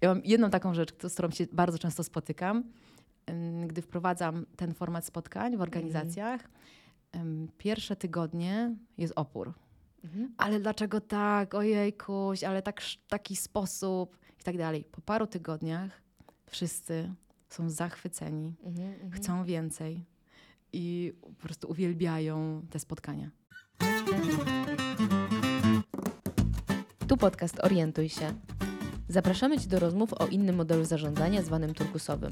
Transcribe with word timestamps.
Ja 0.00 0.08
mam 0.08 0.24
jedną 0.24 0.50
taką 0.50 0.74
rzecz, 0.74 0.94
z 1.08 1.12
którą 1.12 1.30
się 1.30 1.46
bardzo 1.52 1.78
często 1.78 2.04
spotykam, 2.04 2.64
gdy 3.66 3.82
wprowadzam 3.82 4.46
ten 4.56 4.74
format 4.74 5.06
spotkań 5.06 5.56
w 5.56 5.60
organizacjach. 5.60 6.50
Pierwsze 7.58 7.96
tygodnie 7.96 8.76
jest 8.98 9.12
opór. 9.16 9.52
Mhm. 10.04 10.34
Ale 10.36 10.60
dlaczego 10.60 11.00
tak? 11.00 11.54
Ojejkuś, 11.54 12.44
ale 12.44 12.62
tak, 12.62 12.82
taki 13.08 13.36
sposób 13.36 14.18
i 14.40 14.42
tak 14.42 14.58
dalej. 14.58 14.84
Po 14.84 15.00
paru 15.00 15.26
tygodniach 15.26 16.02
wszyscy 16.46 17.14
są 17.48 17.70
zachwyceni, 17.70 18.54
mhm, 18.62 18.92
mhm. 18.92 19.12
chcą 19.12 19.44
więcej 19.44 20.04
i 20.72 21.12
po 21.20 21.42
prostu 21.42 21.70
uwielbiają 21.70 22.62
te 22.70 22.78
spotkania. 22.78 23.30
Tu 27.08 27.16
podcast 27.16 27.60
Orientuj 27.60 28.08
się. 28.08 28.34
Zapraszamy 29.10 29.58
Cię 29.58 29.68
do 29.68 29.78
rozmów 29.80 30.12
o 30.12 30.26
innym 30.26 30.56
modelu 30.56 30.84
zarządzania 30.84 31.42
zwanym 31.42 31.74
turkusowym, 31.74 32.30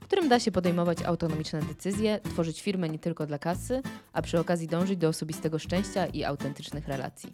w 0.00 0.04
którym 0.04 0.28
da 0.28 0.40
się 0.40 0.52
podejmować 0.52 1.02
autonomiczne 1.02 1.62
decyzje, 1.62 2.20
tworzyć 2.20 2.62
firmę 2.62 2.88
nie 2.88 2.98
tylko 2.98 3.26
dla 3.26 3.38
kasy, 3.38 3.82
a 4.12 4.22
przy 4.22 4.40
okazji 4.40 4.68
dążyć 4.68 4.98
do 4.98 5.08
osobistego 5.08 5.58
szczęścia 5.58 6.06
i 6.06 6.24
autentycznych 6.24 6.88
relacji. 6.88 7.32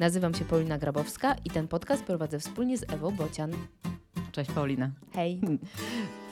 Nazywam 0.00 0.34
się 0.34 0.44
Paulina 0.44 0.78
Grabowska 0.78 1.36
i 1.44 1.50
ten 1.50 1.68
podcast 1.68 2.04
prowadzę 2.04 2.38
wspólnie 2.38 2.78
z 2.78 2.92
Ewą 2.92 3.10
Bocian. 3.10 3.52
Cześć 4.32 4.50
Paulina. 4.50 4.90
Hej. 5.12 5.40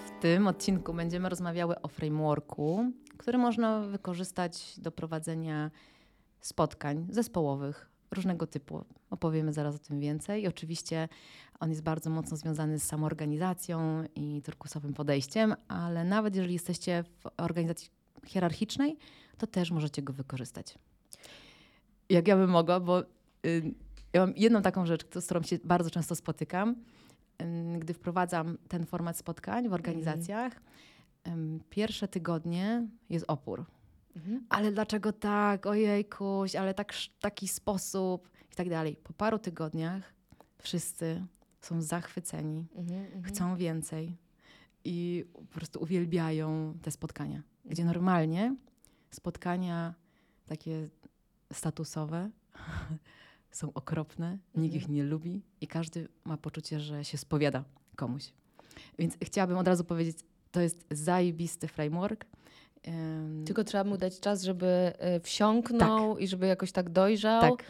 W 0.06 0.22
tym 0.22 0.46
odcinku 0.46 0.94
będziemy 0.94 1.28
rozmawiały 1.28 1.80
o 1.80 1.88
frameworku, 1.88 2.92
który 3.18 3.38
można 3.38 3.80
wykorzystać 3.80 4.74
do 4.78 4.92
prowadzenia 4.92 5.70
spotkań 6.41 7.06
zespołowych 7.10 7.93
różnego 8.14 8.46
typu. 8.46 8.84
Opowiemy 9.10 9.52
zaraz 9.52 9.74
o 9.74 9.78
tym 9.78 10.00
więcej. 10.00 10.42
I 10.42 10.46
oczywiście 10.46 11.09
on 11.60 11.70
jest 11.70 11.82
bardzo 11.82 12.10
mocno 12.10 12.36
związany 12.36 12.78
z 12.78 12.82
samoorganizacją 12.82 14.05
i 14.14 14.42
turkusowym 14.42 14.95
podejściem, 14.95 15.55
ale 15.68 16.05
nawet 16.05 16.36
jeżeli 16.36 16.52
jesteście 16.52 17.05
w 17.20 17.27
organizacji 17.36 17.91
hierarchicznej, 18.27 18.97
to 19.38 19.47
też 19.47 19.70
możecie 19.70 20.03
go 20.03 20.12
wykorzystać. 20.12 20.78
Jak 22.08 22.28
ja 22.28 22.36
bym 22.36 22.50
mogła, 22.50 22.80
bo 22.80 23.00
y, 23.47 23.75
ja 24.12 24.20
mam 24.20 24.36
jedną 24.36 24.62
taką 24.62 24.86
rzecz, 24.86 25.06
z 25.20 25.25
którą 25.25 25.42
się 25.42 25.58
bardzo 25.64 25.91
często 25.91 26.14
spotykam, 26.14 26.77
y, 27.42 27.78
gdy 27.78 27.94
wprowadzam 27.94 28.58
ten 28.69 28.86
format 28.86 29.16
spotkań 29.19 29.69
w 29.69 29.72
organizacjach. 29.72 30.53
Y, 30.53 31.31
pierwsze 31.70 32.08
tygodnie 32.08 32.86
jest 33.10 33.25
opór. 33.28 33.64
Mhm. 34.16 34.46
Ale 34.48 34.72
dlaczego 34.72 35.12
tak? 35.12 35.66
Ojejkuś, 35.66 36.56
ale 36.56 36.74
tak, 36.74 36.92
taki 37.20 37.48
sposób 37.48 38.28
i 38.52 38.54
tak 38.54 38.68
dalej. 38.68 38.96
Po 38.96 39.12
paru 39.12 39.38
tygodniach 39.38 40.14
wszyscy 40.58 41.26
są 41.60 41.82
zachwyceni, 41.82 42.66
mhm, 42.74 43.04
mhm, 43.04 43.22
chcą 43.22 43.56
więcej 43.56 44.16
i 44.84 45.24
po 45.32 45.54
prostu 45.54 45.82
uwielbiają 45.82 46.78
te 46.82 46.90
spotkania. 46.90 47.42
Gdzie 47.64 47.82
mhm. 47.82 47.94
normalnie 47.94 48.56
spotkania 49.10 49.94
takie 50.46 50.88
statusowe 51.52 52.30
są 53.50 53.72
okropne, 53.72 54.38
nikt 54.54 54.74
ich 54.74 54.88
nie 54.88 55.04
lubi 55.04 55.42
i 55.60 55.66
każdy 55.66 56.08
ma 56.24 56.36
poczucie, 56.36 56.80
że 56.80 57.04
się 57.04 57.18
spowiada 57.18 57.64
komuś. 57.96 58.32
Więc 58.98 59.16
chciałabym 59.22 59.58
od 59.58 59.68
razu 59.68 59.84
powiedzieć, 59.84 60.18
to 60.52 60.60
jest 60.60 60.84
zajebisty 60.90 61.68
framework. 61.68 62.26
Tylko 63.46 63.64
trzeba 63.64 63.84
mu 63.84 63.96
dać 63.96 64.20
czas, 64.20 64.42
żeby 64.42 64.66
e, 64.98 65.20
wsiąknął 65.20 66.14
tak. 66.14 66.22
i 66.22 66.28
żeby 66.28 66.46
jakoś 66.46 66.72
tak 66.72 66.91
dojrzał. 66.91 67.41
Tak. 67.41 67.64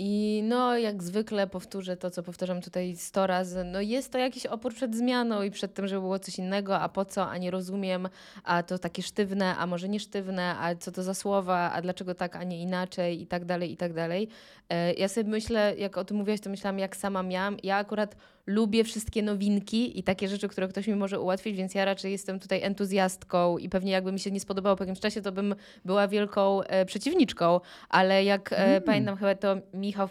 I 0.00 0.42
no, 0.44 0.78
jak 0.78 1.02
zwykle 1.02 1.46
powtórzę 1.46 1.96
to, 1.96 2.10
co 2.10 2.22
powtarzam 2.22 2.60
tutaj 2.60 2.96
sto 2.96 3.26
razy, 3.26 3.64
no 3.64 3.80
jest 3.80 4.12
to 4.12 4.18
jakiś 4.18 4.46
opór 4.46 4.74
przed 4.74 4.96
zmianą 4.96 5.42
i 5.42 5.50
przed 5.50 5.74
tym, 5.74 5.88
żeby 5.88 6.00
było 6.00 6.18
coś 6.18 6.38
innego, 6.38 6.80
a 6.80 6.88
po 6.88 7.04
co, 7.04 7.28
a 7.30 7.38
nie 7.38 7.50
rozumiem, 7.50 8.08
a 8.44 8.62
to 8.62 8.78
takie 8.78 9.02
sztywne, 9.02 9.56
a 9.56 9.66
może 9.66 9.88
nie 9.88 10.00
sztywne, 10.00 10.56
a 10.58 10.74
co 10.74 10.92
to 10.92 11.02
za 11.02 11.14
słowa, 11.14 11.72
a 11.72 11.82
dlaczego 11.82 12.14
tak, 12.14 12.36
a 12.36 12.44
nie 12.44 12.62
inaczej 12.62 13.22
i 13.22 13.26
tak 13.26 13.44
dalej, 13.44 13.72
i 13.72 13.76
tak 13.76 13.92
dalej. 13.92 14.28
E, 14.68 14.92
ja 14.92 15.08
sobie 15.08 15.30
myślę, 15.30 15.74
jak 15.78 15.98
o 15.98 16.04
tym 16.04 16.16
mówiłaś, 16.16 16.40
to 16.40 16.50
myślałam, 16.50 16.78
jak 16.78 16.96
sama 16.96 17.22
miałam. 17.22 17.56
Ja 17.62 17.76
akurat 17.76 18.16
lubię 18.48 18.84
wszystkie 18.84 19.22
nowinki 19.22 19.98
i 19.98 20.02
takie 20.02 20.28
rzeczy, 20.28 20.48
które 20.48 20.68
ktoś 20.68 20.86
mi 20.86 20.94
może 20.94 21.20
ułatwić, 21.20 21.56
więc 21.56 21.74
ja 21.74 21.84
raczej 21.84 22.12
jestem 22.12 22.40
tutaj 22.40 22.62
entuzjastką 22.62 23.58
i 23.58 23.68
pewnie 23.68 23.92
jakby 23.92 24.12
mi 24.12 24.20
się 24.20 24.30
nie 24.30 24.40
spodobało 24.40 24.76
po 24.76 24.84
jakimś 24.84 25.00
czasie, 25.00 25.22
to 25.22 25.32
bym 25.32 25.54
była 25.84 26.08
wielką 26.08 26.62
e, 26.62 26.84
przeciwniczką, 26.84 27.60
ale 27.88 28.24
jak 28.24 28.52
e, 28.52 28.56
mm. 28.56 28.82
pamiętam 28.82 29.16
chyba 29.16 29.34
to 29.34 29.56
Michał 29.74 30.08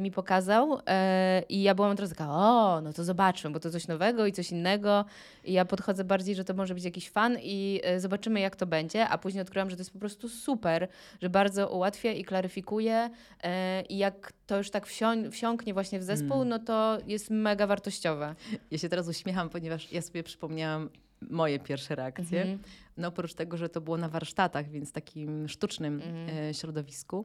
mi 0.00 0.10
pokazał 0.10 0.78
e, 0.86 1.42
i 1.48 1.62
ja 1.62 1.74
byłam 1.74 1.96
teraz 1.96 2.10
taka, 2.10 2.30
o, 2.30 2.80
no 2.80 2.92
to 2.92 3.04
zobaczmy, 3.04 3.50
bo 3.50 3.60
to 3.60 3.70
coś 3.70 3.88
nowego 3.88 4.26
i 4.26 4.32
coś 4.32 4.50
innego 4.50 5.04
i 5.44 5.52
ja 5.52 5.64
podchodzę 5.64 6.04
bardziej, 6.04 6.34
że 6.34 6.44
to 6.44 6.54
może 6.54 6.74
być 6.74 6.84
jakiś 6.84 7.10
fan 7.10 7.36
i 7.42 7.80
e, 7.84 8.00
zobaczymy 8.00 8.40
jak 8.40 8.56
to 8.56 8.66
będzie, 8.66 9.08
a 9.08 9.18
później 9.18 9.42
odkryłam, 9.42 9.70
że 9.70 9.76
to 9.76 9.80
jest 9.80 9.92
po 9.92 9.98
prostu 9.98 10.28
super, 10.28 10.88
że 11.22 11.30
bardzo 11.30 11.68
ułatwia 11.68 12.12
i 12.12 12.24
klaryfikuje 12.24 13.10
e, 13.42 13.82
i 13.82 13.98
jak 13.98 14.32
to 14.46 14.58
już 14.58 14.70
tak 14.70 14.86
wsią 14.86 15.30
wsiąknie 15.30 15.74
właśnie 15.74 15.98
w 15.98 16.02
zespół, 16.02 16.36
mm. 16.36 16.48
no 16.48 16.58
to 16.58 16.98
jest 17.06 17.30
mega 17.30 17.66
wartościowe. 17.66 18.34
Ja 18.70 18.78
się 18.78 18.88
teraz 18.88 19.08
uśmiecham, 19.08 19.48
ponieważ 19.48 19.92
ja 19.92 20.02
sobie 20.02 20.22
przypomniałam 20.22 20.90
moje 21.30 21.58
pierwsze 21.58 21.94
reakcje. 21.94 22.42
Mm 22.42 22.56
-hmm. 22.56 22.60
No 22.96 23.08
oprócz 23.08 23.34
tego, 23.34 23.56
że 23.56 23.68
to 23.68 23.80
było 23.80 23.96
na 23.96 24.08
warsztatach, 24.08 24.68
więc 24.70 24.92
takim 24.92 25.48
sztucznym 25.48 26.02
mm 26.02 26.26
-hmm. 26.26 26.60
środowisku, 26.60 27.24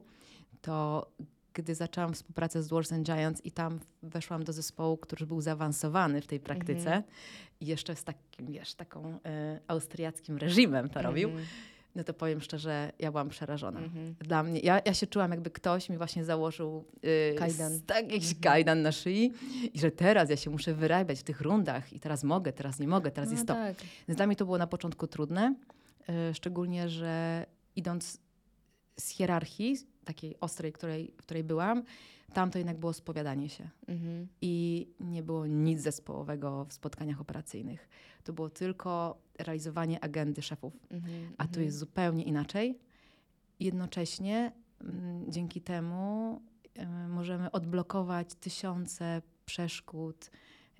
to 0.62 1.06
gdy 1.54 1.74
zaczęłam 1.74 2.14
współpracę 2.14 2.62
z 2.62 2.68
Dwarfs 2.68 2.92
and 2.92 3.06
Giants 3.06 3.44
i 3.44 3.50
tam 3.50 3.80
weszłam 4.02 4.44
do 4.44 4.52
zespołu, 4.52 4.96
który 4.96 5.26
był 5.26 5.40
zaawansowany 5.40 6.20
w 6.20 6.26
tej 6.26 6.40
praktyce 6.40 6.90
mm 6.90 7.02
-hmm. 7.02 7.60
i 7.60 7.66
jeszcze 7.66 7.96
z 7.96 8.04
takim, 8.04 8.46
wiesz, 8.46 8.74
taką 8.74 9.18
e, 9.24 9.60
austriackim 9.68 10.38
reżimem 10.38 10.88
to 10.88 11.00
mm 11.00 11.02
-hmm. 11.02 11.06
robił, 11.06 11.30
no 11.94 12.04
to 12.04 12.14
powiem 12.14 12.40
szczerze, 12.40 12.92
ja 12.98 13.10
byłam 13.10 13.28
przerażona. 13.28 13.78
Mm 13.78 13.90
-hmm. 13.90 14.14
Dla 14.24 14.42
mnie, 14.42 14.60
ja, 14.60 14.80
ja 14.84 14.94
się 14.94 15.06
czułam, 15.06 15.30
jakby 15.30 15.50
ktoś 15.50 15.88
mi 15.88 15.96
właśnie 15.96 16.24
założył 16.24 16.84
y, 17.04 17.34
kajdan. 17.38 17.80
Tak, 17.86 18.12
jakiś 18.12 18.34
-hmm. 18.34 18.42
kajdan 18.42 18.82
na 18.82 18.92
szyi 18.92 19.32
i 19.74 19.78
że 19.78 19.90
teraz 19.90 20.30
ja 20.30 20.36
się 20.36 20.50
muszę 20.50 20.74
wyrabiać 20.74 21.20
w 21.20 21.22
tych 21.22 21.40
rundach 21.40 21.92
i 21.92 22.00
teraz 22.00 22.24
mogę, 22.24 22.52
teraz 22.52 22.78
nie 22.78 22.88
mogę, 22.88 23.10
teraz 23.10 23.30
no 23.30 23.34
jest 23.34 23.46
to. 23.46 23.54
Tak. 23.54 23.76
Więc 24.08 24.16
dla 24.16 24.26
mnie 24.26 24.36
to 24.36 24.44
było 24.44 24.58
na 24.58 24.66
początku 24.66 25.06
trudne, 25.06 25.54
y, 26.30 26.34
szczególnie, 26.34 26.88
że 26.88 27.46
idąc 27.76 28.18
z 28.96 29.08
hierarchii, 29.08 29.76
takiej 30.04 30.40
ostrej, 30.40 30.72
której, 30.72 31.12
w 31.16 31.22
której 31.22 31.44
byłam, 31.44 31.82
tam 32.32 32.50
to 32.50 32.58
jednak 32.58 32.78
było 32.78 32.92
spowiadanie 32.92 33.48
się. 33.48 33.68
Mhm. 33.88 34.28
I 34.40 34.86
nie 35.00 35.22
było 35.22 35.46
nic 35.46 35.80
zespołowego 35.80 36.64
w 36.64 36.72
spotkaniach 36.72 37.20
operacyjnych. 37.20 37.88
To 38.24 38.32
było 38.32 38.50
tylko 38.50 39.18
realizowanie 39.38 40.04
agendy 40.04 40.42
szefów. 40.42 40.72
Mhm. 40.90 41.34
A 41.38 41.46
tu 41.46 41.60
jest 41.60 41.78
zupełnie 41.78 42.24
inaczej. 42.24 42.78
Jednocześnie 43.60 44.52
m, 44.80 44.88
mm, 44.90 45.32
dzięki 45.32 45.60
temu 45.60 46.40
y, 46.78 47.08
możemy 47.08 47.50
odblokować 47.50 48.34
tysiące 48.34 49.22
przeszkód, 49.46 50.30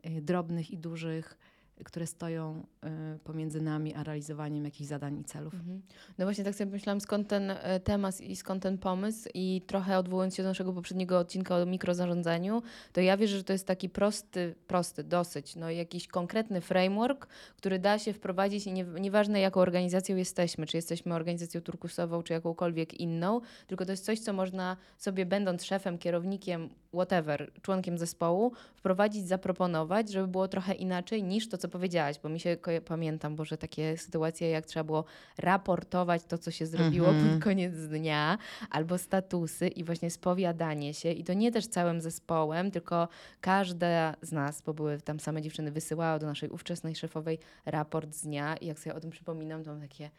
y, 0.07 0.23
drobnych 0.23 0.71
i 0.71 0.79
dużych, 0.79 1.39
które 1.85 2.07
stoją 2.07 2.67
y, 3.15 3.19
pomiędzy 3.19 3.61
nami 3.61 3.95
a 3.95 4.03
realizowaniem 4.03 4.65
jakichś 4.65 4.89
zadań 4.89 5.19
i 5.21 5.25
celów. 5.25 5.55
Mhm. 5.55 5.83
No 6.19 6.25
właśnie 6.25 6.45
tak 6.45 6.55
sobie 6.55 6.71
myślałam, 6.71 7.01
skąd 7.01 7.29
ten 7.29 7.51
e, 7.51 7.81
temat 7.81 8.21
i 8.21 8.37
skąd 8.37 8.63
ten 8.63 8.79
pomysł 8.79 9.29
i 9.35 9.63
trochę 9.67 9.99
odwołując 9.99 10.35
się 10.35 10.43
do 10.43 10.49
naszego 10.49 10.73
poprzedniego 10.73 11.19
odcinka 11.19 11.57
o 11.57 11.67
mikrozarządzaniu, 11.67 12.63
to 12.93 13.01
ja 13.01 13.17
wierzę, 13.17 13.37
że 13.37 13.45
to 13.45 13.53
jest 13.53 13.67
taki 13.67 13.89
prosty, 13.89 14.55
prosty 14.67 15.05
dosyć, 15.05 15.57
no 15.57 15.71
jakiś 15.71 16.09
konkretny 16.09 16.61
framework, 16.61 17.27
który 17.57 17.79
da 17.79 17.99
się 17.99 18.13
wprowadzić 18.13 18.67
i 18.67 18.73
nie, 18.73 18.85
nieważne 18.85 19.41
jaką 19.41 19.61
organizacją 19.61 20.17
jesteśmy, 20.17 20.67
czy 20.67 20.77
jesteśmy 20.77 21.15
organizacją 21.15 21.61
turkusową, 21.61 22.23
czy 22.23 22.33
jakąkolwiek 22.33 22.95
inną, 23.01 23.41
tylko 23.67 23.85
to 23.85 23.91
jest 23.91 24.05
coś, 24.05 24.21
co 24.21 24.33
można 24.33 24.77
sobie 24.99 25.27
będąc 25.27 25.65
szefem, 25.65 25.99
kierownikiem, 25.99 26.69
whatever, 26.93 27.51
członkiem 27.63 27.99
zespołu, 27.99 28.53
wprowadzić, 28.75 29.29
zaproponować, 29.29 30.13
żeby 30.13 30.29
było 30.29 30.49
trochę 30.49 30.75
inaczej 30.75 31.23
niż 31.23 31.49
to, 31.49 31.59
co 31.65 31.69
powiedziałaś, 31.69 32.17
bo 32.23 32.29
mi 32.29 32.41
się 32.41 32.57
pamiętam, 32.85 33.37
bo 33.37 33.45
że 33.45 33.59
takie 33.59 33.97
sytuacje, 33.97 34.51
jak 34.51 34.67
trzeba 34.67 34.85
było 34.85 35.05
raportować 35.39 36.25
to, 36.25 36.39
co 36.39 36.51
się 36.51 36.67
zrobiło 36.67 37.09
mm 37.09 37.21
-hmm. 37.21 37.33
pod 37.35 37.45
koniec 37.45 37.75
dnia, 37.75 38.39
albo 38.71 38.99
statusy 38.99 39.69
i 39.69 39.85
właśnie 39.85 40.11
spowiadanie 40.11 40.95
się. 40.95 41.13
I 41.13 41.25
to 41.25 41.33
nie 41.33 41.53
też 41.53 41.67
całym 41.67 42.01
zespołem, 42.01 42.71
tylko 42.71 43.09
każda 43.41 44.17
z 44.23 44.33
nas, 44.33 44.63
bo 44.63 44.75
były 44.75 45.01
tam 45.01 45.21
same 45.21 45.43
dziewczyny, 45.43 45.71
wysyłała 45.71 46.19
do 46.19 46.27
naszej 46.27 46.49
ówczesnej 46.49 46.97
szefowej 46.97 47.39
raport 47.67 48.15
z 48.15 48.23
dnia. 48.23 48.57
I 48.57 48.67
jak 48.67 48.79
sobie 48.79 48.97
o 48.97 49.01
tym 49.01 49.11
przypominam, 49.11 49.65
to 49.65 49.71
mam 49.71 49.81
takie 49.81 50.11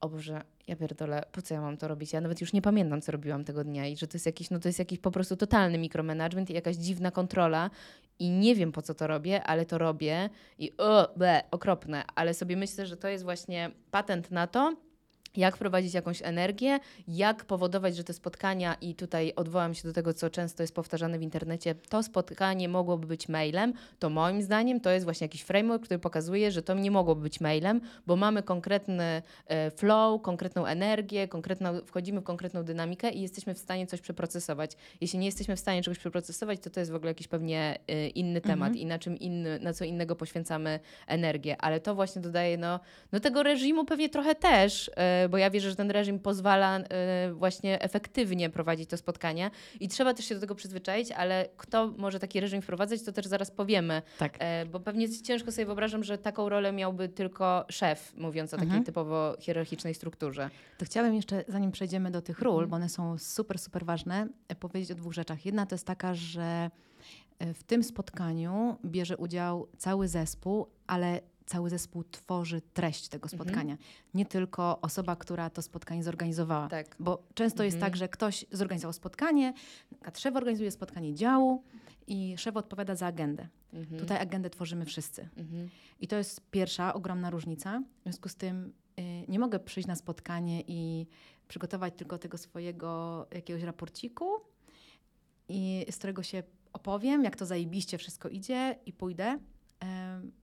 o 0.00 0.08
Boże, 0.08 0.42
ja 0.66 0.76
pierdolę, 0.76 1.22
po 1.32 1.42
co 1.42 1.54
ja 1.54 1.60
mam 1.60 1.76
to 1.76 1.88
robić? 1.88 2.12
Ja 2.12 2.20
nawet 2.20 2.40
już 2.40 2.52
nie 2.52 2.62
pamiętam, 2.62 3.00
co 3.00 3.12
robiłam 3.12 3.44
tego 3.44 3.64
dnia 3.64 3.86
i 3.86 3.96
że 3.96 4.06
to 4.06 4.16
jest 4.16 4.26
jakiś, 4.26 4.50
no 4.50 4.58
to 4.58 4.68
jest 4.68 4.78
jakiś 4.78 4.98
po 4.98 5.10
prostu 5.10 5.36
totalny 5.36 5.78
mikromanagement 5.78 6.50
i 6.50 6.54
jakaś 6.54 6.76
dziwna 6.76 7.10
kontrola 7.10 7.70
i 8.22 8.30
nie 8.30 8.54
wiem, 8.54 8.72
po 8.72 8.82
co 8.82 8.94
to 8.94 9.06
robię, 9.06 9.42
ale 9.42 9.66
to 9.66 9.78
robię 9.78 10.30
i 10.58 10.72
o, 10.78 11.08
ble, 11.16 11.42
okropne, 11.50 12.04
ale 12.14 12.34
sobie 12.34 12.56
myślę, 12.56 12.86
że 12.86 12.96
to 12.96 13.08
jest 13.08 13.24
właśnie 13.24 13.70
patent 13.90 14.30
na 14.30 14.46
to, 14.46 14.76
jak 15.36 15.56
wprowadzić 15.56 15.94
jakąś 15.94 16.22
energię, 16.22 16.78
jak 17.08 17.44
powodować, 17.44 17.96
że 17.96 18.04
te 18.04 18.12
spotkania, 18.12 18.76
i 18.80 18.94
tutaj 18.94 19.32
odwołam 19.36 19.74
się 19.74 19.88
do 19.88 19.92
tego, 19.94 20.14
co 20.14 20.30
często 20.30 20.62
jest 20.62 20.74
powtarzane 20.74 21.18
w 21.18 21.22
internecie, 21.22 21.74
to 21.74 22.02
spotkanie 22.02 22.68
mogłoby 22.68 23.06
być 23.06 23.28
mailem, 23.28 23.72
to 23.98 24.10
moim 24.10 24.42
zdaniem 24.42 24.80
to 24.80 24.90
jest 24.90 25.04
właśnie 25.04 25.24
jakiś 25.24 25.42
framework, 25.42 25.84
który 25.84 25.98
pokazuje, 25.98 26.50
że 26.50 26.62
to 26.62 26.74
nie 26.74 26.90
mogłoby 26.90 27.22
być 27.22 27.40
mailem, 27.40 27.80
bo 28.06 28.16
mamy 28.16 28.42
konkretny 28.42 29.22
e, 29.46 29.70
flow, 29.70 30.22
konkretną 30.22 30.66
energię, 30.66 31.28
konkretną, 31.28 31.80
wchodzimy 31.86 32.20
w 32.20 32.24
konkretną 32.24 32.64
dynamikę 32.64 33.10
i 33.10 33.22
jesteśmy 33.22 33.54
w 33.54 33.58
stanie 33.58 33.86
coś 33.86 34.00
przeprocesować. 34.00 34.76
Jeśli 35.00 35.18
nie 35.18 35.26
jesteśmy 35.26 35.56
w 35.56 35.60
stanie 35.60 35.82
czegoś 35.82 35.98
przeprocesować, 35.98 36.60
to 36.60 36.70
to 36.70 36.80
jest 36.80 36.92
w 36.92 36.94
ogóle 36.94 37.10
jakiś 37.10 37.28
pewnie 37.28 37.78
e, 37.88 38.08
inny 38.08 38.40
temat 38.40 38.68
mhm. 38.68 38.76
i 38.76 38.86
na 38.86 38.98
czym 38.98 39.18
inny, 39.18 39.58
na 39.60 39.72
co 39.72 39.84
innego 39.84 40.16
poświęcamy 40.16 40.80
energię, 41.06 41.56
ale 41.56 41.80
to 41.80 41.94
właśnie 41.94 42.22
dodaje 42.22 42.56
no, 42.58 42.80
no 43.12 43.20
tego 43.20 43.42
reżimu 43.42 43.84
pewnie 43.84 44.08
trochę 44.08 44.34
też, 44.34 44.90
e, 44.96 45.21
bo 45.28 45.38
ja 45.38 45.50
wierzę, 45.50 45.70
że 45.70 45.76
ten 45.76 45.90
reżim 45.90 46.18
pozwala 46.18 46.80
y, 46.80 46.84
właśnie 47.32 47.80
efektywnie 47.80 48.50
prowadzić 48.50 48.90
to 48.90 48.96
spotkanie 48.96 49.50
i 49.80 49.88
trzeba 49.88 50.14
też 50.14 50.26
się 50.26 50.34
do 50.34 50.40
tego 50.40 50.54
przyzwyczaić, 50.54 51.12
ale 51.12 51.48
kto 51.56 51.94
może 51.98 52.18
taki 52.18 52.40
reżim 52.40 52.62
wprowadzać, 52.62 53.02
to 53.02 53.12
też 53.12 53.26
zaraz 53.26 53.50
powiemy. 53.50 54.02
Tak. 54.18 54.36
E, 54.38 54.66
bo 54.66 54.80
pewnie 54.80 55.22
ciężko 55.22 55.52
sobie 55.52 55.66
wyobrażam, 55.66 56.04
że 56.04 56.18
taką 56.18 56.48
rolę 56.48 56.72
miałby 56.72 57.08
tylko 57.08 57.64
szef, 57.68 58.12
mówiąc 58.16 58.54
o 58.54 58.56
takiej 58.56 58.66
mhm. 58.66 58.84
typowo 58.84 59.36
hierarchicznej 59.40 59.94
strukturze. 59.94 60.50
To 60.78 60.84
chciałabym 60.84 61.14
jeszcze, 61.14 61.44
zanim 61.48 61.72
przejdziemy 61.72 62.10
do 62.10 62.22
tych 62.22 62.38
ról, 62.38 62.54
mhm. 62.54 62.70
bo 62.70 62.76
one 62.76 62.88
są 62.88 63.18
super, 63.18 63.58
super 63.58 63.84
ważne, 63.84 64.28
e, 64.48 64.54
powiedzieć 64.54 64.90
o 64.90 64.94
dwóch 64.94 65.12
rzeczach. 65.12 65.46
Jedna 65.46 65.66
to 65.66 65.74
jest 65.74 65.86
taka, 65.86 66.14
że 66.14 66.70
w 67.54 67.62
tym 67.62 67.82
spotkaniu 67.82 68.76
bierze 68.84 69.16
udział 69.16 69.68
cały 69.78 70.08
zespół, 70.08 70.66
ale 70.86 71.20
cały 71.52 71.70
zespół 71.70 72.04
tworzy 72.04 72.60
treść 72.60 73.08
tego 73.08 73.24
mhm. 73.26 73.38
spotkania. 73.38 73.72
Mhm. 73.72 73.90
Nie 74.14 74.26
tylko 74.26 74.80
osoba, 74.80 75.16
która 75.16 75.50
to 75.50 75.62
spotkanie 75.62 76.02
zorganizowała. 76.02 76.68
Tak. 76.68 76.96
Bo 76.98 77.22
często 77.34 77.64
mhm. 77.64 77.66
jest 77.66 77.80
tak, 77.80 77.96
że 77.96 78.08
ktoś 78.08 78.44
zorganizował 78.52 78.92
spotkanie, 78.92 79.52
a 80.02 80.18
szef 80.18 80.36
organizuje 80.36 80.70
spotkanie 80.70 81.14
działu 81.14 81.62
i 82.06 82.34
szef 82.38 82.56
odpowiada 82.56 82.94
za 82.94 83.06
agendę. 83.06 83.48
Mhm. 83.72 84.00
Tutaj 84.00 84.18
agendę 84.18 84.50
tworzymy 84.50 84.84
wszyscy. 84.84 85.28
Mhm. 85.36 85.68
I 86.00 86.08
to 86.08 86.16
jest 86.16 86.40
pierwsza 86.50 86.94
ogromna 86.94 87.30
różnica. 87.30 87.82
W 88.00 88.02
związku 88.02 88.28
z 88.28 88.34
tym 88.34 88.72
y, 88.98 89.02
nie 89.28 89.38
mogę 89.38 89.58
przyjść 89.60 89.86
na 89.86 89.96
spotkanie 89.96 90.62
i 90.66 91.06
przygotować 91.48 91.94
tylko 91.96 92.18
tego 92.18 92.38
swojego 92.38 93.26
jakiegoś 93.32 93.62
raporciku, 93.62 94.24
i 95.48 95.86
z 95.90 95.96
którego 95.96 96.22
się 96.22 96.42
opowiem, 96.72 97.24
jak 97.24 97.36
to 97.36 97.46
zajebiście 97.46 97.98
wszystko 97.98 98.28
idzie 98.28 98.78
i 98.86 98.92
pójdę, 98.92 99.38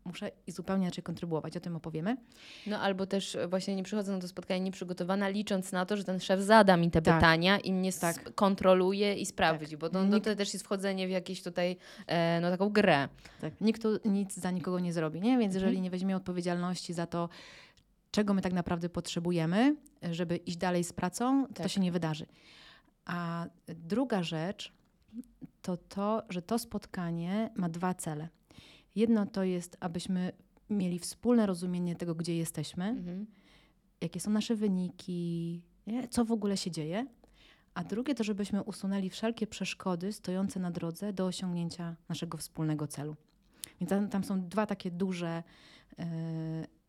muszę 0.05 0.31
i 0.47 0.51
zupełnie 0.51 0.83
inaczej 0.83 1.03
kontrybuować. 1.03 1.57
O 1.57 1.59
tym 1.59 1.75
opowiemy. 1.75 2.17
No 2.67 2.79
albo 2.79 3.05
też 3.05 3.37
właśnie 3.47 3.75
nie 3.75 3.83
przychodzę 3.83 4.11
na 4.11 4.19
to 4.19 4.27
spotkanie 4.27 4.59
nieprzygotowana, 4.59 5.29
licząc 5.29 5.71
na 5.71 5.85
to, 5.85 5.97
że 5.97 6.03
ten 6.03 6.19
szef 6.19 6.41
zada 6.41 6.77
mi 6.77 6.91
te 6.91 7.01
tak. 7.01 7.15
pytania 7.15 7.59
i 7.59 7.73
mnie 7.73 7.93
tak. 7.93 8.35
kontroluje 8.35 9.15
i 9.15 9.25
sprawdzi, 9.25 9.71
tak. 9.71 9.79
bo 9.79 9.89
to, 9.89 10.03
no, 10.03 10.19
to 10.19 10.35
też 10.35 10.53
jest 10.53 10.65
wchodzenie 10.65 11.07
w 11.07 11.09
jakieś 11.09 11.43
tutaj 11.43 11.77
e, 12.07 12.39
no, 12.41 12.51
taką 12.51 12.69
grę. 12.69 13.09
Tak. 13.41 13.61
Nikt 13.61 13.81
tu 13.81 13.99
nic 14.05 14.33
za 14.35 14.51
nikogo 14.51 14.79
nie 14.79 14.93
zrobi, 14.93 15.21
nie? 15.21 15.37
Więc 15.37 15.53
jeżeli 15.53 15.71
mhm. 15.71 15.83
nie 15.83 15.89
weźmiemy 15.89 16.15
odpowiedzialności 16.15 16.93
za 16.93 17.07
to, 17.07 17.29
czego 18.11 18.33
my 18.33 18.41
tak 18.41 18.53
naprawdę 18.53 18.89
potrzebujemy, 18.89 19.75
żeby 20.11 20.37
iść 20.37 20.57
dalej 20.57 20.83
z 20.83 20.93
pracą, 20.93 21.47
to 21.47 21.63
tak. 21.63 21.71
się 21.71 21.81
nie 21.81 21.91
wydarzy. 21.91 22.25
A 23.05 23.45
druga 23.67 24.23
rzecz 24.23 24.73
to 25.61 25.77
to, 25.77 26.23
że 26.29 26.41
to 26.41 26.59
spotkanie 26.59 27.49
ma 27.55 27.69
dwa 27.69 27.93
cele. 27.93 28.29
Jedno 28.95 29.25
to 29.25 29.43
jest, 29.43 29.77
abyśmy 29.79 30.31
mieli 30.69 30.99
wspólne 30.99 31.45
rozumienie 31.45 31.95
tego, 31.95 32.15
gdzie 32.15 32.37
jesteśmy, 32.37 32.85
mhm. 32.85 33.25
jakie 34.01 34.19
są 34.19 34.31
nasze 34.31 34.55
wyniki, 34.55 35.61
nie? 35.87 36.07
co 36.07 36.25
w 36.25 36.31
ogóle 36.31 36.57
się 36.57 36.71
dzieje. 36.71 37.07
A 37.73 37.83
drugie 37.83 38.15
to, 38.15 38.23
żebyśmy 38.23 38.63
usunęli 38.63 39.09
wszelkie 39.09 39.47
przeszkody 39.47 40.13
stojące 40.13 40.59
na 40.59 40.71
drodze 40.71 41.13
do 41.13 41.25
osiągnięcia 41.25 41.95
naszego 42.09 42.37
wspólnego 42.37 42.87
celu. 42.87 43.15
Więc 43.79 43.89
tam, 43.89 44.09
tam 44.09 44.23
są 44.23 44.47
dwa 44.47 44.65
takie 44.65 44.91
duże 44.91 45.43
y, 45.91 46.03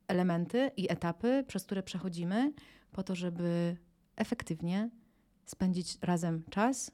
elementy 0.08 0.70
i 0.76 0.92
etapy, 0.92 1.44
przez 1.48 1.64
które 1.64 1.82
przechodzimy, 1.82 2.52
po 2.92 3.02
to, 3.02 3.14
żeby 3.14 3.76
efektywnie 4.16 4.90
spędzić 5.46 5.98
razem 6.02 6.42
czas 6.50 6.90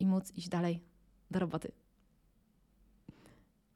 i 0.00 0.06
móc 0.06 0.32
iść 0.36 0.48
dalej 0.48 0.80
do 1.30 1.38
roboty. 1.38 1.72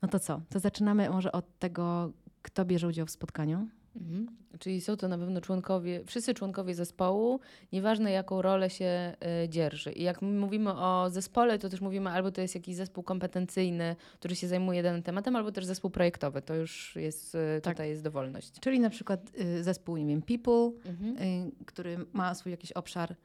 No 0.05 0.09
to 0.09 0.19
co? 0.19 0.41
To 0.49 0.59
zaczynamy 0.59 1.11
może 1.11 1.33
od 1.33 1.59
tego, 1.59 2.13
kto 2.43 2.65
bierze 2.65 2.89
udział 2.89 3.07
w 3.07 3.11
spotkaniu. 3.11 3.69
Mhm. 3.97 4.27
Czyli 4.59 4.81
są 4.81 4.97
to 4.97 5.09
na 5.09 5.19
pewno 5.19 5.41
członkowie, 5.41 6.05
wszyscy 6.05 6.35
członkowie 6.35 6.75
zespołu, 6.75 7.41
nieważne 7.73 8.11
jaką 8.11 8.43
rolę 8.43 8.71
się 8.71 9.17
y, 9.45 9.49
dzierży. 9.49 9.93
I 9.93 10.03
jak 10.03 10.23
mówimy 10.23 10.73
o 10.73 11.11
zespole, 11.11 11.59
to 11.59 11.69
też 11.69 11.81
mówimy 11.81 12.11
albo 12.11 12.31
to 12.31 12.41
jest 12.41 12.55
jakiś 12.55 12.77
zespół 12.77 13.05
kompetencyjny, 13.05 13.97
który 14.19 14.37
się 14.37 14.49
zajmuje 14.49 14.83
danym 14.83 15.03
tematem, 15.03 15.37
albo 15.37 15.53
też 15.53 15.65
zespół 15.65 15.91
projektowy. 15.91 16.43
To 16.43 16.55
już 16.55 16.97
jest, 16.97 17.35
y, 17.35 17.61
tak. 17.63 17.75
tutaj 17.75 17.89
jest 17.89 18.03
dowolność. 18.03 18.53
Czyli 18.61 18.81
na 18.81 18.91
przykład 18.91 19.21
y, 19.41 19.65
zespół, 19.65 19.97
nie 19.97 20.07
wiem, 20.07 20.23
people, 20.23 20.71
mhm. 20.91 21.51
który 21.67 21.99
ma 22.13 22.35
swój 22.35 22.53
jakiś 22.53 22.73
obszar 22.73 23.17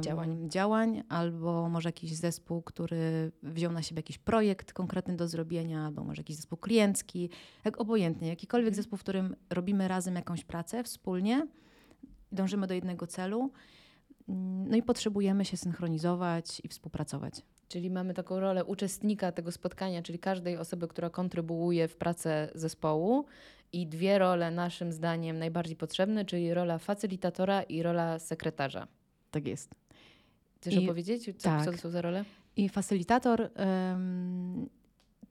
działań. 0.00 0.50
działań, 0.50 1.02
albo 1.08 1.68
może 1.68 1.88
jakiś 1.88 2.14
zespół, 2.14 2.62
który 2.62 3.32
wziął 3.42 3.72
na 3.72 3.82
siebie 3.82 3.98
jakiś 3.98 4.18
projekt 4.18 4.72
konkretny 4.72 5.16
do 5.16 5.28
zrobienia, 5.28 5.86
albo 5.86 6.04
może 6.04 6.20
jakiś 6.20 6.36
zespół 6.36 6.58
kliencki, 6.58 7.30
jak 7.64 7.80
obojętnie, 7.80 8.28
jakikolwiek 8.28 8.68
mhm. 8.68 8.82
zespół, 8.82 8.98
w 8.98 9.00
którym 9.00 9.36
robimy 9.50 9.88
razem 9.88 10.14
jakąś 10.14 10.44
pracę 10.44 10.84
wspólnie, 10.84 11.46
dążymy 12.32 12.66
do 12.66 12.74
jednego 12.74 13.06
celu, 13.06 13.50
no 14.68 14.76
i 14.76 14.82
potrzebujemy 14.82 15.44
się 15.44 15.56
synchronizować 15.56 16.60
i 16.64 16.68
współpracować. 16.68 17.34
Czyli 17.68 17.90
mamy 17.90 18.14
taką 18.14 18.40
rolę 18.40 18.64
uczestnika 18.64 19.32
tego 19.32 19.52
spotkania, 19.52 20.02
czyli 20.02 20.18
każdej 20.18 20.56
osoby, 20.56 20.88
która 20.88 21.10
kontrybuuje 21.10 21.88
w 21.88 21.96
pracę 21.96 22.48
zespołu 22.54 23.24
i 23.72 23.86
dwie 23.86 24.18
role 24.18 24.50
naszym 24.50 24.92
zdaniem 24.92 25.38
najbardziej 25.38 25.76
potrzebne, 25.76 26.24
czyli 26.24 26.54
rola 26.54 26.78
facylitatora 26.78 27.62
i 27.62 27.82
rola 27.82 28.18
sekretarza. 28.18 28.86
Tak 29.30 29.46
jest. 29.46 29.74
Chcesz 30.56 30.74
I, 30.74 30.84
opowiedzieć, 30.84 31.24
co, 31.24 31.32
tak. 31.48 31.64
co 31.64 31.72
to 31.72 31.78
są 31.78 31.90
za 31.90 32.02
role? 32.02 32.24
I 32.56 32.68
facylitator 32.68 33.50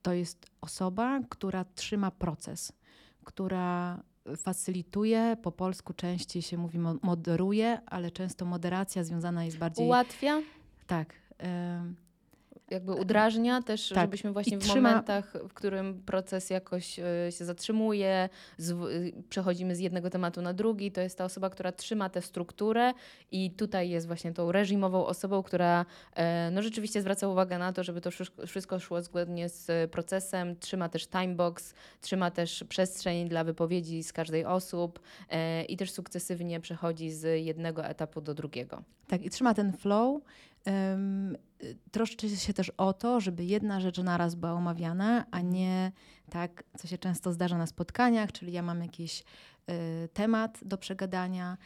to 0.01 0.13
jest 0.13 0.45
osoba, 0.61 1.19
która 1.29 1.65
trzyma 1.75 2.11
proces, 2.11 2.73
która 3.23 4.03
facylituje, 4.37 5.37
po 5.41 5.51
polsku 5.51 5.93
częściej 5.93 6.41
się 6.41 6.57
mówi 6.57 6.79
moderuje, 6.79 7.81
ale 7.85 8.11
często 8.11 8.45
moderacja 8.45 9.03
związana 9.03 9.45
jest 9.45 9.57
bardziej... 9.57 9.85
Ułatwia? 9.85 10.41
Tak. 10.87 11.13
Jakby 12.71 12.93
udrażnia 12.93 13.61
też, 13.61 13.89
tak. 13.89 13.97
żebyśmy 14.03 14.31
właśnie 14.31 14.57
I 14.57 14.59
w 14.59 14.63
trzyma... 14.63 14.89
momentach, 14.89 15.33
w 15.49 15.53
którym 15.53 16.01
proces 16.05 16.49
jakoś 16.49 16.99
y, 16.99 17.03
się 17.31 17.45
zatrzymuje, 17.45 18.29
z, 18.57 18.71
y, 18.71 19.23
przechodzimy 19.29 19.75
z 19.75 19.79
jednego 19.79 20.09
tematu 20.09 20.41
na 20.41 20.53
drugi, 20.53 20.91
to 20.91 21.01
jest 21.01 21.17
ta 21.17 21.25
osoba, 21.25 21.49
która 21.49 21.71
trzyma 21.71 22.09
tę 22.09 22.21
strukturę 22.21 22.93
i 23.31 23.51
tutaj 23.51 23.89
jest 23.89 24.07
właśnie 24.07 24.33
tą 24.33 24.51
reżimową 24.51 25.05
osobą, 25.05 25.43
która 25.43 25.81
y, 25.81 26.21
no 26.51 26.61
rzeczywiście 26.61 27.01
zwraca 27.01 27.27
uwagę 27.27 27.57
na 27.57 27.73
to, 27.73 27.83
żeby 27.83 28.01
to 28.01 28.09
wszystko 28.47 28.79
szło 28.79 29.01
zgodnie 29.01 29.49
z 29.49 29.91
procesem, 29.91 30.55
trzyma 30.59 30.89
też 30.89 31.07
timebox, 31.07 31.73
trzyma 32.01 32.31
też 32.31 32.63
przestrzeń 32.69 33.29
dla 33.29 33.43
wypowiedzi 33.43 34.03
z 34.03 34.13
każdej 34.13 34.45
osób 34.45 34.99
i 35.67 35.77
też 35.77 35.91
sukcesywnie 35.91 36.59
przechodzi 36.59 37.11
z 37.11 37.45
jednego 37.45 37.85
etapu 37.85 38.21
do 38.21 38.33
drugiego. 38.33 38.83
Tak, 39.07 39.25
i 39.25 39.29
trzyma 39.29 39.53
ten 39.53 39.73
flow 39.73 40.21
troszczy 41.91 42.29
się 42.29 42.53
też 42.53 42.69
o 42.69 42.93
to, 42.93 43.19
żeby 43.19 43.45
jedna 43.45 43.79
rzecz 43.79 43.97
naraz 43.97 44.35
była 44.35 44.53
omawiana, 44.53 45.25
a 45.31 45.37
mhm. 45.37 45.49
nie 45.49 45.91
tak, 46.29 46.63
co 46.77 46.87
się 46.87 46.97
często 46.97 47.31
zdarza 47.31 47.57
na 47.57 47.67
spotkaniach, 47.67 48.31
czyli 48.31 48.51
ja 48.51 48.61
mam 48.61 48.81
jakiś 48.81 49.23
y, 49.69 50.09
temat 50.13 50.59
do 50.61 50.77
przegadania 50.77 51.57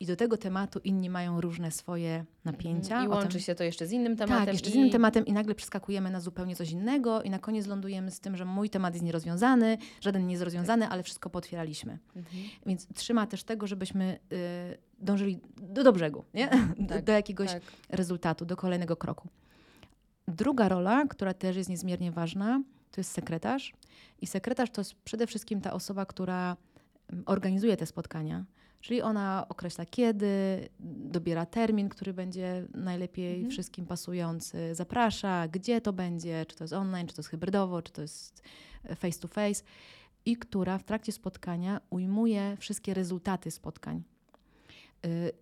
i 0.00 0.06
do 0.06 0.16
tego 0.16 0.36
tematu 0.36 0.80
inni 0.84 1.10
mają 1.10 1.40
różne 1.40 1.70
swoje 1.70 2.24
napięcia. 2.44 2.94
Mhm. 2.94 3.04
I 3.04 3.08
łączy 3.08 3.28
tym, 3.28 3.40
się 3.40 3.54
to 3.54 3.64
jeszcze 3.64 3.86
z 3.86 3.92
innym 3.92 4.16
tematem. 4.16 4.44
Tak, 4.44 4.54
jeszcze 4.54 4.70
i... 4.70 4.72
z 4.72 4.74
innym 4.74 4.90
tematem 4.90 5.26
i 5.26 5.32
nagle 5.32 5.54
przeskakujemy 5.54 6.10
na 6.10 6.20
zupełnie 6.20 6.56
coś 6.56 6.70
innego 6.70 7.22
i 7.22 7.30
na 7.30 7.38
koniec 7.38 7.66
lądujemy 7.66 8.10
z 8.10 8.20
tym, 8.20 8.36
że 8.36 8.44
mój 8.44 8.70
temat 8.70 8.94
jest 8.94 9.04
nierozwiązany, 9.04 9.78
żaden 10.00 10.26
nie 10.26 10.32
jest 10.32 10.44
rozwiązany, 10.44 10.82
tak. 10.82 10.92
ale 10.92 11.02
wszystko 11.02 11.30
potwieraliśmy. 11.30 11.98
Mhm. 12.16 12.44
Więc 12.66 12.86
trzyma 12.94 13.26
też 13.26 13.44
tego, 13.44 13.66
żebyśmy 13.66 14.18
y, 14.32 14.78
dążyli 14.98 15.40
do, 15.56 15.84
do 15.84 15.92
brzegu, 15.92 16.24
nie? 16.34 16.50
Do, 16.78 16.94
tak, 16.94 17.04
do 17.04 17.12
jakiegoś 17.12 17.52
tak. 17.52 17.62
rezultatu, 17.88 18.44
do 18.44 18.56
kolejnego 18.56 18.96
kroku. 18.96 19.28
Druga 20.28 20.68
rola, 20.68 21.06
która 21.06 21.34
też 21.34 21.56
jest 21.56 21.70
niezmiernie 21.70 22.12
ważna, 22.12 22.62
to 22.90 23.00
jest 23.00 23.12
sekretarz. 23.12 23.72
I 24.20 24.26
sekretarz 24.26 24.70
to 24.70 24.80
jest 24.80 24.94
przede 24.94 25.26
wszystkim 25.26 25.60
ta 25.60 25.72
osoba, 25.72 26.06
która 26.06 26.56
mm, 27.12 27.24
organizuje 27.26 27.76
te 27.76 27.86
spotkania. 27.86 28.44
Czyli 28.80 29.02
ona 29.02 29.46
określa 29.48 29.86
kiedy, 29.86 30.68
dobiera 30.80 31.46
termin, 31.46 31.88
który 31.88 32.14
będzie 32.14 32.66
najlepiej 32.74 33.34
mhm. 33.34 33.50
wszystkim 33.50 33.86
pasujący, 33.86 34.74
zaprasza, 34.74 35.48
gdzie 35.48 35.80
to 35.80 35.92
będzie, 35.92 36.46
czy 36.46 36.56
to 36.56 36.64
jest 36.64 36.74
online, 36.74 37.06
czy 37.06 37.14
to 37.14 37.20
jest 37.20 37.30
hybrydowo, 37.30 37.82
czy 37.82 37.92
to 37.92 38.02
jest 38.02 38.42
e, 38.84 38.96
face 38.96 39.20
to 39.20 39.28
face 39.28 39.62
i 40.26 40.36
która 40.36 40.78
w 40.78 40.84
trakcie 40.84 41.12
spotkania 41.12 41.80
ujmuje 41.90 42.56
wszystkie 42.56 42.94
rezultaty 42.94 43.50
spotkań. 43.50 44.02
y, 45.06 45.32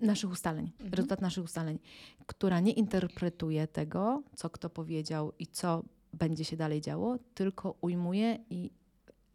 naszych 0.00 0.30
ustaleń, 0.30 0.70
mhm. 0.72 0.90
rezultat 0.90 1.20
naszych 1.20 1.44
ustaleń, 1.44 1.78
która 2.26 2.60
nie 2.60 2.72
interpretuje 2.72 3.66
tego, 3.66 4.22
co 4.36 4.50
kto 4.50 4.70
powiedział 4.70 5.32
i 5.38 5.46
co 5.46 5.82
będzie 6.12 6.44
się 6.44 6.56
dalej 6.56 6.80
działo, 6.80 7.18
tylko 7.34 7.74
ujmuje 7.80 8.38
i 8.50 8.70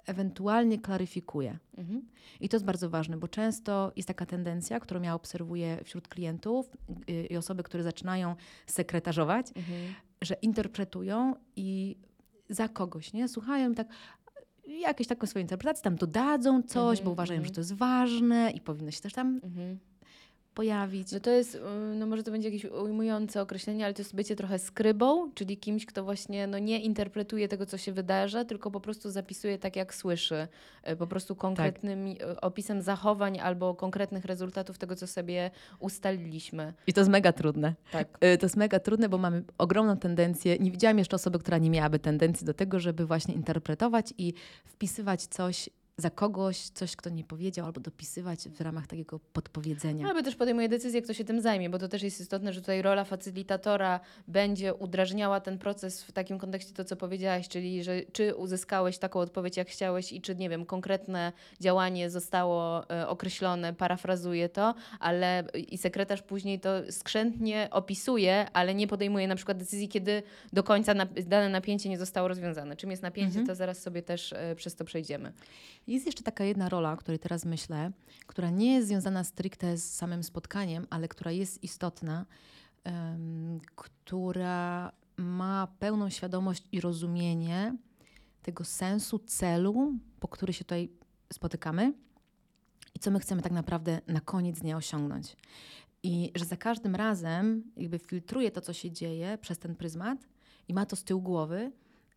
ewentualnie 0.08 0.80
klaryfikuje. 0.80 1.58
Mhm. 1.78 2.02
I 2.42 2.50
to 2.50 2.56
jest 2.56 2.66
bardzo 2.66 2.90
ważne, 2.90 3.18
bo 3.18 3.28
często 3.28 3.92
jest 3.96 4.08
taka 4.08 4.26
tendencja, 4.26 4.80
którą 4.80 5.02
ja 5.02 5.16
obserwuję 5.16 5.80
wśród 5.84 6.08
klientów 6.08 6.70
y, 7.10 7.26
i 7.26 7.38
osoby, 7.38 7.64
które 7.64 7.84
zaczynają 7.84 8.36
sekretarzować, 8.66 9.48
mhm. 9.56 9.94
że 10.22 10.36
interpretują 10.42 11.36
i 11.56 11.98
za 12.50 12.68
kogoś, 12.68 13.14
nie? 13.14 13.28
Słuchają 13.28 13.76
tak, 13.76 13.88
jakieś 14.68 15.08
taką 15.08 15.28
swoją 15.28 15.42
interpretację, 15.42 15.84
tam 15.84 15.96
dodadzą 15.96 16.64
coś, 16.64 17.02
bo 17.02 17.12
uważają, 17.12 17.44
że 17.46 17.52
to 17.52 17.62
jest 17.62 17.74
ważne 17.74 18.52
i 18.52 18.62
powinno 18.62 18.92
się 18.92 19.02
też 19.02 19.14
tam 19.14 19.42
pojawić. 20.58 21.12
No 21.12 21.20
to 21.20 21.32
jest, 21.32 21.56
y, 21.56 21.60
no 21.96 22.06
może 22.06 22.24
to 22.24 22.32
będzie 22.32 22.50
jakieś 22.50 22.66
ujmujące 22.72 23.42
określenie, 23.42 23.86
ale 23.86 23.94
to 23.94 24.02
jest 24.02 24.16
bycie 24.16 24.36
trochę 24.36 24.60
skrybą, 24.60 25.32
czyli 25.32 25.58
kimś, 25.58 25.86
kto 25.86 26.04
właśnie 26.04 26.48
no 26.48 26.60
nie 26.60 26.82
interpretuje 26.82 27.48
tego, 27.48 27.66
co 27.66 27.78
się 27.78 27.92
wydarza, 27.92 28.46
tylko 28.46 28.72
po 28.72 28.80
prostu 28.80 29.10
zapisuje 29.10 29.58
tak, 29.58 29.76
jak 29.76 29.96
słyszy. 29.96 30.48
Y, 30.92 30.96
po 30.96 31.08
prostu 31.08 31.36
konkretnym 31.36 32.16
tak. 32.16 32.28
opisem 32.42 32.82
zachowań 32.82 33.40
albo 33.40 33.76
konkretnych 33.76 34.26
rezultatów 34.26 34.78
tego, 34.78 34.96
co 34.96 35.08
sobie 35.08 35.52
ustaliliśmy. 35.80 36.74
I 36.88 36.94
to 36.94 37.02
jest 37.02 37.12
mega 37.12 37.34
trudne. 37.34 37.76
Tak. 37.92 38.18
To 38.20 38.46
jest 38.46 38.58
mega 38.58 38.80
trudne, 38.80 39.10
bo 39.10 39.18
mamy 39.18 39.44
ogromną 39.58 39.98
tendencję, 39.98 40.58
nie 40.60 40.72
widziałam 40.72 40.98
jeszcze 40.98 41.16
osoby, 41.16 41.40
która 41.40 41.58
nie 41.58 41.70
miałaby 41.70 42.00
tendencji 42.00 42.46
do 42.46 42.54
tego, 42.54 42.80
żeby 42.80 43.06
właśnie 43.06 43.34
interpretować 43.34 44.14
i 44.18 44.34
wpisywać 44.66 45.24
coś 45.24 45.70
za 46.00 46.10
kogoś 46.10 46.58
coś, 46.58 46.96
kto 46.96 47.10
nie 47.10 47.24
powiedział, 47.24 47.66
albo 47.66 47.82
dopisywać 47.82 48.40
w 48.40 48.62
ramach 48.62 48.88
takiego 48.88 49.20
podpowiedzenia. 49.20 50.08
Albo 50.08 50.24
też 50.24 50.36
podejmuje 50.36 50.70
decyzję, 50.70 51.02
kto 51.02 51.14
się 51.14 51.24
tym 51.24 51.42
zajmie, 51.42 51.70
bo 51.70 51.80
to 51.80 51.88
też 51.88 52.04
jest 52.04 52.22
istotne, 52.22 52.54
że 52.54 52.62
tutaj 52.62 52.82
rola 52.82 53.04
facylitatora 53.04 54.00
będzie 54.28 54.74
udrażniała 54.74 55.40
ten 55.40 55.58
proces 55.58 56.04
w 56.04 56.12
takim 56.12 56.38
kontekście 56.40 56.74
to, 56.74 56.86
co 56.86 56.96
powiedziałaś, 56.96 57.48
czyli 57.48 57.84
że 57.84 58.02
czy 58.02 58.36
uzyskałeś 58.36 58.98
taką 58.98 59.20
odpowiedź, 59.20 59.58
jak 59.58 59.70
chciałeś 59.70 60.14
i 60.14 60.22
czy, 60.22 60.36
nie 60.36 60.50
wiem, 60.50 60.66
konkretne 60.66 61.34
działanie 61.60 62.10
zostało 62.10 62.90
e, 62.90 63.08
określone, 63.08 63.74
parafrazuje 63.74 64.50
to, 64.50 64.76
ale 65.00 65.44
i 65.68 65.78
sekretarz 65.78 66.22
później 66.22 66.60
to 66.60 66.70
skrzętnie 66.92 67.68
opisuje, 67.72 68.48
ale 68.54 68.76
nie 68.76 68.88
podejmuje 68.88 69.28
na 69.28 69.36
przykład 69.36 69.58
decyzji, 69.58 69.90
kiedy 69.90 70.24
do 70.54 70.64
końca 70.64 70.94
dane 71.26 71.50
napięcie 71.50 71.90
nie 71.90 71.98
zostało 71.98 72.28
rozwiązane. 72.28 72.76
Czym 72.76 72.92
jest 72.92 73.04
napięcie, 73.04 73.40
mhm. 73.40 73.48
to 73.48 73.56
zaraz 73.56 73.82
sobie 73.82 74.04
też 74.04 74.34
e, 74.34 74.56
przez 74.56 74.76
to 74.76 74.86
przejdziemy. 74.86 75.34
Jest 75.88 76.06
jeszcze 76.06 76.24
taka 76.24 76.44
jedna 76.44 76.70
rola, 76.70 76.94
o 76.94 76.98
której 76.98 77.20
teraz 77.20 77.46
myślę, 77.46 77.92
która 78.26 78.50
nie 78.50 78.74
jest 78.74 78.88
związana 78.88 79.24
stricte 79.24 79.78
z 79.78 79.96
samym 79.96 80.24
spotkaniem, 80.24 80.88
ale 80.90 81.08
która 81.08 81.32
jest 81.32 81.64
istotna, 81.64 82.26
um, 82.86 83.60
która 83.76 84.92
ma 85.18 85.68
pełną 85.80 86.10
świadomość 86.10 86.64
i 86.72 86.82
rozumienie 86.82 87.76
tego 88.42 88.64
sensu, 88.64 89.20
celu, 89.20 89.94
po 90.20 90.28
który 90.28 90.54
się 90.54 90.64
tutaj 90.64 90.90
spotykamy 91.34 91.94
i 92.96 93.00
co 93.00 93.12
my 93.12 93.20
chcemy 93.20 93.42
tak 93.42 93.52
naprawdę 93.52 94.02
na 94.08 94.22
koniec 94.22 94.60
dnia 94.60 94.78
osiągnąć. 94.78 95.36
I 96.04 96.32
że 96.36 96.46
za 96.46 96.58
każdym 96.58 96.96
razem 96.96 97.64
jakby 97.78 98.00
filtruje 98.00 98.52
to, 98.52 98.62
co 98.62 98.74
się 98.74 98.92
dzieje 98.92 99.38
przez 99.38 99.60
ten 99.60 99.76
pryzmat 99.76 100.28
i 100.68 100.74
ma 100.74 100.86
to 100.86 100.96
z 100.96 101.04
tyłu 101.04 101.22
głowy, 101.22 101.72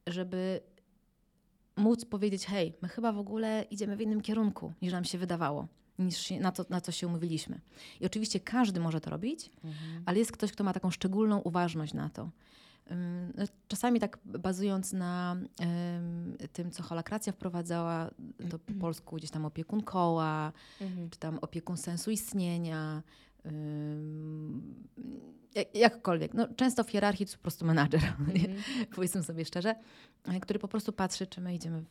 żeby 0.06 0.60
móc 1.76 2.04
powiedzieć, 2.04 2.46
hej, 2.46 2.74
my 2.82 2.88
chyba 2.88 3.12
w 3.12 3.18
ogóle 3.18 3.66
idziemy 3.70 3.96
w 3.96 4.00
innym 4.00 4.20
kierunku, 4.20 4.72
niż 4.82 4.92
nam 4.92 5.04
się 5.04 5.18
wydawało, 5.18 5.68
niż 5.98 6.30
na, 6.30 6.52
to, 6.52 6.64
na 6.70 6.80
co 6.80 6.92
się 6.92 7.06
umówiliśmy. 7.06 7.60
I 8.00 8.06
oczywiście 8.06 8.40
każdy 8.40 8.80
może 8.80 9.00
to 9.00 9.10
robić, 9.10 9.50
mhm. 9.64 10.02
ale 10.06 10.18
jest 10.18 10.32
ktoś, 10.32 10.52
kto 10.52 10.64
ma 10.64 10.72
taką 10.72 10.90
szczególną 10.90 11.38
uważność 11.38 11.94
na 11.94 12.08
to. 12.08 12.30
No, 13.34 13.44
czasami 13.68 14.00
tak 14.00 14.18
bazując 14.24 14.92
na 14.92 15.36
tym, 16.52 16.70
co 16.70 16.82
holakracja 16.82 17.32
wprowadzała 17.32 18.10
do 18.38 18.56
mhm. 18.56 18.78
polsku, 18.80 19.16
gdzieś 19.16 19.30
tam 19.30 19.44
opiekun 19.44 19.82
koła, 19.82 20.52
mhm. 20.80 21.10
czy 21.10 21.18
tam 21.18 21.38
opiekun 21.38 21.76
sensu 21.76 22.10
istnienia, 22.10 23.02
jakkolwiek. 25.74 26.34
No, 26.34 26.48
często 26.56 26.84
w 26.84 26.90
hierarchii 26.90 27.26
to 27.26 27.32
po 27.32 27.42
prostu 27.42 27.66
menadżer, 27.66 28.00
-hmm. 28.18 28.56
powiedzmy 28.94 29.22
sobie 29.22 29.44
szczerze, 29.44 29.74
e, 30.24 30.40
który 30.40 30.58
po 30.58 30.68
prostu 30.68 30.92
patrzy, 30.92 31.26
czy 31.26 31.40
my 31.40 31.54
idziemy 31.54 31.82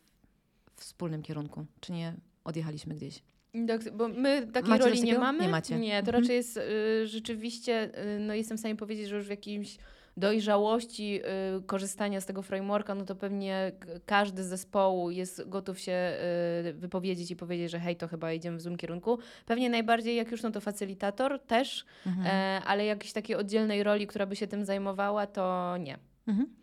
w 0.75 0.81
wspólnym 0.81 1.21
kierunku, 1.21 1.65
czy 1.79 1.91
nie 1.91 2.13
odjechaliśmy 2.43 2.95
gdzieś. 2.95 3.23
Tak, 3.67 3.97
bo 3.97 4.07
my 4.07 4.47
takiej 4.47 4.69
macie 4.69 4.83
roli 4.83 5.03
nie 5.03 5.19
mamy. 5.19 5.43
Nie 5.43 5.49
macie. 5.49 5.79
Nie, 5.79 6.03
to 6.03 6.11
raczej 6.11 6.35
jest 6.35 6.57
y, 6.57 7.07
rzeczywiście, 7.07 8.05
y, 8.15 8.19
no 8.19 8.33
jestem 8.33 8.57
w 8.57 8.59
stanie 8.59 8.75
powiedzieć, 8.75 9.07
że 9.07 9.15
już 9.15 9.27
w 9.27 9.29
jakimś 9.29 9.77
dojrzałości 10.19 11.21
y, 11.57 11.61
korzystania 11.63 12.21
z 12.21 12.25
tego 12.25 12.41
frameworka, 12.41 12.95
no 12.95 13.05
to 13.05 13.15
pewnie 13.15 13.71
każdy 14.05 14.43
z 14.43 14.47
zespołu 14.47 15.11
jest 15.11 15.49
gotów 15.49 15.79
się 15.79 16.17
y, 16.69 16.73
wypowiedzieć 16.73 17.31
i 17.31 17.35
powiedzieć, 17.35 17.71
że 17.71 17.79
hej, 17.79 17.95
to 17.95 18.07
chyba 18.07 18.33
idziemy 18.33 18.57
w 18.57 18.61
złym 18.61 18.77
kierunku. 18.77 19.19
Pewnie 19.45 19.69
najbardziej, 19.69 20.15
jak 20.15 20.31
już, 20.31 20.43
no 20.43 20.51
to 20.51 20.61
facylitator 20.61 21.39
też, 21.39 21.85
mhm. 22.05 22.27
e, 22.27 22.61
ale 22.65 22.85
jakiejś 22.85 23.13
takiej 23.13 23.35
oddzielnej 23.35 23.83
roli, 23.83 24.07
która 24.07 24.25
by 24.25 24.35
się 24.35 24.47
tym 24.47 24.65
zajmowała, 24.65 25.27
to 25.27 25.77
nie. 25.77 25.97
Mhm. 26.27 26.58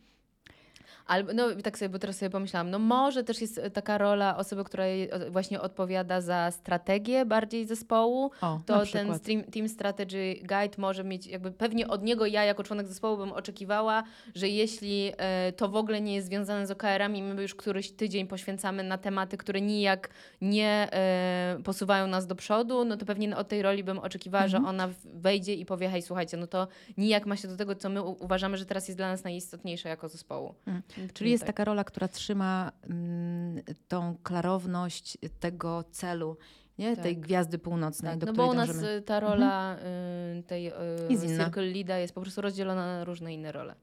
Albo, 1.07 1.33
no 1.33 1.49
tak 1.63 1.79
sobie, 1.79 1.89
bo 1.89 1.99
teraz 1.99 2.17
sobie 2.17 2.31
pomyślałam, 2.31 2.71
no 2.71 2.79
może 2.79 3.25
też 3.25 3.41
jest 3.41 3.61
taka 3.73 3.99
rola 3.99 4.37
osoby, 4.37 4.65
która 4.65 4.85
właśnie 5.31 5.61
odpowiada 5.61 6.21
za 6.21 6.51
strategię 6.51 7.25
bardziej 7.25 7.67
zespołu. 7.67 8.31
O, 8.41 8.61
to 8.67 8.87
ten 8.93 9.19
stream, 9.19 9.45
Team 9.45 9.69
Strategy 9.69 10.35
Guide 10.41 10.75
może 10.79 11.05
mieć, 11.05 11.27
jakby 11.27 11.53
pewnie 11.53 11.89
od 11.89 12.03
niego 12.03 12.27
ja 12.27 12.45
jako 12.45 12.65
członek 12.65 12.87
zespołu 12.87 13.17
bym 13.17 13.33
oczekiwała, 13.33 14.03
że 14.35 14.49
jeśli 14.49 15.13
e, 15.17 15.53
to 15.53 15.69
w 15.69 15.77
ogóle 15.77 16.01
nie 16.01 16.15
jest 16.15 16.27
związane 16.27 16.67
z 16.67 16.71
OKR-ami, 16.71 17.23
my 17.23 17.43
już 17.43 17.55
któryś 17.55 17.91
tydzień 17.91 18.27
poświęcamy 18.27 18.83
na 18.83 18.99
tematy, 18.99 19.37
które 19.37 19.61
nijak 19.61 20.11
nie 20.41 20.89
e, 20.93 21.59
posuwają 21.65 22.07
nas 22.07 22.27
do 22.27 22.35
przodu, 22.35 22.85
no 22.85 22.97
to 22.97 23.07
pewnie 23.07 23.37
od 23.37 23.49
tej 23.49 23.63
roli 23.63 23.85
bym 23.85 23.99
oczekiwała, 23.99 24.45
mhm. 24.45 24.63
że 24.63 24.69
ona 24.69 24.89
wejdzie 25.05 25.55
i 25.55 25.67
powie, 25.67 25.89
hej, 25.89 26.03
słuchajcie, 26.03 26.37
no 26.37 26.47
to 26.47 26.69
nijak 26.97 27.27
ma 27.27 27.37
się 27.37 27.49
do 27.49 27.57
tego, 27.57 27.75
co 27.75 27.89
my 27.89 28.03
uważamy, 28.03 28.57
że 28.57 28.67
teraz 28.67 28.89
jest 28.89 28.99
dla 28.99 29.09
nas 29.09 29.25
najistotniejsze 29.25 29.89
jako 29.89 30.09
zespołu. 30.09 30.55
Mhm. 30.67 30.83
Czyli 31.15 31.31
jest 31.31 31.43
tak. 31.43 31.47
taka 31.47 31.65
rola, 31.65 31.85
która 31.85 32.09
trzyma 32.09 32.73
mm, 32.83 33.63
tą 33.89 34.17
klarowność 34.23 35.19
tego 35.41 35.85
celu, 35.91 36.37
nie? 36.79 36.95
Tak. 36.95 37.03
tej 37.03 37.19
gwiazdy 37.19 37.59
północnej, 37.59 38.13
tak. 38.13 38.21
do 38.21 38.27
no 38.27 38.33
bo 38.33 38.51
u 38.51 38.55
nas 38.55 38.71
y, 38.71 39.03
ta 39.03 39.21
rola 39.21 39.77
mhm. 39.77 40.43
tej 40.43 40.69
y, 40.69 41.37
Circle 41.39 41.67
Leada 41.73 41.99
jest 41.99 42.15
po 42.15 42.21
prostu 42.21 42.41
rozdzielona 42.41 42.87
na 42.87 43.05
różne 43.05 43.35
inne 43.35 43.53
role. 43.53 43.75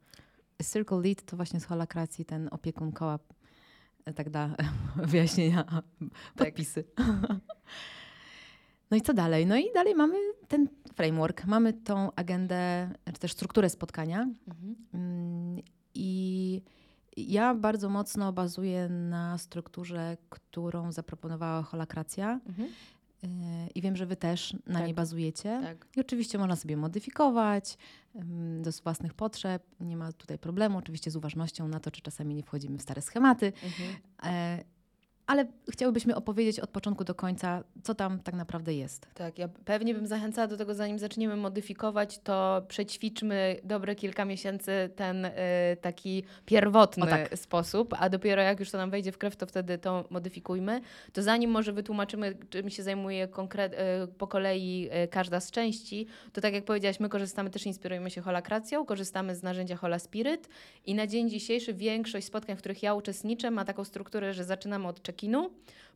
Circle 0.64 1.02
Lead 1.02 1.22
to 1.26 1.36
właśnie 1.36 1.60
z 1.60 1.66
holakracji 1.66 2.26
ten 2.26 2.50
opiekun 2.52 2.92
koła 2.92 3.20
tak 4.16 4.30
da 4.30 4.56
wyjaśnienia, 5.12 5.64
tak. 5.64 5.84
podpisy. 6.36 6.84
No 8.92 8.98
i 8.98 9.02
co 9.02 9.14
dalej? 9.14 9.46
No 9.46 9.58
i 9.58 9.74
dalej 9.74 9.96
mamy 9.96 10.18
ten 10.48 10.68
framework, 10.96 11.46
mamy 11.46 11.74
tą 11.74 12.12
agendę, 12.16 12.90
czy 13.14 13.20
też 13.20 13.32
strukturę 13.32 13.70
spotkania. 13.70 14.28
Mhm. 14.48 14.76
Mm, 14.94 15.62
I 15.94 16.62
ja 17.18 17.56
bardzo 17.56 17.90
mocno 17.90 18.34
bazuję 18.34 18.90
na 18.90 19.38
strukturze, 19.38 20.18
którą 20.30 20.92
zaproponowała 20.92 21.62
holakracja. 21.62 22.40
Mhm. 22.46 22.70
Y, 23.24 23.28
I 23.76 23.82
wiem, 23.82 23.96
że 23.96 24.06
wy 24.06 24.16
też 24.16 24.54
na 24.68 24.74
tak. 24.74 24.84
niej 24.84 24.94
bazujecie. 24.94 25.60
Tak. 25.64 25.88
I 25.96 26.00
oczywiście 26.00 26.38
można 26.38 26.56
sobie 26.56 26.78
modyfikować 26.78 27.78
do 28.62 28.72
własnych 28.84 29.14
potrzeb. 29.14 29.64
Nie 29.80 29.98
ma 29.98 30.12
tutaj 30.12 30.40
problemu, 30.40 30.78
oczywiście 30.78 31.12
z 31.12 31.16
uważnością 31.16 31.68
na 31.68 31.80
to, 31.80 31.92
czy 31.92 32.02
czasami 32.02 32.36
nie 32.36 32.44
wchodzimy 32.44 32.78
w 32.78 32.82
stare 32.82 33.02
schematy. 33.02 33.54
Mhm. 33.64 34.64
Ale 35.34 35.46
chciałybyśmy 35.72 36.16
opowiedzieć 36.16 36.60
od 36.60 36.70
początku 36.70 37.04
do 37.04 37.16
końca, 37.16 37.64
co 37.84 37.96
tam 37.96 38.20
tak 38.20 38.36
naprawdę 38.36 38.74
jest. 38.74 39.08
Tak, 39.14 39.40
ja 39.40 39.48
pewnie 39.66 39.94
bym 39.94 40.08
zachęcała 40.08 40.48
do 40.48 40.58
tego, 40.58 40.76
zanim 40.76 41.00
zaczniemy 41.00 41.36
modyfikować, 41.36 42.20
to 42.20 42.66
przećwiczmy 42.68 43.60
dobre 43.64 43.96
kilka 43.96 44.26
miesięcy 44.26 44.90
ten 44.96 45.26
y, 45.26 45.32
taki 45.82 46.24
pierwotny 46.46 47.08
tak. 47.08 47.38
sposób, 47.38 47.94
a 48.00 48.10
dopiero 48.10 48.42
jak 48.42 48.60
już 48.60 48.72
to 48.72 48.78
nam 48.78 48.90
wejdzie 48.90 49.12
w 49.12 49.18
krew, 49.18 49.36
to 49.36 49.46
wtedy 49.46 49.78
to 49.78 50.06
modyfikujmy. 50.10 50.82
To 51.14 51.24
zanim 51.24 51.52
może 51.52 51.74
wytłumaczymy, 51.74 52.36
czym 52.50 52.70
się 52.70 52.84
zajmuje 52.84 53.28
konkret, 53.28 53.74
y, 53.74 53.78
po 54.08 54.28
kolei 54.28 54.90
y, 55.04 55.08
każda 55.08 55.40
z 55.40 55.52
części, 55.52 56.08
to 56.34 56.42
tak 56.42 56.54
jak 56.54 56.66
powiedziałaś, 56.66 57.00
my 57.00 57.10
korzystamy, 57.10 57.50
też 57.50 57.66
inspirujemy 57.66 58.10
się 58.10 58.22
holakracją, 58.22 58.86
korzystamy 58.86 59.36
z 59.36 59.44
narzędzia 59.44 59.76
Hola 59.76 60.00
Spirit 60.00 60.50
i 60.86 60.96
na 60.96 61.08
dzień 61.08 61.30
dzisiejszy 61.30 61.74
większość 61.74 62.28
spotkań, 62.28 62.56
w 62.56 62.60
których 62.60 62.84
ja 62.84 62.94
uczestniczę, 62.94 63.52
ma 63.52 63.66
taką 63.66 63.84
strukturę, 63.84 64.34
że 64.34 64.44
zaczynamy 64.44 64.88
od 64.88 65.02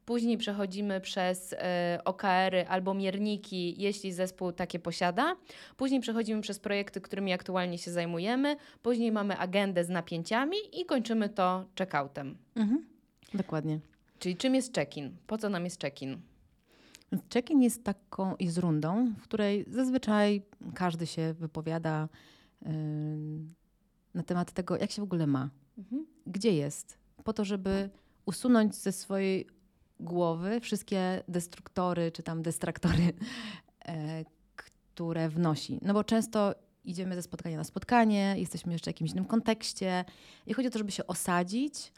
Później 0.07 0.37
przechodzimy 0.37 1.01
przez 1.01 1.53
e, 1.53 1.99
OKR-y 2.05 2.67
albo 2.67 2.93
mierniki, 2.93 3.81
jeśli 3.81 4.13
zespół 4.13 4.51
takie 4.51 4.79
posiada. 4.79 5.35
Później 5.77 6.01
przechodzimy 6.01 6.41
przez 6.41 6.59
projekty, 6.59 7.01
którymi 7.01 7.33
aktualnie 7.33 7.77
się 7.77 7.91
zajmujemy. 7.91 8.55
Później 8.81 9.11
mamy 9.11 9.37
agendę 9.37 9.83
z 9.83 9.89
napięciami 9.89 10.57
i 10.73 10.85
kończymy 10.85 11.29
to 11.29 11.65
check-outem. 11.75 12.35
Mhm. 12.55 12.87
Dokładnie. 13.33 13.79
Czyli 14.19 14.35
czym 14.35 14.55
jest 14.55 14.75
check-in? 14.75 15.17
Po 15.27 15.37
co 15.37 15.49
nam 15.49 15.63
jest 15.63 15.81
check-in? 15.81 16.21
Check-in 17.33 17.61
jest 17.61 17.83
taką, 17.83 18.35
jest 18.39 18.57
rundą, 18.57 19.13
w 19.19 19.23
której 19.23 19.65
zazwyczaj 19.67 20.41
każdy 20.73 21.07
się 21.07 21.33
wypowiada 21.33 22.09
yy, 22.61 22.71
na 24.13 24.23
temat 24.23 24.51
tego, 24.51 24.77
jak 24.77 24.91
się 24.91 25.01
w 25.01 25.03
ogóle 25.03 25.27
ma, 25.27 25.49
mhm. 25.77 26.05
gdzie 26.25 26.53
jest, 26.53 26.97
po 27.23 27.33
to, 27.33 27.45
żeby 27.45 27.89
usunąć 28.27 28.75
ze 28.75 28.91
swojej 28.91 29.47
głowy 29.99 30.59
wszystkie 30.59 31.23
destruktory 31.27 32.11
czy 32.11 32.23
tam 32.23 32.41
destraktory, 32.41 33.03
e, 33.85 34.25
które 34.55 35.29
wnosi. 35.29 35.79
No 35.81 35.93
bo 35.93 36.03
często 36.03 36.55
idziemy 36.85 37.15
ze 37.15 37.21
spotkania 37.21 37.57
na 37.57 37.63
spotkanie, 37.63 38.35
jesteśmy 38.37 38.73
jeszcze 38.73 38.91
w 38.91 38.93
jakimś 38.93 39.11
innym 39.11 39.25
kontekście 39.25 40.05
i 40.47 40.53
chodzi 40.53 40.67
o 40.67 40.71
to, 40.71 40.77
żeby 40.77 40.91
się 40.91 41.07
osadzić 41.07 41.93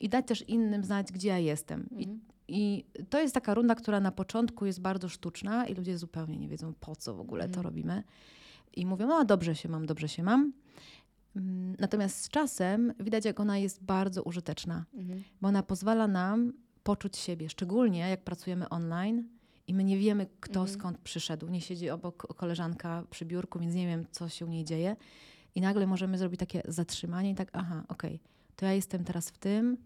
i 0.00 0.08
dać 0.08 0.26
też 0.26 0.48
innym 0.48 0.84
znać, 0.84 1.12
gdzie 1.12 1.28
ja 1.28 1.38
jestem. 1.38 1.80
Mhm. 1.80 2.20
I, 2.48 2.84
I, 2.98 3.04
to 3.10 3.20
jest 3.20 3.34
taka 3.34 3.54
runda, 3.54 3.74
która 3.74 4.00
na 4.00 4.12
początku 4.12 4.66
jest 4.66 4.80
bardzo 4.80 5.08
sztuczna 5.08 5.66
i 5.66 5.74
ludzie 5.74 5.98
zupełnie 5.98 6.38
nie 6.38 6.48
wiedzą, 6.48 6.74
po 6.80 6.96
co 6.96 7.14
w 7.14 7.20
ogóle 7.20 7.44
mhm. 7.44 7.54
to 7.54 7.62
robimy. 7.62 8.02
I 8.76 8.86
mówią, 8.86 9.06
no 9.06 9.24
dobrze 9.24 9.54
się 9.54 9.68
mam, 9.68 9.86
dobrze 9.86 10.08
się 10.08 10.22
mam. 10.22 10.52
Mm, 11.36 11.76
natomiast 11.78 12.22
z 12.22 12.28
czasem 12.28 12.92
widać, 13.00 13.24
jak 13.24 13.40
ona 13.40 13.58
jest 13.58 13.84
bardzo 13.84 14.22
użyteczna, 14.22 14.84
mhm. 14.94 15.22
bo 15.40 15.48
ona 15.48 15.62
pozwala 15.62 16.08
nam 16.08 16.52
poczuć 16.82 17.16
siebie, 17.16 17.48
szczególnie 17.48 17.98
jak 17.98 18.24
pracujemy 18.24 18.68
online 18.68 19.28
i 19.66 19.74
my 19.74 19.84
nie 19.84 19.98
wiemy, 19.98 20.26
kto 20.40 20.60
mhm. 20.60 20.78
skąd 20.78 20.98
przyszedł. 20.98 21.48
Nie 21.48 21.60
siedzi 21.60 21.90
obok 21.90 22.34
koleżanka 22.36 23.04
przy 23.10 23.24
biurku, 23.24 23.58
więc 23.58 23.74
nie 23.74 23.86
wiem, 23.86 24.06
co 24.10 24.28
się 24.28 24.46
u 24.46 24.48
niej 24.48 24.64
dzieje. 24.64 24.96
I 25.54 25.60
nagle 25.60 25.86
możemy 25.86 26.18
zrobić 26.18 26.40
takie 26.40 26.62
zatrzymanie 26.68 27.30
i 27.30 27.34
tak, 27.34 27.48
aha, 27.52 27.84
okej, 27.88 28.14
okay, 28.14 28.28
to 28.56 28.66
ja 28.66 28.72
jestem 28.72 29.04
teraz 29.04 29.30
w 29.30 29.38
tym, 29.38 29.76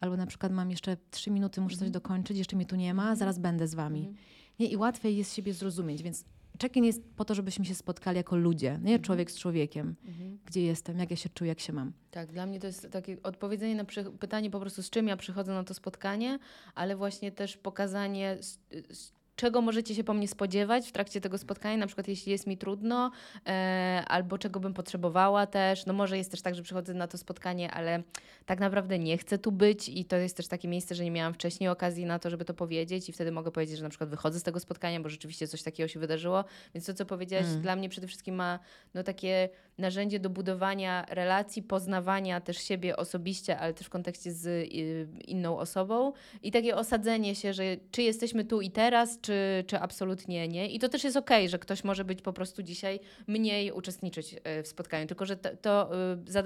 albo 0.00 0.16
na 0.16 0.26
przykład 0.26 0.52
mam 0.52 0.70
jeszcze 0.70 0.96
trzy 1.10 1.30
minuty, 1.30 1.60
muszę 1.60 1.74
mhm. 1.74 1.86
coś 1.86 1.90
dokończyć, 1.90 2.38
jeszcze 2.38 2.56
mnie 2.56 2.66
tu 2.66 2.76
nie 2.76 2.94
ma, 2.94 3.02
mhm. 3.02 3.18
zaraz 3.18 3.38
będę 3.38 3.68
z 3.68 3.74
wami. 3.74 4.00
Mhm. 4.00 4.16
Nie, 4.58 4.66
I 4.66 4.76
łatwiej 4.76 5.16
jest 5.16 5.34
siebie 5.34 5.54
zrozumieć, 5.54 6.02
więc 6.02 6.24
check-in 6.62 6.84
jest 6.84 7.02
po 7.16 7.24
to, 7.24 7.34
żebyśmy 7.34 7.64
się 7.64 7.74
spotkali 7.74 8.16
jako 8.16 8.36
ludzie, 8.36 8.70
nie 8.70 8.76
mhm. 8.76 9.02
człowiek 9.02 9.30
z 9.30 9.38
człowiekiem. 9.38 9.94
Mhm. 10.04 10.38
Gdzie 10.46 10.62
jestem, 10.62 10.98
jak 10.98 11.10
ja 11.10 11.16
się 11.16 11.28
czuję, 11.28 11.48
jak 11.48 11.60
się 11.60 11.72
mam. 11.72 11.92
Tak, 12.10 12.32
dla 12.32 12.46
mnie 12.46 12.60
to 12.60 12.66
jest 12.66 12.90
takie 12.90 13.22
odpowiedzenie 13.22 13.74
na 13.74 13.84
pytanie 14.20 14.50
po 14.50 14.60
prostu, 14.60 14.82
z 14.82 14.90
czym 14.90 15.08
ja 15.08 15.16
przychodzę 15.16 15.52
na 15.52 15.64
to 15.64 15.74
spotkanie, 15.74 16.38
ale 16.74 16.96
właśnie 16.96 17.32
też 17.32 17.56
pokazanie, 17.56 18.36
z, 18.40 18.58
z 18.90 19.17
czego 19.38 19.60
możecie 19.60 19.94
się 19.94 20.04
po 20.04 20.14
mnie 20.14 20.28
spodziewać 20.28 20.88
w 20.88 20.92
trakcie 20.92 21.20
tego 21.20 21.38
spotkania, 21.38 21.76
na 21.76 21.86
przykład 21.86 22.08
jeśli 22.08 22.32
jest 22.32 22.46
mi 22.46 22.56
trudno, 22.56 23.10
e, 23.46 24.02
albo 24.08 24.38
czego 24.38 24.60
bym 24.60 24.74
potrzebowała 24.74 25.46
też. 25.46 25.86
No 25.86 25.92
może 25.92 26.18
jest 26.18 26.30
też 26.30 26.42
tak, 26.42 26.54
że 26.54 26.62
przychodzę 26.62 26.94
na 26.94 27.08
to 27.08 27.18
spotkanie, 27.18 27.70
ale 27.70 28.02
tak 28.46 28.60
naprawdę 28.60 28.98
nie 28.98 29.18
chcę 29.18 29.38
tu 29.38 29.52
być 29.52 29.88
i 29.88 30.04
to 30.04 30.16
jest 30.16 30.36
też 30.36 30.48
takie 30.48 30.68
miejsce, 30.68 30.94
że 30.94 31.04
nie 31.04 31.10
miałam 31.10 31.34
wcześniej 31.34 31.68
okazji 31.68 32.04
na 32.04 32.18
to, 32.18 32.30
żeby 32.30 32.44
to 32.44 32.54
powiedzieć 32.54 33.08
i 33.08 33.12
wtedy 33.12 33.32
mogę 33.32 33.50
powiedzieć, 33.50 33.76
że 33.76 33.82
na 33.82 33.90
przykład 33.90 34.10
wychodzę 34.10 34.40
z 34.40 34.42
tego 34.42 34.60
spotkania, 34.60 35.00
bo 35.00 35.08
rzeczywiście 35.08 35.48
coś 35.48 35.62
takiego 35.62 35.88
się 35.88 36.00
wydarzyło. 36.00 36.44
Więc 36.74 36.86
to, 36.86 36.94
co 36.94 37.06
powiedziałaś, 37.06 37.46
mm. 37.46 37.62
dla 37.62 37.76
mnie 37.76 37.88
przede 37.88 38.06
wszystkim 38.06 38.34
ma 38.34 38.58
no, 38.94 39.02
takie 39.02 39.48
narzędzie 39.78 40.20
do 40.20 40.30
budowania 40.30 41.06
relacji, 41.08 41.62
poznawania 41.62 42.40
też 42.40 42.58
siebie 42.58 42.96
osobiście, 42.96 43.58
ale 43.58 43.74
też 43.74 43.86
w 43.86 43.90
kontekście 43.90 44.32
z 44.32 44.46
y, 44.46 45.08
inną 45.24 45.58
osobą 45.58 46.12
i 46.42 46.52
takie 46.52 46.76
osadzenie 46.76 47.34
się, 47.34 47.52
że 47.52 47.62
czy 47.90 48.02
jesteśmy 48.02 48.44
tu 48.44 48.60
i 48.60 48.70
teraz, 48.70 49.20
czy, 49.20 49.64
czy 49.66 49.78
absolutnie 49.78 50.48
nie. 50.48 50.70
I 50.70 50.78
to 50.78 50.88
też 50.88 51.04
jest 51.04 51.16
okej, 51.16 51.38
okay, 51.38 51.48
że 51.48 51.58
ktoś 51.58 51.84
może 51.84 52.04
być 52.04 52.22
po 52.22 52.32
prostu 52.32 52.62
dzisiaj 52.62 53.00
mniej 53.26 53.72
uczestniczyć 53.72 54.34
y, 54.34 54.62
w 54.62 54.68
spotkaniu, 54.68 55.06
tylko 55.06 55.26
że 55.26 55.36
to, 55.36 55.56
to 55.56 55.90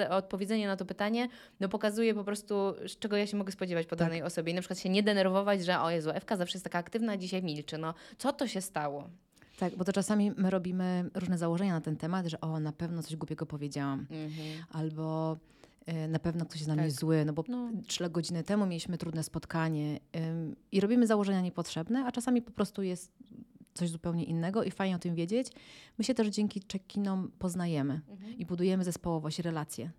y, 0.01 0.09
odpowiedzenie 0.09 0.67
na 0.67 0.77
to 0.77 0.85
pytanie 0.85 1.29
no, 1.61 1.69
pokazuje 1.69 2.15
po 2.15 2.25
prostu, 2.25 2.55
czego 2.99 3.17
ja 3.17 3.27
się 3.27 3.37
mogę 3.37 3.53
spodziewać 3.53 3.87
po 3.87 3.97
tak. 3.97 4.09
danej 4.09 4.23
osobie. 4.23 4.53
I 4.53 4.55
na 4.55 4.61
przykład 4.61 4.79
się 4.79 4.89
nie 4.89 5.03
denerwować, 5.03 5.65
że 5.65 5.81
o 5.81 5.91
Jezu, 5.91 6.11
Ewka 6.11 6.37
zawsze 6.37 6.57
jest 6.57 6.65
taka 6.65 6.79
aktywna, 6.79 7.17
dzisiaj 7.17 7.43
milczy. 7.43 7.79
No, 7.79 7.95
co 8.19 8.33
to 8.33 8.49
się 8.49 8.61
stało? 8.61 9.09
Tak, 9.63 9.77
bo 9.77 9.85
to 9.85 9.93
czasami 9.93 10.33
my 10.37 10.51
robimy 10.51 11.11
różne 11.15 11.39
założenia 11.39 11.73
na 11.73 11.81
ten 11.81 11.97
temat, 11.97 12.27
że 12.27 12.41
o, 12.41 12.61
na 12.61 12.73
pewno 12.73 13.03
coś 13.03 13.17
głupiego 13.17 13.47
powiedziałam. 13.47 14.01
Mhm. 14.01 14.65
Albo 14.71 15.37
y, 15.89 16.09
na 16.09 16.19
pewno 16.19 16.47
ktoś 16.47 16.61
jest 16.61 16.69
na 16.69 16.75
tak. 16.75 16.85
mnie 16.85 16.91
zły, 16.91 17.25
no 17.25 17.33
bo 17.33 17.45
no. 17.49 17.71
trzy 17.87 18.11
godziny 18.11 18.43
temu 18.45 18.67
mieliśmy 18.67 18.99
trudne 18.99 19.23
spotkanie 19.23 20.01
y, 20.17 20.21
i 20.73 20.81
robimy 20.81 21.07
założenia 21.07 21.41
niepotrzebne, 21.41 22.05
a 22.07 22.13
czasami 22.13 22.43
po 22.43 22.51
prostu 22.51 22.83
jest 22.83 23.13
coś 23.75 23.89
zupełnie 23.89 24.25
innego 24.25 24.65
i 24.65 24.71
fajnie 24.71 24.97
o 24.97 24.99
tym 24.99 25.15
wiedzieć. 25.15 25.49
My 25.99 26.05
się 26.05 26.15
też 26.15 26.29
dzięki 26.29 26.61
czekinom 26.61 27.31
poznajemy 27.39 28.01
mhm. 28.09 28.39
i 28.39 28.47
budujemy 28.47 28.85
zespołowość, 28.85 29.39
relacje. 29.39 29.91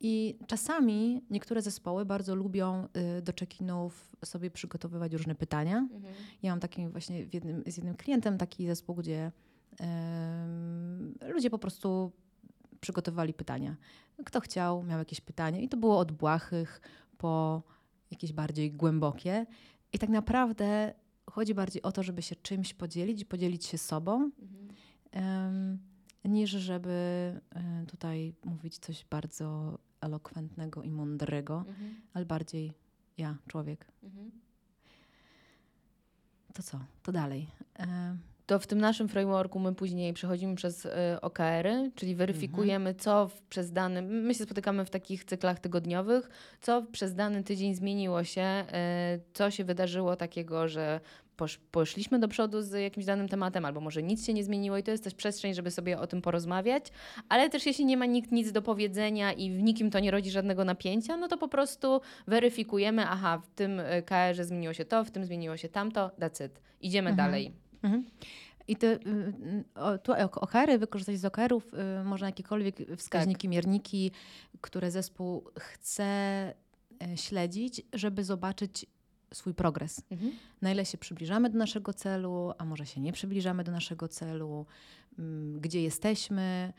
I 0.00 0.38
czasami 0.46 1.22
niektóre 1.30 1.62
zespoły 1.62 2.04
bardzo 2.04 2.34
lubią 2.34 2.88
y, 3.18 3.22
do 3.22 3.32
check-inów 3.32 4.16
sobie 4.24 4.50
przygotowywać 4.50 5.12
różne 5.12 5.34
pytania. 5.34 5.78
Mhm. 5.78 6.14
Ja 6.42 6.52
mam 6.52 6.60
taki 6.60 6.88
właśnie 6.88 7.26
jednym, 7.32 7.62
z 7.66 7.76
jednym 7.76 7.94
klientem 7.94 8.38
taki 8.38 8.66
zespół, 8.66 8.94
gdzie 8.94 9.32
ludzie 11.28 11.50
po 11.50 11.58
prostu 11.58 12.12
przygotowywali 12.80 13.34
pytania. 13.34 13.76
Kto 14.24 14.40
chciał, 14.40 14.82
miał 14.82 14.98
jakieś 14.98 15.20
pytanie 15.20 15.62
i 15.62 15.68
to 15.68 15.76
było 15.76 15.98
od 15.98 16.12
błahych 16.12 16.80
po 17.18 17.62
jakieś 18.10 18.32
bardziej 18.32 18.72
głębokie. 18.72 19.46
I 19.92 19.98
tak 19.98 20.10
naprawdę 20.10 20.94
chodzi 21.30 21.54
bardziej 21.54 21.82
o 21.82 21.92
to, 21.92 22.02
żeby 22.02 22.22
się 22.22 22.36
czymś 22.36 22.74
podzielić, 22.74 23.24
podzielić 23.24 23.66
się 23.66 23.78
sobą. 23.78 24.30
Mhm 24.42 25.78
niż 26.24 26.50
żeby 26.50 26.90
e, 27.54 27.86
tutaj 27.86 28.34
mówić 28.44 28.78
coś 28.78 29.04
bardzo 29.10 29.78
elokwentnego 30.00 30.82
i 30.82 30.90
mądrego, 30.90 31.64
mhm. 31.68 31.94
ale 32.14 32.26
bardziej 32.26 32.72
ja, 33.18 33.36
człowiek. 33.48 33.86
Mhm. 34.02 34.30
To 36.54 36.62
co? 36.62 36.80
To 37.02 37.12
dalej. 37.12 37.46
E... 37.78 38.16
To 38.46 38.58
w 38.58 38.66
tym 38.66 38.80
naszym 38.80 39.08
frameworku 39.08 39.58
my 39.58 39.74
później 39.74 40.12
przechodzimy 40.12 40.54
przez 40.54 40.84
y, 40.84 40.90
OKR-y, 41.20 41.90
czyli 41.94 42.14
weryfikujemy, 42.14 42.90
mhm. 42.90 42.96
co 42.98 43.28
w, 43.28 43.42
przez 43.42 43.72
dany. 43.72 44.02
My 44.02 44.34
się 44.34 44.44
spotykamy 44.44 44.84
w 44.84 44.90
takich 44.90 45.24
cyklach 45.24 45.60
tygodniowych, 45.60 46.28
co 46.60 46.82
przez 46.82 47.14
dany 47.14 47.42
tydzień 47.42 47.74
zmieniło 47.74 48.24
się, 48.24 48.64
co 49.32 49.50
się 49.50 49.64
wydarzyło 49.64 50.16
takiego, 50.16 50.68
że 50.68 51.00
posz, 51.36 51.58
poszliśmy 51.70 52.18
do 52.18 52.28
przodu 52.28 52.62
z 52.62 52.72
jakimś 52.72 53.06
danym 53.06 53.28
tematem, 53.28 53.64
albo 53.64 53.80
może 53.80 54.02
nic 54.02 54.26
się 54.26 54.34
nie 54.34 54.44
zmieniło 54.44 54.78
i 54.78 54.82
to 54.82 54.90
jest 54.90 55.04
też 55.04 55.14
przestrzeń, 55.14 55.54
żeby 55.54 55.70
sobie 55.70 55.98
o 55.98 56.06
tym 56.06 56.22
porozmawiać, 56.22 56.84
ale 57.28 57.50
też 57.50 57.66
jeśli 57.66 57.84
nie 57.84 57.96
ma 57.96 58.06
nikt 58.06 58.32
nic 58.32 58.52
do 58.52 58.62
powiedzenia 58.62 59.32
i 59.32 59.50
w 59.50 59.62
nikim 59.62 59.90
to 59.90 60.00
nie 60.00 60.10
rodzi 60.10 60.30
żadnego 60.30 60.64
napięcia, 60.64 61.16
no 61.16 61.28
to 61.28 61.38
po 61.38 61.48
prostu 61.48 62.00
weryfikujemy, 62.26 63.06
aha, 63.08 63.38
w 63.38 63.54
tym 63.54 63.80
e, 63.80 64.02
KR-ze 64.02 64.44
zmieniło 64.44 64.74
się 64.74 64.84
to, 64.84 65.04
w 65.04 65.10
tym 65.10 65.24
zmieniło 65.24 65.56
się 65.56 65.68
tamto, 65.68 66.10
it. 66.46 66.60
Idziemy 66.80 67.10
mhm. 67.10 67.28
dalej. 67.28 67.52
Mhm. 67.82 68.04
I 68.68 68.76
te, 68.76 68.86
y, 68.86 68.98
y, 69.94 69.98
tu 70.02 70.12
OKR-y, 70.32 70.78
wykorzystać 70.78 71.18
z 71.18 71.24
OKR-ów 71.24 71.74
y, 71.74 72.04
można 72.04 72.26
jakiekolwiek 72.26 72.76
wskaźniki, 72.96 73.48
tak. 73.48 73.50
mierniki, 73.50 74.10
które 74.60 74.90
zespół 74.90 75.50
chce 75.58 76.04
e, 76.04 76.54
śledzić, 77.16 77.82
żeby 77.92 78.24
zobaczyć 78.24 78.86
swój 79.34 79.54
progres. 79.54 80.02
Mhm. 80.10 80.32
Na 80.62 80.72
ile 80.72 80.84
się 80.84 80.98
przybliżamy 80.98 81.50
do 81.50 81.58
naszego 81.58 81.94
celu, 81.94 82.52
a 82.58 82.64
może 82.64 82.86
się 82.86 83.00
nie 83.00 83.12
przybliżamy 83.12 83.64
do 83.64 83.72
naszego 83.72 84.08
celu, 84.08 84.66
mm, 85.18 85.60
gdzie 85.60 85.82
jesteśmy. 85.82 86.72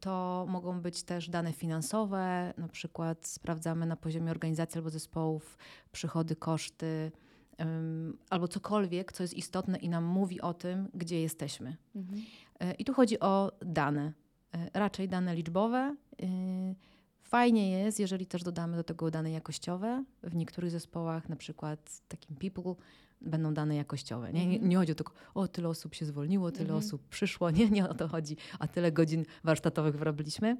To 0.00 0.46
mogą 0.48 0.80
być 0.80 1.02
też 1.02 1.28
dane 1.28 1.52
finansowe, 1.52 2.54
na 2.58 2.68
przykład 2.68 3.26
sprawdzamy 3.26 3.86
na 3.86 3.96
poziomie 3.96 4.30
organizacji 4.30 4.78
albo 4.78 4.90
zespołów 4.90 5.58
przychody, 5.92 6.36
koszty, 6.36 7.12
albo 8.30 8.48
cokolwiek, 8.48 9.12
co 9.12 9.22
jest 9.22 9.34
istotne 9.34 9.78
i 9.78 9.88
nam 9.88 10.04
mówi 10.04 10.40
o 10.40 10.54
tym, 10.54 10.88
gdzie 10.94 11.20
jesteśmy. 11.20 11.76
Mhm. 11.96 12.22
E, 12.60 12.74
I 12.74 12.84
tu 12.84 12.94
chodzi 12.94 13.20
o 13.20 13.52
dane, 13.62 14.12
e, 14.54 14.70
raczej 14.74 15.08
dane 15.08 15.34
liczbowe. 15.34 15.96
Fajnie 17.30 17.70
jest, 17.70 18.00
jeżeli 18.00 18.26
też 18.26 18.42
dodamy 18.42 18.76
do 18.76 18.84
tego 18.84 19.10
dane 19.10 19.30
jakościowe. 19.30 20.04
W 20.22 20.34
niektórych 20.34 20.70
zespołach, 20.70 21.28
na 21.28 21.36
przykład 21.36 22.02
takim 22.08 22.36
people, 22.36 22.74
będą 23.20 23.54
dane 23.54 23.76
jakościowe. 23.76 24.32
Nie, 24.32 24.46
nie, 24.46 24.54
mhm. 24.54 24.70
nie 24.70 24.76
chodzi 24.76 24.92
o 24.92 24.94
tylko, 24.94 25.12
o 25.34 25.48
tyle 25.48 25.68
osób 25.68 25.94
się 25.94 26.06
zwolniło, 26.06 26.52
tyle 26.52 26.62
mhm. 26.62 26.78
osób 26.78 27.08
przyszło. 27.08 27.50
Nie, 27.50 27.70
nie 27.70 27.88
o 27.88 27.94
to 27.94 28.08
chodzi, 28.08 28.36
a 28.58 28.68
tyle 28.68 28.92
godzin 28.92 29.24
warsztatowych 29.44 29.96
wyrobiliśmy. 29.96 30.56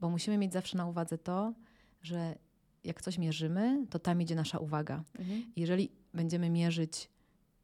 Bo 0.00 0.10
musimy 0.10 0.38
mieć 0.38 0.52
zawsze 0.52 0.76
na 0.76 0.86
uwadze 0.86 1.18
to, 1.18 1.54
że 2.02 2.38
jak 2.84 3.02
coś 3.02 3.18
mierzymy, 3.18 3.86
to 3.90 3.98
tam 3.98 4.22
idzie 4.22 4.34
nasza 4.34 4.58
uwaga. 4.58 5.04
Mhm. 5.18 5.44
Jeżeli 5.56 5.90
będziemy 6.12 6.50
mierzyć, 6.50 7.10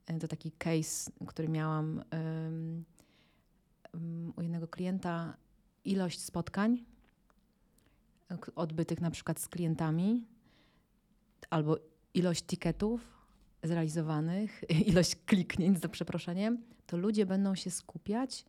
e, 0.07 0.19
to 0.19 0.29
taki 0.29 0.53
case, 0.53 1.11
który 1.27 1.49
miałam 1.49 2.03
um, 2.13 2.85
um, 3.95 4.33
u 4.37 4.43
jednego 4.43 4.69
klienta, 4.69 5.37
ilość 5.85 6.21
spotkań, 6.21 6.85
odbytych 8.55 9.01
na 9.01 9.11
przykład 9.11 9.41
z 9.41 9.49
klientami, 9.49 10.25
albo 11.51 11.79
ilość 12.15 12.43
tiketów 12.43 13.01
zrealizowanych, 13.63 14.65
ilość 14.91 15.17
kliknięć 15.27 15.81
za 15.81 15.89
przeproszeniem, 15.89 16.63
to 16.87 16.97
ludzie 16.97 17.27
będą 17.27 17.55
się 17.55 17.71
skupiać 17.71 18.45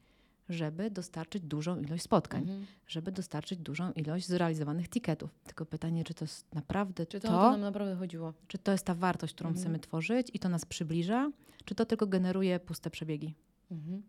żeby 0.52 0.92
dostarczyć 0.92 1.44
dużą 1.44 1.80
ilość 1.80 2.04
spotkań, 2.04 2.42
mhm. 2.42 2.66
żeby 2.88 3.12
dostarczyć 3.12 3.60
dużą 3.60 3.92
ilość 3.92 4.28
zrealizowanych 4.28 4.90
tiketów. 4.90 5.30
Tylko 5.46 5.66
pytanie, 5.66 6.04
czy 6.04 6.14
to 6.14 6.26
jest 6.26 6.56
naprawdę 6.56 7.06
czy 7.06 7.20
to, 7.20 7.28
to, 7.28 7.34
to 7.34 7.52
nam 7.52 7.62
naprawdę 7.62 7.96
chodziło? 7.96 8.34
Czy 8.48 8.58
to 8.58 8.72
jest 8.72 8.86
ta 8.86 8.96
wartość, 8.96 9.34
którą 9.34 9.50
mhm. 9.50 9.64
chcemy 9.64 9.80
tworzyć 9.80 10.28
i 10.34 10.40
to 10.40 10.50
nas 10.50 10.66
przybliża, 10.66 11.32
czy 11.66 11.76
to 11.76 11.86
tylko 11.86 12.08
generuje 12.08 12.60
puste 12.60 12.90
przebiegi? 12.90 13.36
Mhm. 13.72 14.02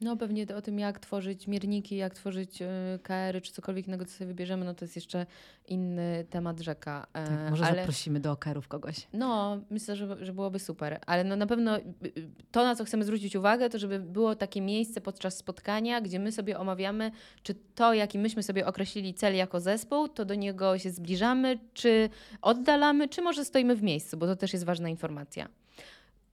No 0.00 0.16
pewnie 0.16 0.46
o 0.56 0.62
tym, 0.62 0.78
jak 0.78 0.98
tworzyć 0.98 1.46
mierniki, 1.46 1.96
jak 1.96 2.14
tworzyć 2.14 2.62
y, 2.62 2.66
KR-y, 3.02 3.40
czy 3.40 3.52
cokolwiek 3.52 3.86
innego, 3.86 4.04
co 4.04 4.12
sobie 4.12 4.28
wybierzemy, 4.28 4.64
no 4.64 4.74
to 4.74 4.84
jest 4.84 4.96
jeszcze 4.96 5.26
inny 5.68 6.24
temat 6.30 6.60
rzeka. 6.60 7.06
E, 7.12 7.26
tak, 7.26 7.50
może 7.50 7.64
ale, 7.64 7.76
zaprosimy 7.76 8.20
do 8.20 8.32
OKR-ów 8.32 8.68
kogoś. 8.68 9.06
No, 9.12 9.60
myślę, 9.70 9.96
że, 9.96 10.24
że 10.24 10.32
byłoby 10.32 10.58
super. 10.58 11.00
Ale 11.06 11.24
no 11.24 11.36
na 11.36 11.46
pewno 11.46 11.78
y, 11.78 11.82
y, 12.16 12.30
to, 12.50 12.64
na 12.64 12.76
co 12.76 12.84
chcemy 12.84 13.04
zwrócić 13.04 13.36
uwagę, 13.36 13.70
to 13.70 13.78
żeby 13.78 13.98
było 13.98 14.34
takie 14.34 14.60
miejsce 14.60 15.00
podczas 15.00 15.36
spotkania, 15.36 16.00
gdzie 16.00 16.18
my 16.18 16.32
sobie 16.32 16.58
omawiamy, 16.58 17.10
czy 17.42 17.54
to, 17.74 17.94
jaki 17.94 18.18
myśmy 18.18 18.42
sobie 18.42 18.66
określili 18.66 19.14
cel 19.14 19.34
jako 19.36 19.60
zespół, 19.60 20.08
to 20.08 20.24
do 20.24 20.34
niego 20.34 20.78
się 20.78 20.90
zbliżamy, 20.90 21.58
czy 21.74 22.10
oddalamy, 22.42 23.08
czy 23.08 23.22
może 23.22 23.44
stoimy 23.44 23.76
w 23.76 23.82
miejscu, 23.82 24.16
bo 24.16 24.26
to 24.26 24.36
też 24.36 24.52
jest 24.52 24.64
ważna 24.64 24.88
informacja. 24.88 25.59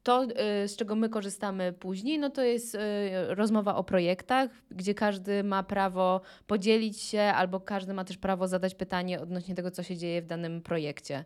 To, 0.03 0.23
y, 0.23 0.67
z 0.67 0.75
czego 0.75 0.95
my 0.95 1.09
korzystamy 1.09 1.73
później, 1.73 2.19
no 2.19 2.29
to 2.29 2.43
jest 2.43 2.75
y, 2.75 2.79
rozmowa 3.27 3.75
o 3.75 3.83
projektach, 3.83 4.49
gdzie 4.71 4.93
każdy 4.93 5.43
ma 5.43 5.63
prawo 5.63 6.21
podzielić 6.47 7.01
się, 7.01 7.21
albo 7.21 7.59
każdy 7.59 7.93
ma 7.93 8.03
też 8.03 8.17
prawo 8.17 8.47
zadać 8.47 8.75
pytanie 8.75 9.21
odnośnie 9.21 9.55
tego, 9.55 9.71
co 9.71 9.83
się 9.83 9.97
dzieje 9.97 10.21
w 10.21 10.25
danym 10.25 10.61
projekcie. 10.61 11.25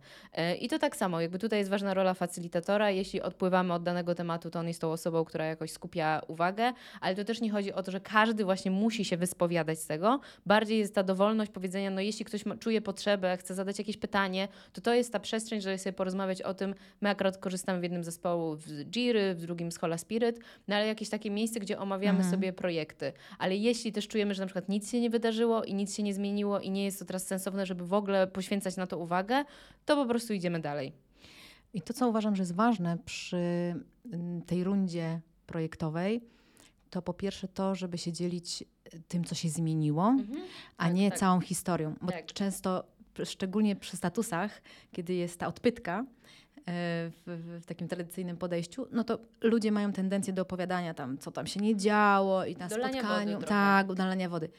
Y, 0.53 0.55
I 0.55 0.69
to 0.69 0.79
tak 0.79 0.95
samo, 0.95 1.21
jakby 1.21 1.39
tutaj 1.39 1.60
jest 1.60 1.71
ważna 1.71 1.93
rola 1.93 2.13
facylitatora. 2.13 2.89
Jeśli 2.91 3.21
odpływamy 3.21 3.73
od 3.73 3.84
danego 3.84 4.15
tematu, 4.15 4.49
to 4.49 4.60
on 4.60 4.67
jest 4.67 4.81
tą 4.81 4.91
osobą, 4.91 5.25
która 5.25 5.45
jakoś 5.45 5.71
skupia 5.71 6.21
uwagę, 6.27 6.73
ale 7.01 7.15
to 7.15 7.23
też 7.23 7.41
nie 7.41 7.51
chodzi 7.51 7.73
o 7.73 7.84
to, 7.84 7.91
że 7.91 7.99
każdy 7.99 8.45
właśnie 8.45 8.71
musi 8.71 9.05
się 9.05 9.17
wyspowiadać 9.17 9.79
z 9.79 9.88
tego. 9.88 10.19
Bardziej 10.45 10.79
jest 10.79 10.95
ta 10.95 11.03
dowolność 11.03 11.51
powiedzenia, 11.51 11.89
no 11.89 12.01
jeśli 12.01 12.25
ktoś 12.25 12.45
ma, 12.45 12.57
czuje 12.57 12.81
potrzebę, 12.81 13.38
chce 13.38 13.55
zadać 13.55 13.79
jakieś 13.79 13.97
pytanie, 13.97 14.47
to 14.73 14.81
to 14.81 14.93
jest 14.93 15.13
ta 15.13 15.19
przestrzeń, 15.19 15.62
żeby 15.62 15.77
sobie 15.77 15.93
porozmawiać 15.93 16.41
o 16.41 16.53
tym. 16.53 16.75
My 17.01 17.10
akurat 17.10 17.38
korzystamy 17.38 17.79
w 17.79 17.84
jednym 17.84 18.03
zespołu 18.03 18.57
z 18.71 18.88
Jiry, 18.89 19.36
w 19.36 19.41
drugim 19.41 19.71
z 19.71 19.77
Hola 19.77 19.97
Spirit, 19.97 20.39
no 20.67 20.75
ale 20.75 20.88
jakieś 20.88 21.10
takie 21.10 21.31
miejsce, 21.31 21.60
gdzie 21.60 21.79
omawiamy 21.79 22.17
mhm. 22.17 22.31
sobie 22.36 22.53
projekty. 22.53 23.13
Ale 23.39 23.55
jeśli 23.55 23.91
też 23.91 24.07
czujemy, 24.07 24.34
że 24.34 24.41
na 24.41 24.45
przykład 24.45 24.69
nic 24.69 24.91
się 24.91 25.01
nie 25.01 25.10
wydarzyło 25.10 25.63
i 25.63 25.73
nic 25.73 25.95
się 25.95 26.03
nie 26.03 26.13
zmieniło 26.13 26.60
i 26.60 26.71
nie 26.71 26.86
jest 26.86 26.99
to 26.99 27.05
teraz 27.05 27.27
sensowne, 27.27 27.65
żeby 27.65 27.88
w 27.88 27.93
ogóle 27.93 28.27
poświęcać 28.27 28.77
na 28.77 28.88
to 28.88 28.97
uwagę, 28.97 29.45
to 29.86 29.95
po 29.95 30.05
prostu 30.05 30.34
idziemy 30.34 30.60
dalej. 30.60 30.93
I 31.73 31.81
to, 31.81 31.93
co 31.93 32.10
uważam, 32.10 32.36
że 32.36 32.41
jest 32.41 32.55
ważne 32.55 32.97
przy 33.05 33.38
mm, 34.12 34.41
tej 34.41 34.63
rundzie 34.63 35.19
projektowej, 35.45 36.21
to 36.89 37.01
po 37.01 37.13
pierwsze 37.13 37.47
to, 37.47 37.75
żeby 37.75 37.97
się 37.97 38.12
dzielić 38.12 38.63
tym, 39.07 39.23
co 39.23 39.36
się 39.36 39.49
zmieniło, 39.49 40.07
mhm. 40.07 40.39
a 40.77 40.86
tak, 40.86 40.93
nie 40.93 41.10
tak. 41.10 41.19
całą 41.19 41.39
historią. 41.39 41.95
Bo 42.01 42.12
tak. 42.12 42.25
często, 42.25 42.84
szczególnie 43.23 43.75
przy 43.75 43.97
statusach, 43.97 44.62
kiedy 44.91 45.13
jest 45.13 45.39
ta 45.39 45.47
odpytka, 45.47 46.05
w, 46.65 47.60
w, 47.62 47.65
takim 47.65 47.88
tradycyjnym 47.88 48.38
podejściu, 48.38 48.88
no 48.91 49.04
to 49.04 49.19
ludzie 49.41 49.71
mają 49.71 49.93
tendencję 49.93 50.34
do 50.34 50.41
opowiadania 50.41 50.93
tam, 50.93 51.17
co 51.17 51.32
tam 51.32 51.47
się 51.47 51.60
nie 51.60 51.76
działo 51.76 52.45
i 52.45 52.56
na 52.56 52.67
dolania 52.67 53.02
spotkaniu. 53.02 53.34
Wody 53.34 53.47
tak, 53.47 53.89
udalania 53.89 54.30
wody. 54.30 54.50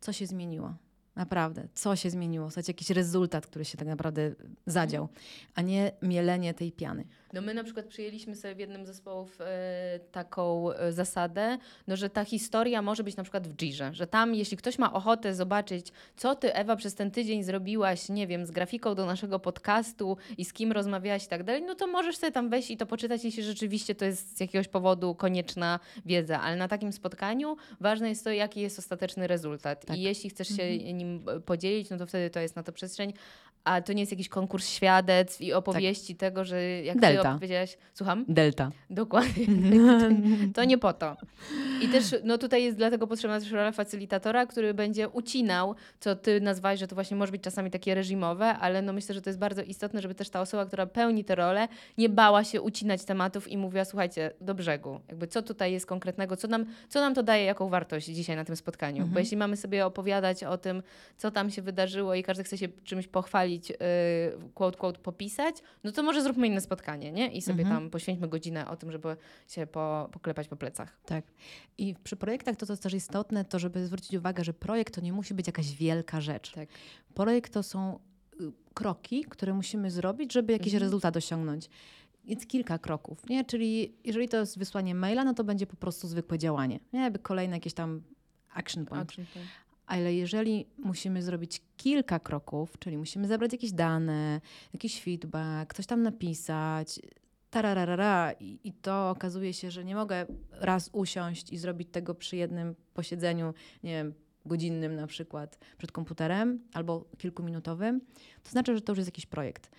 Co 0.00 0.12
się 0.12 0.26
zmieniło? 0.26 0.74
Naprawdę, 1.16 1.68
co 1.74 1.96
się 1.96 2.10
zmieniło? 2.10 2.50
Słuchajcie, 2.50 2.72
jakiś 2.72 2.90
rezultat, 2.90 3.46
który 3.46 3.64
się 3.64 3.78
tak 3.78 3.88
naprawdę 3.88 4.34
zadział, 4.66 5.08
a 5.54 5.62
nie 5.62 5.92
mielenie 6.02 6.54
tej 6.54 6.72
piany. 6.72 7.04
No 7.32 7.40
my 7.40 7.54
na 7.54 7.64
przykład 7.64 7.86
przyjęliśmy 7.86 8.36
sobie 8.36 8.54
w 8.54 8.58
jednym 8.58 8.86
z 8.86 8.88
zespołów 8.88 9.40
e, 9.40 10.00
taką 10.12 10.72
e, 10.72 10.92
zasadę, 10.92 11.58
no, 11.86 11.96
że 11.96 12.10
ta 12.10 12.24
historia 12.24 12.82
może 12.82 13.04
być 13.04 13.16
na 13.16 13.22
przykład 13.22 13.48
w 13.48 13.56
Jirze, 13.56 13.90
że 13.94 14.06
tam 14.06 14.34
jeśli 14.34 14.56
ktoś 14.56 14.78
ma 14.78 14.92
ochotę 14.92 15.34
zobaczyć, 15.34 15.86
co 16.16 16.34
ty 16.34 16.54
Ewa 16.54 16.76
przez 16.76 16.94
ten 16.94 17.10
tydzień 17.10 17.42
zrobiłaś, 17.42 18.08
nie 18.08 18.26
wiem, 18.26 18.46
z 18.46 18.50
grafiką 18.50 18.94
do 18.94 19.06
naszego 19.06 19.38
podcastu 19.38 20.16
i 20.38 20.44
z 20.44 20.52
kim 20.52 20.72
rozmawiałaś 20.72 21.24
i 21.24 21.28
tak 21.28 21.44
dalej, 21.44 21.62
no 21.62 21.74
to 21.74 21.86
możesz 21.86 22.16
sobie 22.16 22.32
tam 22.32 22.50
wejść 22.50 22.70
i 22.70 22.76
to 22.76 22.86
poczytać, 22.86 23.24
jeśli 23.24 23.42
rzeczywiście 23.42 23.94
to 23.94 24.04
jest 24.04 24.36
z 24.36 24.40
jakiegoś 24.40 24.68
powodu 24.68 25.14
konieczna 25.14 25.80
wiedza, 26.06 26.40
ale 26.40 26.56
na 26.56 26.68
takim 26.68 26.92
spotkaniu 26.92 27.56
ważne 27.80 28.08
jest 28.08 28.24
to, 28.24 28.30
jaki 28.30 28.60
jest 28.60 28.78
ostateczny 28.78 29.26
rezultat 29.26 29.86
tak. 29.86 29.96
i 29.96 30.02
jeśli 30.02 30.30
chcesz 30.30 30.48
się 30.48 30.62
mhm. 30.62 30.98
nim 30.98 31.24
podzielić, 31.46 31.90
no 31.90 31.96
to 31.96 32.06
wtedy 32.06 32.30
to 32.30 32.40
jest 32.40 32.56
na 32.56 32.62
to 32.62 32.72
przestrzeń, 32.72 33.12
a 33.64 33.80
to 33.82 33.92
nie 33.92 34.02
jest 34.02 34.12
jakiś 34.12 34.28
konkurs 34.28 34.68
świadectw 34.68 35.40
i 35.40 35.52
opowieści 35.52 36.14
tak. 36.14 36.20
tego, 36.20 36.44
że 36.44 36.62
jak 36.62 37.00
Delta. 37.00 37.19
Ty 37.22 37.28
opowiedziałaś... 37.28 37.78
Słucham? 37.94 38.24
Delta. 38.28 38.70
Dokładnie. 38.90 39.46
to 40.54 40.64
nie 40.64 40.78
po 40.78 40.92
to. 40.92 41.16
I 41.82 41.88
też 41.88 42.14
no 42.24 42.38
tutaj 42.38 42.64
jest 42.64 42.76
dlatego 42.76 43.06
potrzebna 43.06 43.40
też 43.40 43.50
rola 43.50 43.72
facylitatora, 43.72 44.46
który 44.46 44.74
będzie 44.74 45.08
ucinał, 45.08 45.74
co 46.00 46.16
ty 46.16 46.40
nazwałeś, 46.40 46.80
że 46.80 46.86
to 46.86 46.94
właśnie 46.94 47.16
może 47.16 47.32
być 47.32 47.42
czasami 47.42 47.70
takie 47.70 47.94
reżimowe, 47.94 48.46
ale 48.46 48.82
no 48.82 48.92
myślę, 48.92 49.14
że 49.14 49.22
to 49.22 49.30
jest 49.30 49.38
bardzo 49.38 49.62
istotne, 49.62 50.00
żeby 50.00 50.14
też 50.14 50.30
ta 50.30 50.40
osoba, 50.40 50.66
która 50.66 50.86
pełni 50.86 51.24
tę 51.24 51.34
rolę, 51.34 51.68
nie 51.98 52.08
bała 52.08 52.44
się 52.44 52.62
ucinać 52.62 53.04
tematów 53.04 53.48
i 53.48 53.56
mówiła, 53.56 53.84
słuchajcie, 53.84 54.30
do 54.40 54.54
brzegu. 54.54 55.00
Jakby 55.08 55.26
co 55.26 55.42
tutaj 55.42 55.72
jest 55.72 55.86
konkretnego, 55.86 56.36
co 56.36 56.48
nam, 56.48 56.66
co 56.88 57.00
nam 57.00 57.14
to 57.14 57.22
daje, 57.22 57.44
jaką 57.44 57.68
wartość 57.68 58.06
dzisiaj 58.06 58.36
na 58.36 58.44
tym 58.44 58.56
spotkaniu. 58.56 58.96
Mhm. 58.96 59.14
Bo 59.14 59.18
jeśli 59.18 59.36
mamy 59.36 59.56
sobie 59.56 59.86
opowiadać 59.86 60.44
o 60.44 60.58
tym, 60.58 60.82
co 61.16 61.30
tam 61.30 61.50
się 61.50 61.62
wydarzyło 61.62 62.14
i 62.14 62.22
każdy 62.22 62.44
chce 62.44 62.58
się 62.58 62.68
czymś 62.84 63.08
pochwalić, 63.08 63.30
pochwalić, 63.30 63.70
y, 63.70 63.74
quote, 64.54 64.78
quote, 64.78 64.98
popisać, 64.98 65.56
no 65.84 65.92
to 65.92 66.02
może 66.02 66.22
zróbmy 66.22 66.46
inne 66.46 66.60
spotkanie, 66.60 67.09
nie? 67.12 67.32
I 67.32 67.42
sobie 67.42 67.62
mhm. 67.62 67.80
tam 67.80 67.90
poświęćmy 67.90 68.28
godzinę 68.28 68.68
o 68.68 68.76
tym, 68.76 68.92
żeby 68.92 69.16
się 69.48 69.66
po, 69.66 70.08
poklepać 70.12 70.48
po 70.48 70.56
plecach. 70.56 71.00
Tak. 71.06 71.24
I 71.78 71.94
przy 72.04 72.16
projektach 72.16 72.56
to, 72.56 72.66
co 72.66 72.72
jest 72.72 72.82
też 72.82 72.94
istotne, 72.94 73.44
to 73.44 73.58
żeby 73.58 73.86
zwrócić 73.86 74.14
uwagę, 74.14 74.44
że 74.44 74.54
projekt 74.54 74.94
to 74.94 75.00
nie 75.00 75.12
musi 75.12 75.34
być 75.34 75.46
jakaś 75.46 75.72
wielka 75.76 76.20
rzecz. 76.20 76.52
Tak. 76.52 76.68
Projekt 77.14 77.52
to 77.52 77.62
są 77.62 77.98
y, 78.40 78.52
kroki, 78.74 79.24
które 79.24 79.54
musimy 79.54 79.90
zrobić, 79.90 80.32
żeby 80.32 80.52
jakiś 80.52 80.74
mhm. 80.74 80.82
rezultat 80.82 81.16
osiągnąć. 81.16 81.68
Jest 82.24 82.48
kilka 82.48 82.78
kroków, 82.78 83.28
nie? 83.28 83.44
Czyli 83.44 83.94
jeżeli 84.04 84.28
to 84.28 84.36
jest 84.36 84.58
wysłanie 84.58 84.94
maila, 84.94 85.24
no 85.24 85.34
to 85.34 85.44
będzie 85.44 85.66
po 85.66 85.76
prostu 85.76 86.08
zwykłe 86.08 86.38
działanie. 86.38 86.80
Nie? 86.92 87.00
Jakby 87.00 87.18
kolejne 87.18 87.56
jakieś 87.56 87.74
tam 87.74 88.02
action 88.54 88.86
point. 88.86 89.10
Action 89.10 89.26
point. 89.34 89.48
Ale 89.90 90.14
jeżeli 90.14 90.66
musimy 90.78 91.22
zrobić 91.22 91.62
kilka 91.76 92.18
kroków, 92.18 92.78
czyli 92.78 92.98
musimy 92.98 93.28
zebrać 93.28 93.52
jakieś 93.52 93.72
dane, 93.72 94.40
jakiś 94.72 95.02
feedback, 95.02 95.74
coś 95.74 95.86
tam 95.86 96.02
napisać, 96.02 97.00
tararara, 97.50 98.32
i, 98.32 98.58
i 98.64 98.72
to 98.72 99.10
okazuje 99.10 99.52
się, 99.52 99.70
że 99.70 99.84
nie 99.84 99.94
mogę 99.94 100.26
raz 100.52 100.90
usiąść 100.92 101.52
i 101.52 101.58
zrobić 101.58 101.88
tego 101.92 102.14
przy 102.14 102.36
jednym 102.36 102.74
posiedzeniu, 102.94 103.54
nie 103.82 103.92
wiem, 103.92 104.14
godzinnym 104.46 104.96
na 104.96 105.06
przykład 105.06 105.58
przed 105.78 105.92
komputerem 105.92 106.60
albo 106.72 107.04
kilkuminutowym, 107.18 108.00
to 108.42 108.50
znaczy, 108.50 108.74
że 108.74 108.80
to 108.80 108.92
już 108.92 108.98
jest 108.98 109.08
jakiś 109.08 109.26
projekt. 109.26 109.70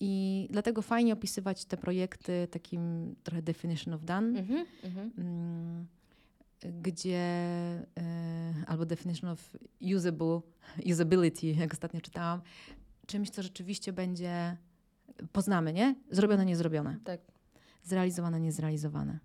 I 0.00 0.46
dlatego 0.50 0.82
fajnie 0.82 1.12
opisywać 1.12 1.64
te 1.64 1.76
projekty 1.76 2.48
takim 2.50 3.14
trochę 3.22 3.42
definition 3.42 3.94
of 3.94 4.04
done. 4.04 4.40
Mm 4.40 4.46
-hmm, 4.46 4.64
mm 5.18 5.86
gdzie 6.62 7.18
e, 7.18 7.86
albo 8.66 8.86
definition 8.86 9.30
of 9.30 9.56
usable, 9.96 10.40
usability, 10.92 11.46
jak 11.46 11.72
ostatnio 11.72 12.00
czytałam, 12.00 12.40
czymś, 13.06 13.30
co 13.30 13.42
rzeczywiście 13.42 13.92
będzie 13.92 14.56
poznamy, 15.32 15.72
nie? 15.72 15.94
Zrobione, 16.10 16.44
niezrobione. 16.44 16.98
Tak. 17.04 17.20
Zrealizowane, 17.82 18.40
niezrealizowane. 18.40 19.18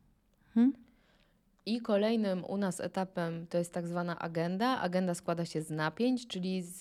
Hmm? 0.54 0.74
I 1.66 1.82
kolejnym 1.82 2.46
u 2.46 2.58
nas 2.58 2.80
etapem 2.80 3.48
to 3.48 3.58
jest 3.58 3.74
tak 3.74 3.88
zwana 3.88 4.20
agenda. 4.20 4.82
Agenda 4.82 5.14
składa 5.14 5.46
się 5.46 5.62
z 5.62 5.70
napięć, 5.70 6.28
czyli 6.28 6.62
z, 6.62 6.80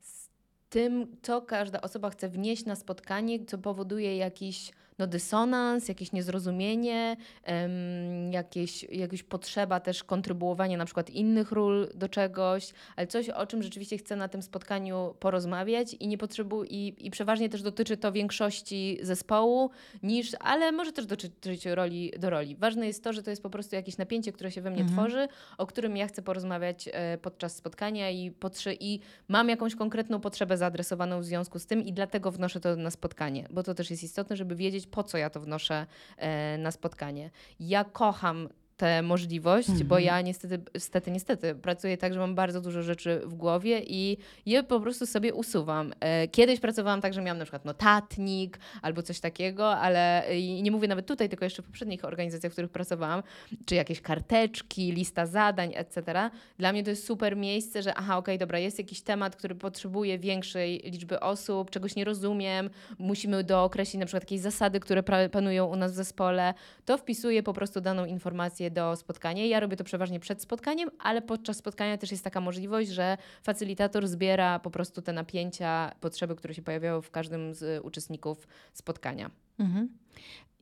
z 0.00 0.28
tym, 0.70 1.16
co 1.22 1.42
każda 1.42 1.80
osoba 1.80 2.10
chce 2.10 2.28
wnieść 2.28 2.64
na 2.64 2.76
spotkanie, 2.76 3.44
co 3.44 3.58
powoduje 3.58 4.16
jakiś 4.16 4.72
no, 4.98 5.06
dysonans, 5.06 5.88
jakieś 5.88 6.12
niezrozumienie, 6.12 7.16
um, 7.46 8.32
jakieś, 8.32 8.84
jakaś 8.84 9.22
potrzeba 9.22 9.80
też 9.80 10.04
kontrybuowania 10.04 10.76
na 10.76 10.84
przykład 10.84 11.10
innych 11.10 11.52
ról 11.52 11.88
do 11.94 12.08
czegoś, 12.08 12.72
ale 12.96 13.06
coś, 13.06 13.28
o 13.28 13.46
czym 13.46 13.62
rzeczywiście 13.62 13.98
chcę 13.98 14.16
na 14.16 14.28
tym 14.28 14.42
spotkaniu 14.42 15.14
porozmawiać 15.20 15.94
i 15.94 16.08
nie 16.08 16.18
potrzebu 16.18 16.64
i, 16.64 16.94
i 16.98 17.10
przeważnie 17.10 17.48
też 17.48 17.62
dotyczy 17.62 17.96
to 17.96 18.12
większości 18.12 18.98
zespołu, 19.02 19.70
niż, 20.02 20.36
ale 20.40 20.72
może 20.72 20.92
też 20.92 21.06
dotyczyć 21.06 21.66
roli 21.66 22.12
do 22.18 22.30
roli. 22.30 22.56
Ważne 22.56 22.86
jest 22.86 23.04
to, 23.04 23.12
że 23.12 23.22
to 23.22 23.30
jest 23.30 23.42
po 23.42 23.50
prostu 23.50 23.76
jakieś 23.76 23.98
napięcie, 23.98 24.32
które 24.32 24.50
się 24.50 24.60
we 24.60 24.70
mnie 24.70 24.82
mhm. 24.82 24.98
tworzy, 24.98 25.28
o 25.58 25.66
którym 25.66 25.96
ja 25.96 26.06
chcę 26.06 26.22
porozmawiać 26.22 26.88
e, 26.92 27.18
podczas 27.18 27.56
spotkania 27.56 28.10
i, 28.10 28.30
potrze- 28.30 28.76
i 28.80 29.00
mam 29.28 29.48
jakąś 29.48 29.74
konkretną 29.74 30.20
potrzebę 30.20 30.56
zaadresowaną 30.56 31.20
w 31.20 31.24
związku 31.24 31.58
z 31.58 31.66
tym 31.66 31.82
i 31.82 31.92
dlatego 31.92 32.30
wnoszę 32.30 32.60
to 32.60 32.76
na 32.76 32.90
spotkanie, 32.90 33.48
bo 33.50 33.62
to 33.62 33.74
też 33.74 33.90
jest 33.90 34.02
istotne, 34.02 34.36
żeby 34.36 34.56
wiedzieć, 34.56 34.85
po 34.90 35.02
co 35.02 35.18
ja 35.18 35.30
to 35.30 35.40
wnoszę 35.40 35.86
e, 36.16 36.58
na 36.58 36.70
spotkanie. 36.70 37.30
Ja 37.60 37.84
kocham 37.84 38.48
tę 38.76 39.02
możliwość, 39.02 39.68
Mhm. 39.68 39.88
bo 39.88 39.98
ja 39.98 40.20
niestety, 40.20 40.60
niestety, 40.74 41.10
niestety 41.10 41.54
pracuję 41.54 41.96
tak, 41.98 42.14
że 42.14 42.20
mam 42.20 42.34
bardzo 42.34 42.60
dużo 42.60 42.82
rzeczy 42.82 43.20
w 43.24 43.34
głowie 43.34 43.82
i 43.86 44.16
je 44.46 44.62
po 44.62 44.80
prostu 44.80 45.06
sobie 45.06 45.34
usuwam. 45.34 45.92
E, 46.00 46.28
Kiedyś 46.28 46.60
pracowałam 46.60 47.00
tak, 47.00 47.14
że 47.14 47.22
miałam 47.22 47.38
na 47.38 47.44
przykład 47.44 47.64
notatnik 47.64 48.58
albo 48.82 49.02
coś 49.02 49.20
takiego, 49.20 49.76
ale 49.76 50.24
i 50.38 50.62
nie 50.62 50.70
mówię 50.70 50.88
nawet 50.88 51.06
tutaj, 51.06 51.28
tylko 51.28 51.44
jeszcze 51.44 51.62
w 51.62 51.66
poprzednich 51.66 52.04
organizacjach, 52.04 52.52
w 52.52 52.54
których 52.54 52.70
pracowałam, 52.70 53.22
czy 53.66 53.74
jakieś 53.74 54.00
karteczki, 54.00 54.92
lista 54.92 55.26
zadań, 55.26 55.72
etc. 55.74 56.30
Dla 56.58 56.72
mnie 56.72 56.84
to 56.84 56.90
jest 56.90 57.06
super 57.06 57.36
miejsce, 57.36 57.82
że 57.82 57.94
aha, 57.94 58.16
okej, 58.18 58.38
dobra, 58.38 58.58
jest 58.58 58.78
jakiś 58.78 59.00
temat, 59.00 59.36
który 59.36 59.54
potrzebuje 59.54 60.18
większej 60.18 60.78
liczby 60.84 61.20
osób, 61.20 61.70
czegoś 61.70 61.96
nie 61.96 62.04
rozumiem, 62.04 62.70
musimy 62.98 63.44
dookreślić 63.44 64.00
na 64.00 64.06
przykład 64.06 64.22
jakieś 64.22 64.40
zasady, 64.40 64.80
które 64.80 65.02
panują 65.32 65.66
u 65.66 65.76
nas 65.76 65.92
w 65.92 65.94
zespole, 65.94 66.54
to 66.84 66.98
wpisuję 66.98 67.42
po 67.42 67.52
prostu 67.52 67.80
daną 67.80 68.04
informację 68.04 68.65
do 68.70 68.96
spotkania. 68.96 69.46
Ja 69.46 69.60
robię 69.60 69.76
to 69.76 69.84
przeważnie 69.84 70.20
przed 70.20 70.42
spotkaniem, 70.42 70.90
ale 70.98 71.22
podczas 71.22 71.56
spotkania 71.56 71.98
też 71.98 72.10
jest 72.10 72.24
taka 72.24 72.40
możliwość, 72.40 72.90
że 72.90 73.16
facylitator 73.42 74.08
zbiera 74.08 74.58
po 74.58 74.70
prostu 74.70 75.02
te 75.02 75.12
napięcia, 75.12 75.92
potrzeby, 76.00 76.36
które 76.36 76.54
się 76.54 76.62
pojawiają 76.62 77.02
w 77.02 77.10
każdym 77.10 77.54
z 77.54 77.84
uczestników 77.84 78.48
spotkania. 78.72 79.30
Mhm. 79.58 79.88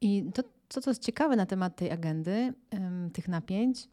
I 0.00 0.24
to, 0.34 0.42
to, 0.68 0.80
co 0.80 0.90
jest 0.90 1.02
ciekawe 1.02 1.36
na 1.36 1.46
temat 1.46 1.76
tej 1.76 1.90
agendy, 1.90 2.52
tych 3.12 3.28
napięć, 3.28 3.88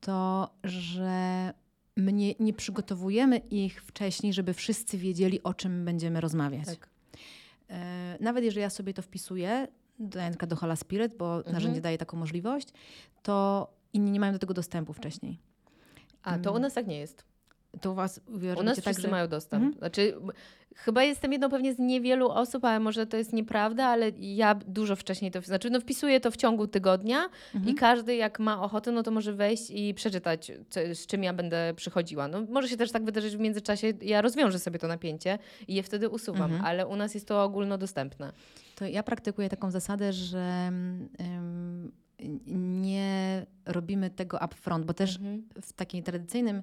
to, 0.00 0.50
że 0.64 1.52
my 1.96 2.12
nie, 2.12 2.34
nie 2.40 2.52
przygotowujemy 2.52 3.36
ich 3.36 3.82
wcześniej, 3.82 4.32
żeby 4.32 4.54
wszyscy 4.54 4.98
wiedzieli, 4.98 5.42
o 5.42 5.54
czym 5.54 5.84
będziemy 5.84 6.20
rozmawiać. 6.20 6.66
Tak. 6.66 6.88
E, 7.70 8.18
Nawet 8.20 8.44
jeżeli 8.44 8.62
ja 8.62 8.70
sobie 8.70 8.94
to 8.94 9.02
wpisuję, 9.02 9.68
na 9.98 10.28
przykład 10.30 10.50
do 10.50 10.56
Hala 10.56 10.76
Spirit, 10.76 11.16
bo 11.16 11.36
Mhm. 11.36 11.54
narzędzie 11.54 11.80
daje 11.80 11.98
taką 11.98 12.16
możliwość, 12.16 12.68
to 13.22 13.66
inni 13.92 14.10
nie 14.10 14.20
mają 14.20 14.32
do 14.32 14.38
tego 14.38 14.54
dostępu 14.54 14.92
wcześniej. 14.92 15.38
A 16.22 16.38
to 16.38 16.50
u 16.50 16.52
Mm. 16.52 16.62
nas 16.62 16.74
tak 16.74 16.86
nie 16.86 16.98
jest. 16.98 17.24
To 17.80 17.90
u 17.92 17.94
was 17.94 18.20
wy 18.28 18.46
U 18.46 18.48
nas 18.48 18.56
robicie 18.56 18.72
wszyscy 18.72 18.84
tak, 18.94 19.02
że... 19.02 19.08
mają 19.08 19.28
dostęp. 19.28 19.64
Mhm. 19.64 19.78
Znaczy, 19.78 20.14
chyba 20.76 21.02
jestem 21.02 21.32
jedną 21.32 21.48
pewnie 21.48 21.74
z 21.74 21.78
niewielu 21.78 22.28
osób, 22.30 22.64
ale 22.64 22.80
może 22.80 23.06
to 23.06 23.16
jest 23.16 23.32
nieprawda, 23.32 23.86
ale 23.86 24.10
ja 24.18 24.54
dużo 24.54 24.96
wcześniej 24.96 25.30
to, 25.30 25.40
znaczy 25.40 25.70
no 25.70 25.80
wpisuję 25.80 26.20
to 26.20 26.30
w 26.30 26.36
ciągu 26.36 26.66
tygodnia 26.66 27.28
Mhm. 27.54 27.72
i 27.72 27.74
każdy 27.74 28.16
jak 28.16 28.38
ma 28.40 28.62
ochotę, 28.62 28.92
no 28.92 29.02
to 29.02 29.10
może 29.10 29.32
wejść 29.32 29.70
i 29.70 29.94
przeczytać, 29.94 30.52
co, 30.70 30.80
z 30.94 31.06
czym 31.06 31.22
ja 31.24 31.32
będę 31.32 31.72
przychodziła. 31.76 32.28
No 32.28 32.42
może 32.50 32.68
się 32.68 32.76
też 32.76 32.92
tak 32.92 33.04
wydarzyć 33.04 33.36
w 33.36 33.40
międzyczasie, 33.40 33.92
ja 34.02 34.22
rozwiążę 34.22 34.58
sobie 34.58 34.78
to 34.78 34.88
napięcie 34.88 35.38
i 35.68 35.74
je 35.74 35.82
wtedy 35.82 36.08
usuwam, 36.08 36.42
Mhm. 36.50 36.64
ale 36.64 36.86
u 36.86 36.96
nas 36.96 37.14
jest 37.14 37.28
to 37.28 37.42
ogólnodostępne. 37.44 38.32
To 38.74 38.86
ja 38.86 39.02
praktykuję 39.02 39.48
taką 39.48 39.70
zasadę, 39.70 40.12
że 40.12 40.38
em, 40.38 41.08
nie 42.80 43.46
robimy 43.66 44.10
tego 44.10 44.38
upfront, 44.44 44.84
bo 44.86 44.94
też 44.94 45.16
Mhm. 45.16 45.42
w 45.62 45.72
takim 45.72 46.02
tradycyjnym 46.02 46.62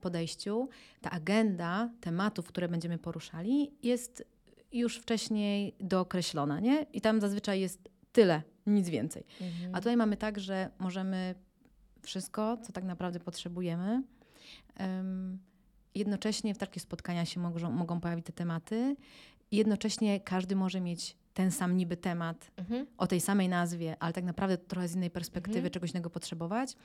podejściu 0.00 0.68
ta 1.00 1.10
agenda 1.10 1.90
tematów, 2.00 2.46
które 2.46 2.68
będziemy 2.68 2.98
poruszali, 2.98 3.70
jest 3.82 4.24
już 4.72 4.98
wcześniej 4.98 5.74
dookreślona, 5.80 6.60
nie? 6.60 6.86
I 6.92 7.00
tam 7.00 7.20
zazwyczaj 7.20 7.60
jest 7.60 7.88
tyle, 8.12 8.42
nic 8.66 8.88
więcej. 8.88 9.24
Mhm. 9.40 9.74
A 9.74 9.78
tutaj 9.78 9.96
mamy 9.96 10.16
tak, 10.16 10.40
że 10.40 10.70
możemy 10.78 11.34
wszystko, 12.02 12.56
co 12.56 12.72
tak 12.72 12.84
naprawdę 12.84 13.20
potrzebujemy. 13.20 14.02
em, 14.76 15.38
jednocześnie 15.94 16.54
w 16.54 16.58
trakcie 16.58 16.80
spotkania 16.80 17.24
się 17.24 17.40
mogą, 17.40 17.70
mogą 17.70 18.00
pojawić 18.00 18.26
te 18.26 18.32
tematy. 18.32 18.96
I 19.50 19.56
jednocześnie 19.56 20.20
każdy 20.20 20.56
może 20.56 20.80
mieć 20.80 21.16
ten 21.34 21.50
sam 21.50 21.76
niby 21.76 21.96
temat 21.96 22.50
Mhm. 22.56 22.86
o 22.98 23.06
tej 23.06 23.20
samej 23.20 23.48
nazwie, 23.48 23.96
ale 24.00 24.12
tak 24.12 24.24
naprawdę 24.24 24.58
trochę 24.58 24.88
z 24.88 24.94
innej 24.96 25.10
perspektywy 25.10 25.58
Mhm. 25.58 25.72
czegoś 25.72 25.90
innego 25.90 26.10
potrzebować. 26.10 26.76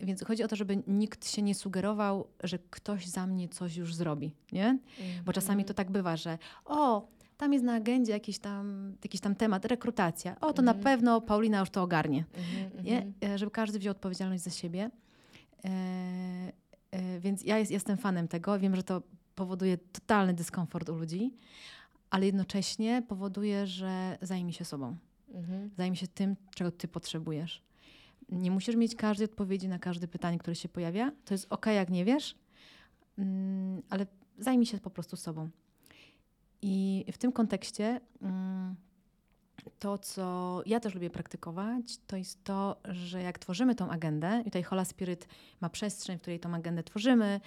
Więc 0.00 0.24
chodzi 0.24 0.42
o 0.44 0.48
to, 0.48 0.56
żeby 0.56 0.82
nikt 0.86 1.28
się 1.28 1.42
nie 1.42 1.54
sugerował, 1.54 2.26
że 2.44 2.58
ktoś 2.70 3.06
za 3.06 3.26
mnie 3.26 3.48
coś 3.48 3.76
już 3.76 3.94
zrobi, 3.94 4.32
nie? 4.52 4.78
Bo 5.24 5.32
czasami 5.32 5.64
to 5.64 5.74
tak 5.74 5.90
bywa, 5.90 6.16
że 6.16 6.38
o, 6.64 7.08
tam 7.36 7.52
jest 7.52 7.64
na 7.64 7.74
agendzie 7.74 8.12
jakiś 8.12 8.38
tam, 8.38 8.92
jakiś 9.04 9.20
tam 9.20 9.34
temat, 9.34 9.64
rekrutacja. 9.64 10.40
O, 10.40 10.52
to 10.52 10.62
na 10.62 10.72
Mhm. 10.72 10.84
pewno 10.84 11.20
Paulina 11.20 11.60
już 11.60 11.70
to 11.70 11.82
ogarnie. 11.82 12.24
Mhm, 12.34 12.84
Nie? 12.84 12.96
mhm. 13.02 13.34
E, 13.34 13.38
Żeby 13.38 13.50
każdy 13.50 13.78
wziął 13.78 13.90
odpowiedzialność 13.90 14.42
za 14.42 14.50
siebie. 14.50 14.90
E, 15.64 15.68
e, 16.90 17.20
więc 17.20 17.42
ja 17.44 17.58
jest, 17.58 17.70
jestem 17.70 17.96
fanem 17.96 18.28
tego. 18.28 18.58
Wiem, 18.58 18.76
że 18.76 18.82
to 18.82 19.02
powoduje 19.34 19.78
totalny 19.78 20.34
dyskomfort 20.34 20.88
u 20.88 20.94
ludzi, 20.96 21.34
ale 22.10 22.26
jednocześnie 22.26 23.02
powoduje, 23.08 23.66
że 23.66 24.18
zajmie 24.22 24.52
się 24.52 24.64
sobą. 24.64 24.96
Mhm. 25.34 25.70
Zajmie 25.76 25.96
się 25.96 26.08
tym, 26.08 26.36
czego 26.54 26.70
ty 26.70 26.88
potrzebujesz. 26.88 27.62
Nie 28.28 28.50
musisz 28.50 28.76
mieć 28.76 28.94
każdej 28.94 29.24
odpowiedzi 29.24 29.68
na 29.68 29.78
każde 29.78 30.08
pytanie, 30.08 30.38
które 30.38 30.54
się 30.54 30.68
pojawia. 30.68 31.12
To 31.24 31.34
jest 31.34 31.46
ok, 31.50 31.66
jak 31.66 31.90
nie 31.90 32.04
wiesz, 32.04 32.36
mm, 33.18 33.82
ale 33.90 34.06
zajmij 34.38 34.66
się 34.66 34.78
po 34.78 34.90
prostu 34.90 35.16
sobą. 35.16 35.50
I 36.62 37.04
w 37.12 37.18
tym 37.18 37.32
kontekście 37.32 38.00
mm, 38.22 38.76
to, 39.78 39.98
co 39.98 40.62
ja 40.66 40.80
też 40.80 40.94
lubię 40.94 41.10
praktykować, 41.10 41.98
to 42.06 42.16
jest 42.16 42.44
to, 42.44 42.76
że 42.84 43.22
jak 43.22 43.38
tworzymy 43.38 43.74
tą 43.74 43.90
agendę, 43.90 44.40
i 44.40 44.44
tutaj 44.44 44.62
Hola 44.62 44.84
Spirit 44.84 45.28
ma 45.60 45.70
przestrzeń, 45.70 46.18
w 46.18 46.20
której 46.20 46.40
tą 46.40 46.54
agendę 46.54 46.82
tworzymy, 46.82 47.40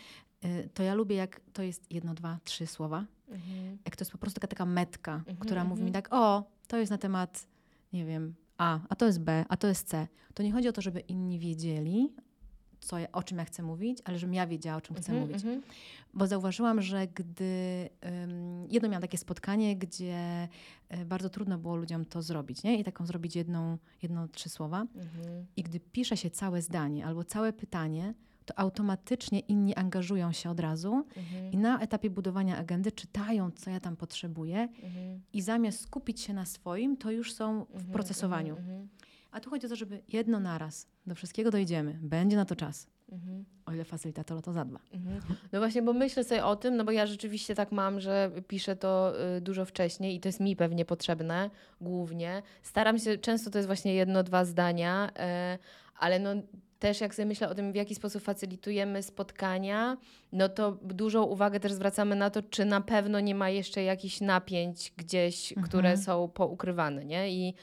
to 0.73 0.83
ja 0.83 0.93
lubię, 0.93 1.15
jak 1.15 1.41
to 1.53 1.63
jest 1.63 1.91
jedno, 1.91 2.13
dwa, 2.13 2.39
trzy 2.43 2.67
słowa, 2.67 3.05
Mhm. 3.29 3.77
jak 3.85 3.95
to 3.95 4.01
jest 4.01 4.11
po 4.11 4.17
prostu 4.17 4.39
taka, 4.39 4.47
taka 4.47 4.65
metka, 4.65 5.13
Mhm, 5.15 5.37
która 5.37 5.63
mówi 5.63 5.81
mi 5.83 5.87
mhm. 5.87 6.03
tak, 6.03 6.13
o, 6.13 6.43
to 6.67 6.77
jest 6.77 6.91
na 6.91 6.97
temat, 6.97 7.47
nie 7.93 8.05
wiem, 8.05 8.35
A, 8.57 8.79
a 8.89 8.95
to 8.95 9.05
jest 9.05 9.19
B, 9.21 9.45
a 9.49 9.57
to 9.57 9.67
jest 9.67 9.87
C. 9.87 10.07
To 10.33 10.43
nie 10.43 10.51
chodzi 10.51 10.67
o 10.67 10.71
to, 10.71 10.81
żeby 10.81 10.99
inni 10.99 11.39
wiedzieli, 11.39 12.13
co 12.79 12.97
o 13.13 13.23
czym 13.23 13.37
ja 13.37 13.45
chcę 13.45 13.63
mówić, 13.63 13.99
ale 14.05 14.19
żebym 14.19 14.33
ja 14.33 14.47
wiedziała, 14.47 14.77
o 14.77 14.81
czym 14.81 14.95
chcę 14.95 15.11
Mhm, 15.11 15.27
mówić. 15.29 15.45
mhm. 15.45 15.61
Bo 16.13 16.27
zauważyłam, 16.27 16.81
że 16.81 17.07
gdy 17.07 17.89
ym, 18.23 18.65
jedno 18.69 18.89
miałam 18.89 19.01
takie 19.01 19.17
spotkanie, 19.17 19.75
gdzie 19.77 20.47
y, 21.01 21.05
bardzo 21.05 21.29
trudno 21.29 21.57
było 21.57 21.75
ludziom 21.75 22.05
to 22.05 22.21
zrobić, 22.21 22.63
nie? 22.63 22.79
I 22.79 22.83
taką 22.83 23.05
zrobić 23.05 23.35
jedną, 23.35 23.77
jedno, 24.01 24.27
trzy 24.27 24.49
słowa. 24.49 24.85
I 25.55 25.63
gdy 25.63 25.79
pisze 25.79 26.17
się 26.17 26.29
całe 26.29 26.61
zdanie 26.61 27.05
albo 27.05 27.23
całe 27.23 27.53
pytanie, 27.53 28.13
to 28.49 28.59
automatycznie 28.59 29.39
inni 29.39 29.75
angażują 29.75 30.31
się 30.31 30.49
od 30.49 30.59
razu 30.59 31.05
Mhm. 31.17 31.51
i 31.51 31.57
na 31.57 31.79
etapie 31.79 32.09
budowania 32.09 32.57
agendy 32.57 32.91
czytają, 32.91 33.51
co 33.51 33.69
ja 33.69 33.79
tam 33.79 33.95
potrzebuję 33.95 34.57
Mhm. 34.83 35.21
i 35.33 35.41
zamiast 35.41 35.81
skupić 35.81 36.21
się 36.21 36.33
na 36.33 36.45
swoim, 36.45 36.97
to 36.97 37.11
już 37.11 37.33
są 37.33 37.65
w 37.65 37.71
Mhm, 37.75 37.91
procesowaniu. 37.93 38.53
mhm, 38.57 38.69
mhm. 38.69 38.89
A 39.31 39.39
tu 39.39 39.49
chodzi 39.49 39.65
o 39.65 39.69
to, 39.69 39.75
żeby 39.75 40.01
jedno 40.07 40.39
naraz 40.39 40.87
do 41.07 41.15
wszystkiego 41.15 41.51
dojdziemy. 41.51 41.99
Będzie 42.01 42.37
na 42.37 42.45
to 42.45 42.55
czas, 42.55 42.87
Mhm. 43.11 43.45
o 43.65 43.73
ile 43.73 43.83
facylitator 43.85 44.37
o 44.37 44.41
to 44.41 44.53
zadba. 44.53 44.79
Mhm. 44.93 45.21
No 45.51 45.59
właśnie, 45.59 45.81
bo 45.81 45.93
myślę 45.93 46.23
sobie 46.23 46.45
o 46.45 46.55
tym, 46.55 46.75
no 46.77 46.83
bo 46.85 46.91
ja 46.91 47.05
rzeczywiście 47.07 47.55
tak 47.55 47.71
mam, 47.71 47.99
że 47.99 48.31
piszę 48.47 48.75
to 48.75 49.13
y, 49.37 49.41
dużo 49.41 49.65
wcześniej 49.65 50.15
i 50.15 50.19
to 50.19 50.27
jest 50.29 50.39
mi 50.39 50.55
pewnie 50.55 50.85
potrzebne 50.85 51.49
głównie. 51.81 52.41
Staram 52.63 52.99
się, 52.99 53.17
często 53.17 53.49
to 53.49 53.57
jest 53.57 53.67
właśnie 53.67 53.93
jedno, 53.93 54.23
dwa 54.23 54.45
zdania, 54.45 55.09
y, 55.55 55.59
ale 55.99 56.19
no 56.19 56.29
też 56.79 57.01
jak 57.01 57.15
sobie 57.15 57.25
myślę 57.25 57.49
o 57.49 57.55
tym, 57.55 57.71
w 57.71 57.75
jaki 57.75 57.95
sposób 57.95 58.23
facylitujemy 58.23 59.03
spotkania, 59.03 59.97
no 60.31 60.49
to 60.49 60.71
dużą 60.81 61.23
uwagę 61.23 61.59
też 61.59 61.73
zwracamy 61.73 62.15
na 62.15 62.29
to, 62.29 62.41
czy 62.43 62.65
na 62.65 62.81
pewno 62.81 63.19
nie 63.19 63.35
ma 63.35 63.49
jeszcze 63.49 63.83
jakichś 63.83 64.21
napięć 64.21 64.93
gdzieś, 64.97 65.51
Mhm. 65.51 65.67
które 65.67 65.97
są 65.97 66.27
poukrywane, 66.29 67.05
nie? 67.05 67.29
I 67.31 67.53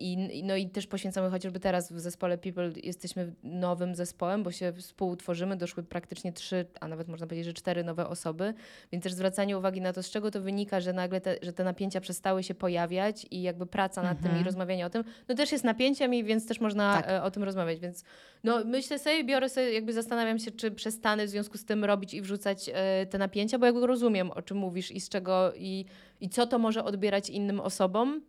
I, 0.00 0.12
i- 0.38 0.44
no 0.44 0.56
i 0.56 0.68
też 0.68 0.86
poświęcamy 0.86 1.30
chociażby 1.30 1.60
teraz 1.60 1.92
w 1.92 2.00
zespole 2.00 2.38
People 2.38 2.70
jesteśmy 2.82 3.32
nowym 3.42 3.94
zespołem, 3.94 4.42
bo 4.42 4.52
się 4.52 4.72
współtworzymy, 4.72 5.56
doszły 5.56 5.82
praktycznie 5.82 6.32
trzy, 6.32 6.66
a 6.80 6.88
nawet 6.88 7.08
można 7.08 7.26
powiedzieć, 7.26 7.46
że 7.46 7.52
cztery 7.52 7.84
nowe 7.84 8.08
osoby, 8.08 8.54
więc 8.92 9.04
też 9.04 9.12
zwracanie 9.12 9.58
uwagi 9.58 9.80
na 9.80 9.92
to, 9.92 10.02
z 10.02 10.10
czego 10.10 10.30
to 10.30 10.40
wynika, 10.40 10.80
że 10.80 10.92
nagle 10.92 11.20
te, 11.20 11.36
że 11.42 11.52
te 11.52 11.64
napięcia 11.64 12.00
przestały 12.00 12.42
się 12.42 12.54
pojawiać 12.54 13.26
i 13.30 13.42
jakby 13.42 13.66
praca 13.66 14.02
nad 14.02 14.16
tym 14.18 14.26
i 14.26 14.28
Mhm. 14.28 14.44
rozmawianie 14.44 14.86
o 14.86 14.90
tym, 14.90 15.04
no 15.28 15.34
też 15.34 15.52
jest 15.52 15.64
napięciem 15.64 16.14
i 16.14 16.24
więc 16.24 16.46
też 16.46 16.60
można 16.60 16.94
Tak. 17.02 17.08
e, 17.10 17.22
o 17.22 17.30
tym 17.30 17.42
rozmawiać, 17.44 17.80
więc 17.80 18.04
no 18.44 18.64
myślę 18.64 18.98
sobie, 18.98 19.24
biorę 19.24 19.48
sobie, 19.48 19.72
jakby 19.72 19.92
zastanawiam 19.92 20.38
się, 20.38 20.50
czy 20.50 20.70
przestanę 20.70 21.26
w 21.26 21.28
związku 21.30 21.58
z 21.58 21.64
tym 21.64 21.84
robić 21.84 22.14
i 22.14 22.22
wrzucać 22.22 22.70
e, 22.74 23.06
te 23.06 23.18
napięcia, 23.18 23.58
bo 23.58 23.66
jakby 23.66 23.86
rozumiem, 23.86 24.30
o 24.30 24.42
czym 24.42 24.56
mówisz 24.56 24.90
i 24.90 25.00
z 25.00 25.08
czego 25.08 25.52
i, 25.56 25.84
i 26.20 26.28
co 26.28 26.46
to 26.46 26.58
może 26.58 26.84
odbierać 26.84 27.30
innym 27.30 27.60
osobom, 27.60 28.20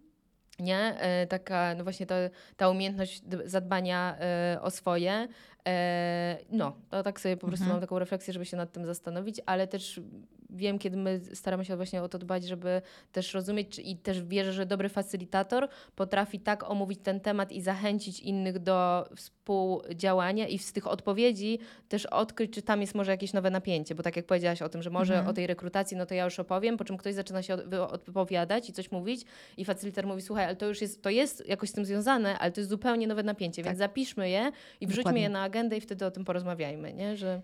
nie? 0.60 0.78
E, 1.00 1.28
taka, 1.28 1.76
no 1.76 1.84
właśnie 1.84 2.06
ta, 2.06 2.16
ta 2.58 2.70
umiejętność 2.70 3.22
zadbania 3.46 4.18
e, 4.20 4.58
o 4.62 4.72
swoje. 4.72 5.28
E, 5.68 6.38
no, 6.50 6.76
to 6.90 7.04
tak 7.04 7.20
sobie 7.20 7.38
po 7.38 7.48
prostu 7.48 7.64
Mhm. 7.64 7.76
mam 7.76 7.82
taką 7.82 8.00
refleksję, 8.00 8.34
żeby 8.34 8.46
się 8.46 8.58
nad 8.58 8.72
tym 8.72 8.86
zastanowić, 8.86 9.42
ale 9.46 9.68
też 9.68 10.02
wiem, 10.50 10.80
kiedy 10.80 10.98
my 10.98 11.22
staramy 11.34 11.66
się 11.66 11.76
właśnie 11.76 12.04
o 12.04 12.10
to 12.10 12.20
dbać, 12.20 12.44
żeby 12.44 12.82
też 13.12 13.34
rozumieć 13.34 13.80
i 13.80 13.98
też 13.98 14.24
wierzę, 14.24 14.54
że 14.54 14.66
dobry 14.66 14.90
facylitator 14.90 15.68
potrafi 15.96 16.40
tak 16.40 16.70
omówić 16.70 17.00
ten 17.04 17.20
temat 17.20 17.52
i 17.52 17.62
zachęcić 17.62 18.20
innych 18.20 18.60
do 18.60 19.10
współdziałania 19.16 20.48
i 20.48 20.58
z 20.58 20.74
tych 20.74 20.88
odpowiedzi 20.88 21.60
też 21.90 22.06
odkryć, 22.06 22.54
czy 22.54 22.62
tam 22.62 22.82
jest 22.82 22.96
może 22.96 23.12
jakieś 23.12 23.34
nowe 23.34 23.50
napięcie, 23.50 23.96
bo 23.96 24.04
tak 24.04 24.16
jak 24.16 24.26
powiedziałaś 24.26 24.62
o 24.62 24.70
tym, 24.70 24.82
że 24.82 24.90
może 24.90 25.14
mhm. 25.14 25.30
o 25.30 25.34
tej 25.34 25.48
rekrutacji, 25.48 25.98
no 25.98 26.06
to 26.06 26.14
ja 26.14 26.24
już 26.24 26.40
opowiem, 26.40 26.78
po 26.78 26.86
czym 26.86 26.98
ktoś 26.98 27.14
zaczyna 27.14 27.42
się 27.42 27.54
odpowiadać 27.90 28.70
i 28.70 28.74
coś 28.74 28.92
mówić 28.92 29.26
i 29.58 29.66
facylitator 29.66 30.08
mówi, 30.08 30.22
słuchaj, 30.22 30.46
ale 30.46 30.56
to 30.56 30.68
już 30.68 30.82
jest, 30.82 31.02
to 31.02 31.10
jest 31.10 31.48
jakoś 31.48 31.70
z 31.70 31.74
tym 31.74 31.86
związane, 31.86 32.40
ale 32.40 32.52
to 32.52 32.62
jest 32.62 32.70
zupełnie 32.70 33.08
nowe 33.08 33.24
napięcie, 33.24 33.64
tak. 33.64 33.72
więc 33.72 33.80
zapiszmy 33.80 34.30
je 34.30 34.52
i 34.82 34.88
wrzućmy 34.88 35.04
Dokładnie. 35.04 35.22
je 35.22 35.30
na 35.30 35.44
agendę 35.44 35.78
i 35.78 35.82
wtedy 35.82 36.06
o 36.06 36.12
tym 36.12 36.26
porozmawiajmy, 36.26 36.94
nie? 36.94 37.18
Że... 37.18 37.42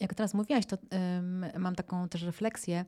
Jak 0.00 0.14
teraz 0.14 0.34
mówiłaś, 0.34 0.66
to 0.66 0.78
um, 0.92 1.46
mam 1.58 1.74
taką 1.74 2.08
też 2.08 2.22
refleksję, 2.22 2.84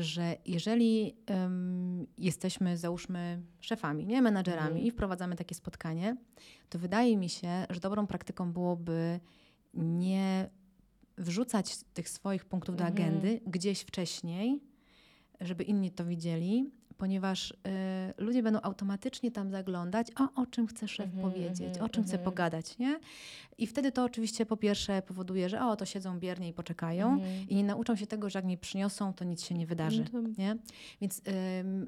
że 0.00 0.36
jeżeli 0.46 1.16
um, 1.30 2.06
jesteśmy, 2.18 2.76
załóżmy, 2.76 3.42
szefami, 3.60 4.06
nie 4.06 4.22
menadżerami 4.22 4.68
mhm. 4.68 4.86
i 4.86 4.90
wprowadzamy 4.90 5.36
takie 5.36 5.54
spotkanie, 5.54 6.16
to 6.68 6.78
wydaje 6.78 7.16
mi 7.16 7.28
się, 7.28 7.66
że 7.70 7.80
dobrą 7.80 8.06
praktyką 8.06 8.52
byłoby 8.52 9.20
nie 9.74 10.50
wrzucać 11.18 11.76
tych 11.94 12.08
swoich 12.08 12.44
punktów 12.44 12.76
do 12.76 12.84
mhm. 12.84 13.08
agendy 13.08 13.40
gdzieś 13.46 13.80
wcześniej, 13.80 14.60
żeby 15.40 15.64
inni 15.64 15.90
to 15.90 16.04
widzieli, 16.04 16.70
ponieważ 16.98 17.50
y, 17.50 17.54
ludzie 18.18 18.42
będą 18.42 18.60
automatycznie 18.62 19.30
tam 19.30 19.50
zaglądać, 19.50 20.06
a 20.14 20.28
o 20.42 20.46
czym 20.46 20.66
chce 20.66 20.88
szef 20.88 21.06
mm 21.06 21.18
-hmm, 21.18 21.30
powiedzieć, 21.30 21.60
mm 21.60 21.72
-hmm, 21.72 21.84
o 21.84 21.88
czym 21.88 22.00
mm 22.00 22.04
-hmm. 22.04 22.08
chce 22.08 22.16
mhm. 22.16 22.24
pogadać, 22.24 22.78
nie? 22.78 23.00
I 23.58 23.66
wtedy 23.66 23.92
to 23.92 24.04
oczywiście 24.04 24.46
po 24.46 24.56
pierwsze 24.56 25.02
powoduje, 25.02 25.48
że 25.48 25.66
o, 25.66 25.76
to 25.76 25.84
siedzą 25.84 26.18
biernie 26.18 26.48
i 26.48 26.52
poczekają 26.52 27.12
mhm. 27.12 27.48
i 27.48 27.54
nie 27.54 27.64
nauczą 27.64 27.96
się 27.96 28.06
tego, 28.06 28.30
że 28.30 28.38
jak 28.38 28.46
nie 28.46 28.58
przyniosą, 28.58 29.12
to 29.12 29.24
nic 29.24 29.44
się 29.44 29.54
nie 29.54 29.66
wydarzy, 29.66 30.04
no 30.12 30.20
nie? 30.38 30.56
Więc 31.00 31.18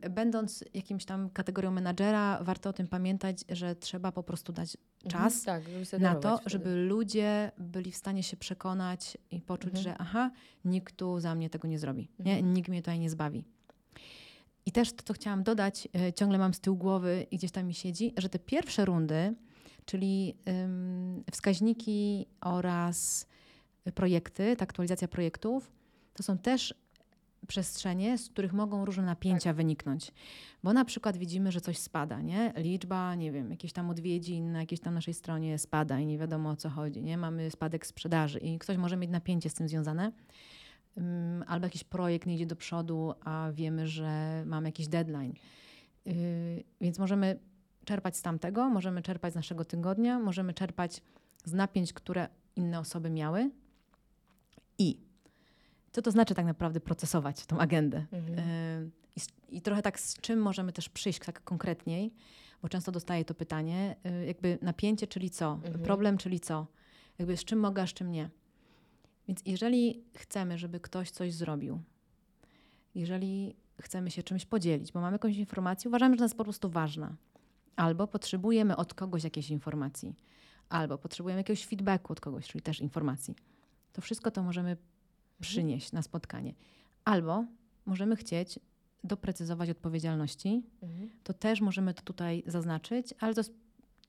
y, 0.04 0.10
będąc 0.10 0.64
jakimś 0.74 1.04
tam 1.04 1.30
kategorią 1.30 1.70
menadżera, 1.70 2.38
warto 2.42 2.70
o 2.70 2.72
tym 2.72 2.88
pamiętać, 2.88 3.44
że 3.48 3.76
trzeba 3.76 4.12
po 4.12 4.22
prostu 4.22 4.52
dać 4.52 4.76
mhm, 5.04 5.24
czas 5.24 5.42
tak, 5.42 5.62
na 5.98 6.14
to, 6.14 6.36
wtedy. 6.36 6.50
żeby 6.50 6.74
ludzie 6.74 7.52
byli 7.58 7.92
w 7.92 7.96
stanie 7.96 8.22
się 8.22 8.36
przekonać 8.36 9.18
i 9.30 9.40
poczuć, 9.40 9.78
że 9.78 9.98
aha, 9.98 10.30
nikt 10.64 10.96
tu 10.96 11.20
za 11.20 11.34
mnie 11.34 11.50
tego 11.50 11.68
nie 11.68 11.78
zrobi, 11.78 12.08
nie? 12.18 12.42
Nikt 12.42 12.68
mnie 12.68 12.82
tutaj 12.82 12.98
nie 12.98 13.10
zbawi. 13.10 13.44
I 14.68 14.72
też 14.72 14.92
to, 14.92 15.02
co 15.02 15.12
chciałam 15.12 15.42
dodać, 15.42 15.88
e, 15.94 16.12
ciągle 16.12 16.38
mam 16.38 16.54
z 16.54 16.60
tyłu 16.60 16.76
głowy 16.76 17.26
i 17.30 17.36
gdzieś 17.36 17.50
tam 17.50 17.66
mi 17.66 17.74
siedzi, 17.74 18.12
że 18.16 18.28
te 18.28 18.38
pierwsze 18.38 18.84
rundy, 18.84 19.34
czyli 19.84 20.34
wskaźniki 21.32 22.26
oraz 22.40 23.26
projekty, 23.94 24.56
ta 24.56 24.62
aktualizacja 24.62 25.08
projektów, 25.08 25.72
to 26.14 26.22
są 26.22 26.38
też 26.38 26.74
przestrzenie, 27.46 28.18
z 28.18 28.28
których 28.28 28.52
mogą 28.52 28.84
różne 28.84 29.02
napięcia 29.02 29.50
tak. 29.50 29.56
wyniknąć. 29.56 30.12
Bo 30.62 30.72
na 30.72 30.84
przykład 30.84 31.16
widzimy, 31.16 31.52
że 31.52 31.60
coś 31.60 31.78
spada, 31.78 32.20
nie? 32.20 32.52
Liczba, 32.56 33.14
nie 33.14 33.32
wiem, 33.32 33.50
jakieś 33.50 33.72
tam 33.72 33.90
odwiedzin 33.90 34.52
na 34.52 34.60
jakiejś 34.60 34.80
tam 34.80 34.94
naszej 34.94 35.14
stronie 35.14 35.58
spada 35.58 36.00
i 36.00 36.06
nie 36.06 36.18
wiadomo 36.18 36.50
o 36.50 36.56
co 36.56 36.70
chodzi, 36.70 37.02
nie? 37.02 37.16
Mamy 37.16 37.50
spadek 37.50 37.86
sprzedaży 37.86 38.38
i 38.38 38.58
ktoś 38.58 38.76
może 38.76 38.96
mieć 38.96 39.10
napięcie 39.10 39.50
z 39.50 39.54
tym 39.54 39.68
związane 39.68 40.12
albo 41.46 41.66
jakiś 41.66 41.84
projekt 41.84 42.26
nie 42.26 42.34
idzie 42.34 42.46
do 42.46 42.56
przodu, 42.56 43.14
a 43.20 43.48
wiemy, 43.52 43.86
że 43.86 44.42
mamy 44.46 44.68
jakiś 44.68 44.88
deadline. 44.88 45.32
Y, 46.06 46.64
więc 46.80 46.98
możemy 46.98 47.38
czerpać 47.84 48.16
z 48.16 48.22
tamtego, 48.22 48.68
możemy 48.68 49.02
czerpać 49.02 49.32
z 49.32 49.36
naszego 49.36 49.64
tygodnia, 49.64 50.18
możemy 50.18 50.54
czerpać 50.54 51.02
z 51.44 51.52
napięć, 51.52 51.92
które 51.92 52.28
inne 52.56 52.78
osoby 52.78 53.10
miały. 53.10 53.50
I 54.78 55.00
co 55.92 56.02
to 56.02 56.10
znaczy 56.10 56.34
tak 56.34 56.46
naprawdę 56.46 56.80
procesować 56.80 57.46
tą 57.46 57.58
agendę? 57.58 58.06
Mhm. 58.12 58.38
Y, 58.38 58.90
I, 59.16 59.56
I, 59.56 59.62
trochę 59.62 59.82
tak 59.82 60.00
z 60.00 60.20
czym 60.20 60.38
możemy 60.38 60.72
też 60.72 60.88
przyjść 60.88 61.18
tak 61.18 61.44
konkretniej, 61.44 62.12
bo 62.62 62.68
często 62.68 62.92
dostaję 62.92 63.24
to 63.24 63.34
pytanie, 63.34 63.96
y, 64.22 64.26
jakby 64.26 64.58
napięcie, 64.62 65.06
czyli 65.06 65.30
co? 65.30 65.52
Mhm. 65.52 65.84
Problem, 65.84 66.18
czyli 66.18 66.40
co? 66.40 66.66
Jakby 67.18 67.36
z 67.36 67.44
czym 67.44 67.58
mogę, 67.58 67.82
a 67.82 67.86
z 67.86 67.92
czym 67.92 68.12
nie? 68.12 68.30
Więc 69.28 69.42
jeżeli 69.46 70.04
chcemy, 70.14 70.58
żeby 70.58 70.80
ktoś 70.80 71.10
coś 71.10 71.34
zrobił, 71.34 71.80
jeżeli 72.94 73.56
chcemy 73.80 74.10
się 74.10 74.22
czymś 74.22 74.46
podzielić, 74.46 74.92
bo 74.92 75.00
mamy 75.00 75.14
jakąś 75.14 75.36
informację, 75.36 75.88
uważamy, 75.88 76.14
że 76.14 76.18
ona 76.18 76.24
jest 76.24 76.36
po 76.36 76.44
prostu 76.44 76.70
ważna, 76.70 77.16
albo 77.76 78.06
potrzebujemy 78.06 78.76
od 78.76 78.94
kogoś 78.94 79.24
jakiejś 79.24 79.50
informacji, 79.50 80.14
albo 80.68 80.98
potrzebujemy 80.98 81.40
jakiegoś 81.40 81.66
feedbacku 81.66 82.12
od 82.12 82.20
kogoś, 82.20 82.48
czyli 82.48 82.62
też 82.62 82.80
informacji, 82.80 83.34
to 83.92 84.02
wszystko 84.02 84.30
to 84.30 84.42
możemy 84.42 84.70
mhm. 84.70 84.88
przynieść 85.40 85.92
na 85.92 86.02
spotkanie. 86.02 86.54
Albo 87.04 87.44
możemy 87.86 88.16
chcieć 88.16 88.58
doprecyzować 89.04 89.70
odpowiedzialności, 89.70 90.62
mhm. 90.82 91.10
to 91.24 91.32
też 91.32 91.60
możemy 91.60 91.94
to 91.94 92.02
tutaj 92.02 92.42
zaznaczyć, 92.46 93.14
ale 93.20 93.34
to 93.34 93.40
jest 93.40 93.54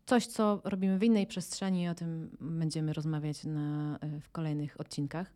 coś, 0.06 0.28
co 0.28 0.62
robimy 0.64 1.00
w 1.00 1.04
innej 1.04 1.28
przestrzeni 1.28 1.84
i 1.84 1.88
o 1.88 1.96
tym 1.96 2.38
będziemy 2.40 2.94
rozmawiać 2.94 3.44
na, 3.44 4.00
e, 4.02 4.20
w 4.22 4.30
kolejnych 4.30 4.82
odcinkach. 4.82 5.34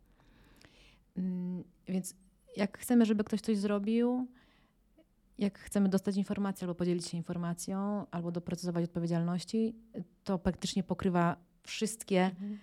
Mm, 1.16 1.64
więc 1.88 2.14
jak 2.56 2.78
chcemy, 2.78 3.06
żeby 3.06 3.24
ktoś 3.24 3.40
coś 3.40 3.58
zrobił, 3.58 4.26
jak 5.38 5.58
chcemy 5.58 5.88
dostać 5.88 6.16
informację 6.16 6.64
albo 6.64 6.74
podzielić 6.74 7.06
się 7.06 7.16
informacją, 7.16 8.06
albo 8.10 8.32
doprecyzować 8.32 8.84
odpowiedzialności, 8.84 9.74
to 10.24 10.38
praktycznie 10.38 10.82
pokrywa 10.82 11.36
wszystkie 11.62 12.24
mhm. 12.24 12.58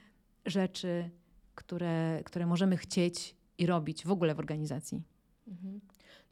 rzeczy, 0.45 1.09
które, 1.55 2.21
które 2.25 2.45
możemy 2.45 2.77
chcieć 2.77 3.35
i 3.57 3.65
robić 3.65 4.05
w 4.05 4.11
ogóle 4.11 4.35
w 4.35 4.39
organizacji. 4.39 5.01
Mhm. 5.47 5.81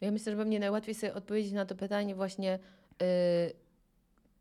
No 0.02 0.06
ja 0.06 0.12
myślę, 0.12 0.32
że 0.32 0.38
pewnie 0.38 0.60
najłatwiej 0.60 0.96
sobie 0.96 1.14
odpowiedzieć 1.14 1.54
na 1.54 1.66
to 1.66 1.76
pytanie 1.76 2.16
właśnie. 2.16 2.60
Yy 3.02 3.69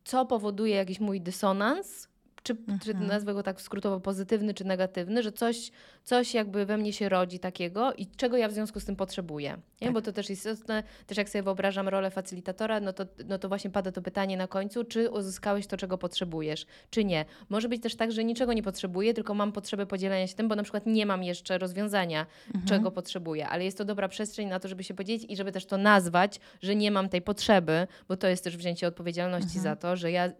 co 0.08 0.26
powoduje 0.26 0.74
jakiś 0.76 1.00
mój 1.00 1.20
dysonans, 1.20 2.08
czy, 2.48 2.52
mhm. 2.52 2.78
czy 2.78 2.94
nazwę 2.94 3.34
go 3.34 3.42
tak 3.42 3.60
skrótowo 3.60 4.00
pozytywny 4.00 4.54
czy 4.54 4.64
negatywny, 4.64 5.22
że 5.22 5.32
coś, 5.32 5.70
coś 6.04 6.34
jakby 6.34 6.66
we 6.66 6.76
mnie 6.76 6.92
się 6.92 7.08
rodzi 7.08 7.38
takiego 7.38 7.94
i 7.94 8.06
czego 8.06 8.36
ja 8.36 8.48
w 8.48 8.52
związku 8.52 8.80
z 8.80 8.84
tym 8.84 8.96
potrzebuję. 8.96 9.50
Nie? 9.80 9.86
Tak. 9.86 9.94
Bo 9.94 10.02
to 10.02 10.12
też 10.12 10.30
jest 10.30 10.46
istotne, 10.46 10.82
też 11.06 11.18
jak 11.18 11.28
sobie 11.28 11.42
wyobrażam 11.42 11.88
rolę 11.88 12.10
facylitatora, 12.10 12.80
no 12.80 12.92
to, 12.92 13.06
no 13.28 13.38
to 13.38 13.48
właśnie 13.48 13.70
pada 13.70 13.92
to 13.92 14.02
pytanie 14.02 14.36
na 14.36 14.46
końcu, 14.46 14.84
czy 14.84 15.10
uzyskałeś 15.10 15.66
to, 15.66 15.76
czego 15.76 15.98
potrzebujesz, 15.98 16.66
czy 16.90 17.04
nie. 17.04 17.24
Może 17.48 17.68
być 17.68 17.82
też 17.82 17.96
tak, 17.96 18.12
że 18.12 18.24
niczego 18.24 18.52
nie 18.52 18.62
potrzebuję, 18.62 19.14
tylko 19.14 19.34
mam 19.34 19.52
potrzebę 19.52 19.86
podzielenia 19.86 20.26
się 20.26 20.34
tym, 20.34 20.48
bo 20.48 20.56
na 20.56 20.62
przykład 20.62 20.86
nie 20.86 21.06
mam 21.06 21.22
jeszcze 21.24 21.58
rozwiązania, 21.58 22.26
mhm. 22.46 22.66
czego 22.66 22.90
potrzebuję, 22.90 23.48
ale 23.48 23.64
jest 23.64 23.78
to 23.78 23.84
dobra 23.84 24.08
przestrzeń 24.08 24.48
na 24.48 24.60
to, 24.60 24.68
żeby 24.68 24.84
się 24.84 24.94
podzielić 24.94 25.24
i 25.28 25.36
żeby 25.36 25.52
też 25.52 25.66
to 25.66 25.78
nazwać, 25.78 26.40
że 26.62 26.76
nie 26.76 26.90
mam 26.90 27.08
tej 27.08 27.22
potrzeby, 27.22 27.86
bo 28.08 28.16
to 28.16 28.28
jest 28.28 28.44
też 28.44 28.56
wzięcie 28.56 28.86
odpowiedzialności 28.86 29.58
mhm. 29.58 29.62
za 29.62 29.76
to, 29.76 29.96
że 29.96 30.10
ja 30.10 30.32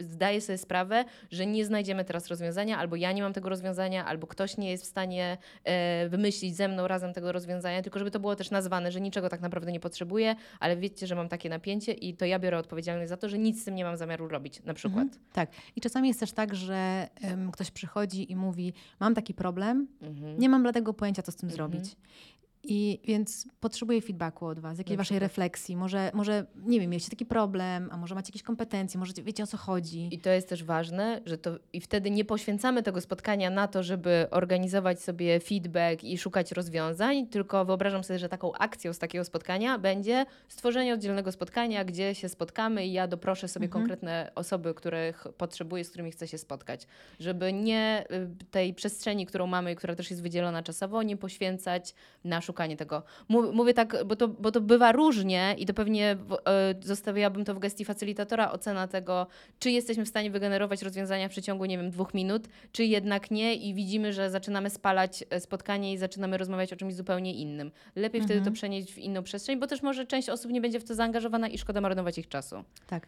zdaję 0.00 0.40
sobie 0.40 0.58
sprawę, 0.58 1.04
że 1.30 1.46
nie 1.52 1.64
znajdziemy 1.64 2.04
teraz 2.04 2.28
rozwiązania, 2.28 2.78
albo 2.78 2.96
ja 2.96 3.12
nie 3.12 3.22
mam 3.22 3.32
tego 3.32 3.48
rozwiązania, 3.48 4.04
albo 4.04 4.26
ktoś 4.26 4.56
nie 4.56 4.70
jest 4.70 4.84
w 4.84 4.86
stanie 4.86 5.38
e, 5.64 6.08
wymyślić 6.08 6.56
ze 6.56 6.68
mną 6.68 6.88
razem 6.88 7.12
tego 7.12 7.32
rozwiązania, 7.32 7.82
tylko 7.82 7.98
żeby 7.98 8.10
to 8.10 8.20
było 8.20 8.36
też 8.36 8.50
nazwane, 8.50 8.92
że 8.92 9.00
niczego 9.00 9.28
tak 9.28 9.40
naprawdę 9.40 9.72
nie 9.72 9.80
potrzebuję, 9.80 10.36
ale 10.60 10.76
wiecie, 10.76 11.06
że 11.06 11.14
mam 11.14 11.28
takie 11.28 11.48
napięcie 11.48 11.92
i 11.92 12.14
to 12.14 12.24
ja 12.24 12.38
biorę 12.38 12.58
odpowiedzialność 12.58 13.08
za 13.08 13.16
to, 13.16 13.28
że 13.28 13.38
nic 13.38 13.62
z 13.62 13.64
tym 13.64 13.74
nie 13.74 13.84
mam 13.84 13.96
zamiaru 13.96 14.28
robić, 14.28 14.62
na 14.64 14.74
przykład. 14.74 15.04
Mhm, 15.04 15.22
tak. 15.32 15.50
I 15.76 15.80
czasami 15.80 16.08
jest 16.08 16.20
też 16.20 16.32
tak, 16.32 16.54
że 16.54 17.08
um, 17.22 17.50
ktoś 17.50 17.70
przychodzi 17.70 18.32
i 18.32 18.36
mówi, 18.36 18.72
mam 19.00 19.14
taki 19.14 19.34
problem, 19.34 19.86
mhm. 20.02 20.38
nie 20.38 20.48
mam 20.48 20.62
bladego 20.62 20.94
pojęcia, 20.94 21.22
co 21.22 21.32
z 21.32 21.36
tym 21.36 21.48
mhm. 21.48 21.56
zrobić. 21.56 21.96
I 22.64 23.00
więc 23.04 23.48
potrzebuję 23.60 24.00
feedbacku 24.00 24.46
od 24.46 24.58
Was, 24.58 24.78
jakiej 24.78 24.96
Waszej 24.96 25.18
refleksji. 25.18 25.76
Może, 25.76 26.10
może, 26.14 26.46
nie 26.56 26.80
wiem, 26.80 26.90
mieliście 26.90 27.10
taki 27.10 27.26
problem, 27.26 27.88
a 27.92 27.96
może 27.96 28.14
macie 28.14 28.28
jakieś 28.28 28.42
kompetencje, 28.42 29.00
może 29.00 29.12
wiecie 29.22 29.42
o 29.42 29.46
co 29.46 29.56
chodzi. 29.56 30.08
I 30.10 30.18
to 30.18 30.30
jest 30.30 30.48
też 30.48 30.64
ważne, 30.64 31.20
że 31.26 31.38
to 31.38 31.58
i 31.72 31.80
wtedy 31.80 32.10
nie 32.10 32.24
poświęcamy 32.24 32.82
tego 32.82 33.00
spotkania 33.00 33.50
na 33.50 33.68
to, 33.68 33.82
żeby 33.82 34.26
organizować 34.30 35.02
sobie 35.02 35.40
feedback 35.40 36.04
i 36.04 36.18
szukać 36.18 36.52
rozwiązań, 36.52 37.26
tylko 37.26 37.64
wyobrażam 37.64 38.04
sobie, 38.04 38.18
że 38.18 38.28
taką 38.28 38.52
akcją 38.52 38.92
z 38.92 38.98
takiego 38.98 39.24
spotkania 39.24 39.78
będzie 39.78 40.26
stworzenie 40.48 40.94
oddzielnego 40.94 41.32
spotkania, 41.32 41.84
gdzie 41.84 42.14
się 42.14 42.28
spotkamy 42.28 42.86
i 42.86 42.92
ja 42.92 43.06
doproszę 43.06 43.48
sobie 43.48 43.66
mhm. 43.66 43.82
konkretne 43.82 44.32
osoby, 44.34 44.74
których 44.74 45.26
potrzebuję, 45.36 45.84
z 45.84 45.88
którymi 45.88 46.10
chcę 46.10 46.28
się 46.28 46.38
spotkać. 46.38 46.86
Żeby 47.20 47.52
nie 47.52 48.04
y, 48.10 48.46
tej 48.50 48.74
przestrzeni, 48.74 49.26
którą 49.26 49.46
mamy, 49.46 49.76
która 49.76 49.94
też 49.94 50.10
jest 50.10 50.22
wydzielona 50.22 50.62
czasowo, 50.62 51.02
nie 51.02 51.16
poświęcać 51.16 51.94
na 52.24 52.40
szukanie 52.50 52.76
tego. 52.76 53.02
Mówię 53.28 53.74
tak, 53.74 53.96
bo 54.06 54.16
to, 54.16 54.28
bo 54.28 54.50
to 54.50 54.60
bywa 54.60 54.92
różnie 54.92 55.54
i 55.58 55.66
to 55.66 55.74
pewnie 55.74 56.16
e, 56.46 56.74
zostawiłabym 56.82 57.44
to 57.44 57.54
w 57.54 57.58
gestii 57.58 57.84
facylitatora, 57.84 58.52
ocena 58.52 58.88
tego, 58.88 59.26
czy 59.58 59.70
jesteśmy 59.70 60.04
w 60.04 60.08
stanie 60.08 60.30
wygenerować 60.30 60.82
rozwiązania 60.82 61.28
w 61.28 61.30
przeciągu, 61.30 61.64
nie 61.64 61.78
wiem, 61.78 61.90
dwóch 61.90 62.14
minut, 62.14 62.48
czy 62.72 62.84
jednak 62.84 63.30
nie 63.30 63.54
i 63.54 63.74
widzimy, 63.74 64.12
że 64.12 64.30
zaczynamy 64.30 64.70
spalać 64.70 65.24
e, 65.30 65.40
spotkanie 65.40 65.92
i 65.92 65.98
zaczynamy 65.98 66.38
rozmawiać 66.38 66.72
o 66.72 66.76
czymś 66.76 66.94
zupełnie 66.94 67.34
innym. 67.34 67.70
Lepiej 67.96 68.20
mhm. 68.20 68.24
wtedy 68.24 68.40
to 68.40 68.50
mhm. 68.50 68.54
przenieść 68.54 68.92
w 68.92 68.98
inną 68.98 69.22
przestrzeń, 69.22 69.58
bo 69.58 69.66
też 69.66 69.82
może 69.82 70.06
część 70.06 70.28
osób 70.28 70.52
nie 70.52 70.60
będzie 70.60 70.80
w 70.80 70.84
to 70.84 70.94
zaangażowana 70.94 71.48
i 71.48 71.58
szkoda 71.58 71.80
marnować 71.80 72.18
ich 72.18 72.28
czasu. 72.28 72.56
Tak. 72.86 73.06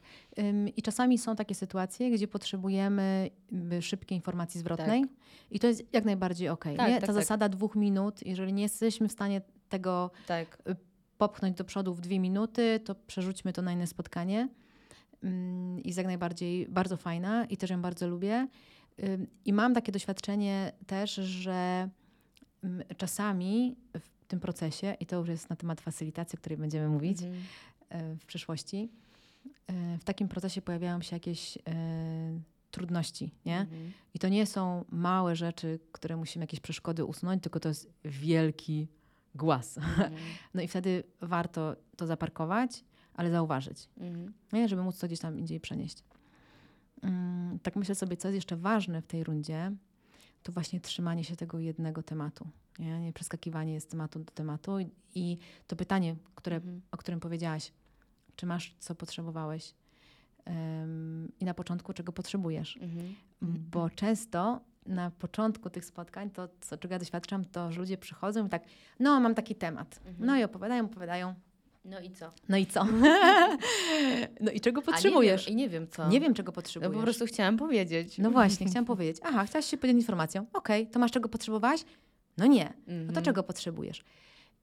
I 0.77 0.83
czasami 0.83 1.19
są 1.19 1.37
takie 1.37 1.55
sytuacje, 1.55 2.11
gdzie 2.11 2.29
potrzebujemy 2.29 3.31
szybkiej 3.81 4.17
informacji 4.19 4.61
zwrotnej 4.61 5.01
tak. 5.01 5.11
i 5.51 5.59
to 5.59 5.67
jest 5.67 5.83
jak 5.93 6.05
najbardziej 6.05 6.49
okej. 6.49 6.75
Okay, 6.75 6.87
tak, 6.87 6.95
tak, 6.95 7.01
Ta 7.01 7.07
tak, 7.07 7.15
zasada 7.15 7.49
dwóch 7.49 7.77
minut, 7.77 8.27
jeżeli 8.27 8.53
nie 8.53 8.63
jesteśmy 8.63 9.09
w 9.09 9.13
stanie 9.13 9.32
tego 9.73 10.11
tak. 10.27 10.63
Y, 10.69 10.77
popchnąć 11.19 11.57
do 11.57 11.65
przodu 11.65 11.95
w 11.95 12.01
dwie 12.01 12.21
minuty, 12.21 12.81
to 12.85 12.95
przerzućmy 12.95 13.53
to 13.53 13.63
na 13.63 13.73
inne 13.73 13.87
spotkanie. 13.87 14.49
Mm, 15.23 15.83
I 15.83 15.87
jest 15.87 15.97
jak 15.99 16.07
najbardziej 16.07 16.67
bardzo 16.69 16.97
fajna 16.97 17.45
i 17.45 17.57
też 17.57 17.71
ją 17.71 17.83
bardzo 17.83 18.09
lubię. 18.09 18.49
I 19.45 19.53
mam 19.53 19.75
takie 19.75 19.93
doświadczenie 19.93 20.73
też, 20.87 21.15
że 21.15 21.89
mm, 22.65 22.83
czasami 22.97 23.77
w 24.01 24.25
tym 24.29 24.41
procesie, 24.41 24.97
i 25.01 25.07
to 25.07 25.17
już 25.17 25.29
jest 25.29 25.51
na 25.51 25.57
temat 25.57 25.81
facylitacji, 25.81 26.37
o 26.37 26.41
której 26.41 26.59
będziemy 26.59 26.89
mówić 26.89 27.23
mhm. 27.23 27.43
E, 27.89 28.17
w 28.17 28.27
przyszłości, 28.27 28.91
e, 29.67 29.99
w 29.99 30.05
takim 30.05 30.29
procesie 30.29 30.63
pojawiają 30.63 31.03
się 31.03 31.17
jakieś 31.17 31.59
trudności, 32.71 33.31
nie? 33.47 33.61
Mhm. 33.61 33.93
I 34.15 34.19
to 34.19 34.29
nie 34.29 34.47
są 34.47 34.85
małe 34.91 35.37
rzeczy, 35.37 35.79
które 35.93 36.17
musimy 36.17 36.43
jakieś 36.43 36.61
przeszkody 36.61 37.05
usunąć, 37.05 37.43
tylko 37.43 37.61
to 37.61 37.69
jest 37.69 37.91
wielki 38.05 38.89
głaz. 39.35 39.79
Mhm. 39.79 40.13
No 40.55 40.63
i 40.63 40.69
wtedy 40.69 41.05
warto 41.21 41.77
to 41.97 42.07
zaparkować, 42.07 42.85
ale 43.15 43.31
zauważyć, 43.31 43.89
mhm. 43.97 44.33
nie? 44.53 44.69
żeby 44.69 44.83
móc 44.83 44.99
to 44.99 45.07
gdzieś 45.07 45.21
tam 45.21 45.39
indziej 45.39 45.61
przenieść. 45.61 46.05
Mm, 47.03 47.59
tak 47.59 47.77
myślę 47.77 47.95
sobie, 47.95 48.17
co 48.17 48.29
jest 48.29 48.35
jeszcze 48.35 48.57
ważne 48.57 49.03
w 49.03 49.07
tej 49.07 49.25
rundzie, 49.25 49.73
to 50.43 50.53
właśnie 50.53 50.81
trzymanie 50.81 51.25
się 51.25 51.37
tego 51.37 51.59
jednego 51.59 52.03
tematu. 52.03 52.49
Nie, 52.79 53.01
nie 53.01 53.13
przeskakiwanie 53.13 53.81
z 53.81 53.87
tematu 53.87 54.19
do 54.19 54.33
tematu. 54.33 54.81
I, 54.81 54.91
i 55.15 55.39
to 55.67 55.77
pytanie, 55.77 56.17
które, 56.35 56.57
mhm. 56.57 56.83
o 56.91 56.97
którym 56.97 57.21
powiedziałaś, 57.21 57.73
czy 58.37 58.47
masz 58.47 58.77
co 58.79 58.95
potrzebowałeś? 58.95 59.75
Um, 60.47 61.33
I 61.41 61.45
na 61.45 61.55
początku, 61.55 61.93
czego 61.93 62.13
potrzebujesz. 62.13 62.77
Mhm. 62.77 63.15
Bo 63.43 63.91
często 63.91 64.61
na 64.87 65.11
początku 65.11 65.71
tych 65.71 65.85
spotkań, 65.85 66.31
to 66.31 66.49
co, 66.61 66.77
czego 66.77 66.95
ja 66.95 66.99
doświadczam, 66.99 67.45
to 67.45 67.73
że 67.73 67.81
ludzie 67.81 67.99
przychodzą 67.99 68.47
i 68.47 68.49
tak, 68.49 68.63
no 69.01 69.21
mam 69.21 69.35
taki 69.35 69.55
temat. 69.55 70.01
Mhm. 70.07 70.27
No 70.27 70.37
i 70.37 70.45
opowiadają, 70.45 70.85
opowiadają. 70.85 71.35
No 71.85 72.01
i 72.01 72.11
co? 72.11 72.31
No 72.49 72.57
i 72.57 72.67
co? 72.67 72.87
no 74.41 74.51
i 74.51 74.61
czego 74.61 74.83
potrzebujesz? 74.83 75.49
I 75.49 75.57
nie, 75.57 75.69
wiem 75.69 75.89
co. 75.89 76.09
Nie 76.09 76.21
wiem, 76.21 76.35
czego 76.35 76.53
potrzebujesz. 76.53 76.93
No 76.93 76.99
po 76.99 77.05
prostu 77.05 77.27
chciałam 77.27 77.57
powiedzieć. 77.57 78.19
No 78.19 78.31
właśnie, 78.31 78.67
chciałam 78.67 78.85
powiedzieć. 78.85 79.23
Aha, 79.25 79.45
chciałaś 79.45 79.67
się 79.67 79.77
podzielić 79.77 80.03
informacją. 80.03 80.47
Okej, 80.53 80.83
okay, 80.83 80.93
to 80.93 80.99
masz 80.99 81.11
czego 81.11 81.29
potrzebowałaś? 81.29 81.85
No 82.39 82.47
nie. 82.47 82.65
No 82.87 82.95
to 82.95 83.09
mhm. 83.09 83.25
czego 83.25 83.43
potrzebujesz? 83.43 84.05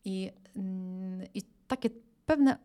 I, 0.05 0.31
mm, 0.55 1.27
I 1.33 1.41
takie 1.67 1.89
pewne 2.25 2.57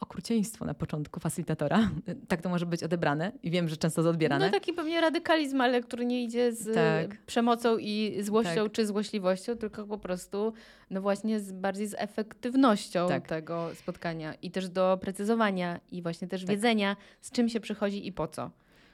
okrucieństwo 0.00 0.64
na 0.64 0.74
początku 0.74 1.20
facylitatora. 1.20 1.90
Tak 2.28 2.42
to 2.42 2.48
może 2.48 2.66
być 2.66 2.82
odebrane 2.82 3.32
i 3.42 3.50
wiem, 3.50 3.68
że 3.68 3.76
często 3.76 4.02
to 4.02 4.08
odbierane. 4.08 4.46
No 4.46 4.52
taki 4.52 4.72
pewnie 4.72 5.00
radykalizm, 5.00 5.60
ale 5.60 5.80
który 5.80 6.06
nie 6.06 6.22
idzie 6.22 6.52
z 6.52 6.74
tak. 6.74 7.24
przemocą 7.24 7.78
i 7.78 8.18
złością 8.20 8.62
tak. 8.62 8.72
czy 8.72 8.86
złośliwością, 8.86 9.56
tylko 9.56 9.86
po 9.86 9.98
prostu 9.98 10.52
no 10.90 11.00
właśnie 11.00 11.40
z, 11.40 11.52
bardziej 11.52 11.86
z 11.86 11.94
efektywnością 11.98 13.08
tak. 13.08 13.28
tego 13.28 13.70
spotkania 13.74 14.34
i 14.34 14.50
też 14.50 14.68
do 14.68 14.98
precyzowania 15.00 15.80
i 15.90 16.02
właśnie 16.02 16.28
też 16.28 16.40
tak. 16.40 16.50
wiedzenia, 16.50 16.96
z 17.20 17.30
czym 17.30 17.48
się 17.48 17.60
przychodzi 17.60 18.06
i 18.06 18.12
po 18.12 18.28
co. 18.28 18.50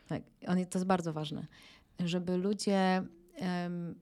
Tak, 0.09 0.23
to 0.71 0.79
jest 0.79 0.87
bardzo 0.87 1.13
ważne, 1.13 1.47
żeby 2.01 2.37
ludzie... 2.37 3.03
Um, 3.41 3.95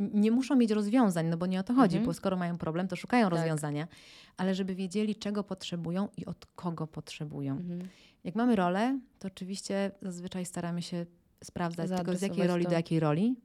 nie 0.00 0.30
muszą 0.30 0.56
mieć 0.56 0.70
rozwiązań, 0.70 1.26
no 1.26 1.36
bo 1.36 1.46
nie 1.46 1.60
o 1.60 1.62
to 1.62 1.74
chodzi, 1.74 1.96
mhm. 1.96 2.06
bo 2.06 2.14
skoro 2.14 2.36
mają 2.36 2.58
problem, 2.58 2.88
to 2.88 2.96
szukają 2.96 3.30
tak. 3.30 3.38
rozwiązania, 3.38 3.88
ale 4.36 4.54
żeby 4.54 4.74
wiedzieli, 4.74 5.16
czego 5.16 5.44
potrzebują 5.44 6.08
i 6.16 6.26
od 6.26 6.46
kogo 6.46 6.86
potrzebują. 6.86 7.52
Mhm. 7.52 7.88
Jak 8.24 8.34
mamy 8.34 8.56
rolę, 8.56 9.00
to 9.18 9.28
oczywiście 9.28 9.90
zazwyczaj 10.02 10.44
staramy 10.44 10.82
się 10.82 11.06
sprawdzać 11.44 11.90
tylko 11.90 12.16
z 12.16 12.22
jakiej 12.22 12.46
roli 12.46 12.64
to. 12.64 12.70
do 12.70 12.76
jakiej 12.76 13.00
roli 13.00 13.36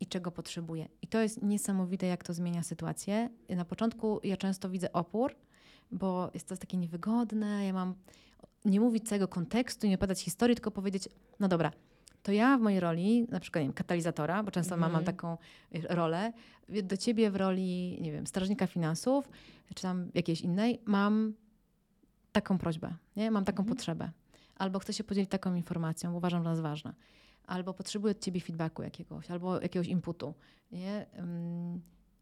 i 0.00 0.06
czego 0.06 0.30
potrzebuje. 0.30 0.88
I 1.02 1.06
to 1.06 1.20
jest 1.20 1.42
niesamowite, 1.42 2.06
jak 2.06 2.24
to 2.24 2.34
zmienia 2.34 2.62
sytuację. 2.62 3.28
Na 3.48 3.64
początku 3.64 4.20
ja 4.22 4.36
często 4.36 4.70
widzę 4.70 4.92
opór, 4.92 5.34
bo 5.90 6.30
jest 6.34 6.48
to 6.48 6.56
takie 6.56 6.76
niewygodne. 6.76 7.66
Ja 7.66 7.72
mam 7.72 7.94
nie 8.64 8.80
mówić 8.80 9.08
całego 9.08 9.28
kontekstu, 9.28 9.86
nie 9.86 9.94
opowiadać 9.94 10.20
historii, 10.20 10.56
tylko 10.56 10.70
powiedzieć, 10.70 11.08
no 11.40 11.48
dobra, 11.48 11.72
to 12.24 12.32
ja 12.32 12.58
w 12.58 12.60
mojej 12.60 12.80
roli, 12.80 13.26
na 13.30 13.40
przykład 13.40 13.62
nie 13.62 13.68
wiem, 13.68 13.74
katalizatora, 13.74 14.42
bo 14.42 14.50
często 14.50 14.76
mam, 14.76 14.92
mam 14.92 15.00
mhm. 15.00 15.16
taką 15.16 15.38
rolę, 15.88 16.32
do 16.82 16.96
ciebie 16.96 17.30
w 17.30 17.36
roli, 17.36 17.98
nie 18.00 18.12
wiem, 18.12 18.26
strażnika 18.26 18.66
finansów, 18.66 19.28
czy 19.74 19.82
tam 19.82 20.10
jakiejś 20.14 20.40
innej, 20.40 20.80
mam 20.84 21.34
taką 22.32 22.58
prośbę, 22.58 22.94
nie? 23.16 23.30
mam 23.30 23.44
taką 23.44 23.62
mhm. 23.62 23.76
potrzebę. 23.76 24.10
Albo 24.56 24.78
chcę 24.78 24.92
się 24.92 25.04
podzielić 25.04 25.30
taką 25.30 25.54
informacją, 25.54 26.10
bo 26.12 26.18
uważam, 26.18 26.38
że 26.38 26.40
ona 26.42 26.50
jest 26.50 26.62
ważna. 26.62 26.94
Albo 27.46 27.74
potrzebuję 27.74 28.10
od 28.10 28.20
ciebie 28.20 28.40
feedbacku 28.40 28.82
jakiegoś, 28.82 29.30
albo 29.30 29.60
jakiegoś 29.60 29.88
inputu. 29.88 30.34
Nie? 30.72 31.06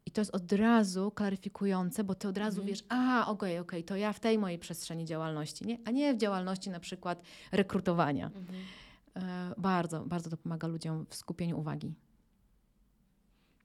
I 0.05 0.11
to 0.11 0.21
jest 0.21 0.35
od 0.35 0.51
razu 0.51 1.11
klaryfikujące, 1.11 2.03
bo 2.03 2.15
ty 2.15 2.27
od 2.27 2.37
razu 2.37 2.61
mhm. 2.61 2.67
wiesz, 2.67 2.83
aha, 2.89 3.27
okej, 3.27 3.33
okay, 3.33 3.61
okej, 3.61 3.79
okay, 3.79 3.83
to 3.83 3.95
ja 3.95 4.13
w 4.13 4.19
tej 4.19 4.37
mojej 4.37 4.59
przestrzeni 4.59 5.05
działalności, 5.05 5.67
nie? 5.67 5.77
a 5.85 5.91
nie 5.91 6.13
w 6.13 6.17
działalności 6.17 6.69
na 6.69 6.79
przykład 6.79 7.21
rekrutowania. 7.51 8.25
Mhm. 8.25 8.59
E, 9.15 9.53
bardzo, 9.57 10.05
bardzo 10.05 10.29
to 10.29 10.37
pomaga 10.37 10.67
ludziom 10.67 11.05
w 11.09 11.15
skupieniu 11.15 11.59
uwagi. 11.59 11.93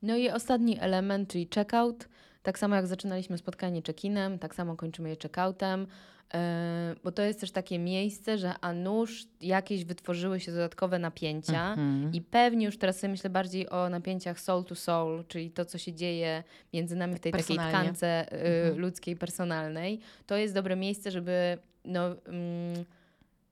No 0.02 0.16
i 0.16 0.30
ostatni 0.30 0.80
element, 0.80 1.30
czyli 1.30 1.48
checkout. 1.54 2.08
Tak 2.42 2.58
samo 2.58 2.76
jak 2.76 2.86
zaczynaliśmy 2.86 3.38
spotkanie 3.38 3.82
check-inem, 3.82 4.38
tak 4.38 4.54
samo 4.54 4.76
kończymy 4.76 5.08
je 5.08 5.16
checkoutem, 5.22 5.86
yy, 6.34 6.38
bo 7.04 7.12
to 7.12 7.22
jest 7.22 7.40
też 7.40 7.50
takie 7.50 7.78
miejsce, 7.78 8.38
że 8.38 8.54
a 8.60 8.72
nuż 8.72 9.26
jakieś 9.40 9.84
wytworzyły 9.84 10.40
się 10.40 10.52
dodatkowe 10.52 10.98
napięcia 10.98 11.74
mm 11.74 12.10
-hmm. 12.10 12.14
i 12.16 12.20
pewnie 12.20 12.66
już 12.66 12.78
teraz 12.78 12.98
sobie 12.98 13.10
myślę 13.10 13.30
bardziej 13.30 13.70
o 13.70 13.88
napięciach 13.88 14.40
soul 14.40 14.64
to 14.64 14.74
soul, 14.74 15.24
czyli 15.28 15.50
to, 15.50 15.64
co 15.64 15.78
się 15.78 15.92
dzieje 15.92 16.44
między 16.72 16.96
nami 16.96 17.14
w 17.14 17.20
tej 17.20 17.32
takiej 17.32 17.56
tkance 17.56 18.26
yy, 18.32 18.38
mm 18.38 18.74
-hmm. 18.74 18.78
ludzkiej, 18.78 19.16
personalnej. 19.16 20.00
To 20.26 20.36
jest 20.36 20.54
dobre 20.54 20.76
miejsce, 20.76 21.10
żeby 21.10 21.58
no, 21.84 22.08
yy, 22.08 22.84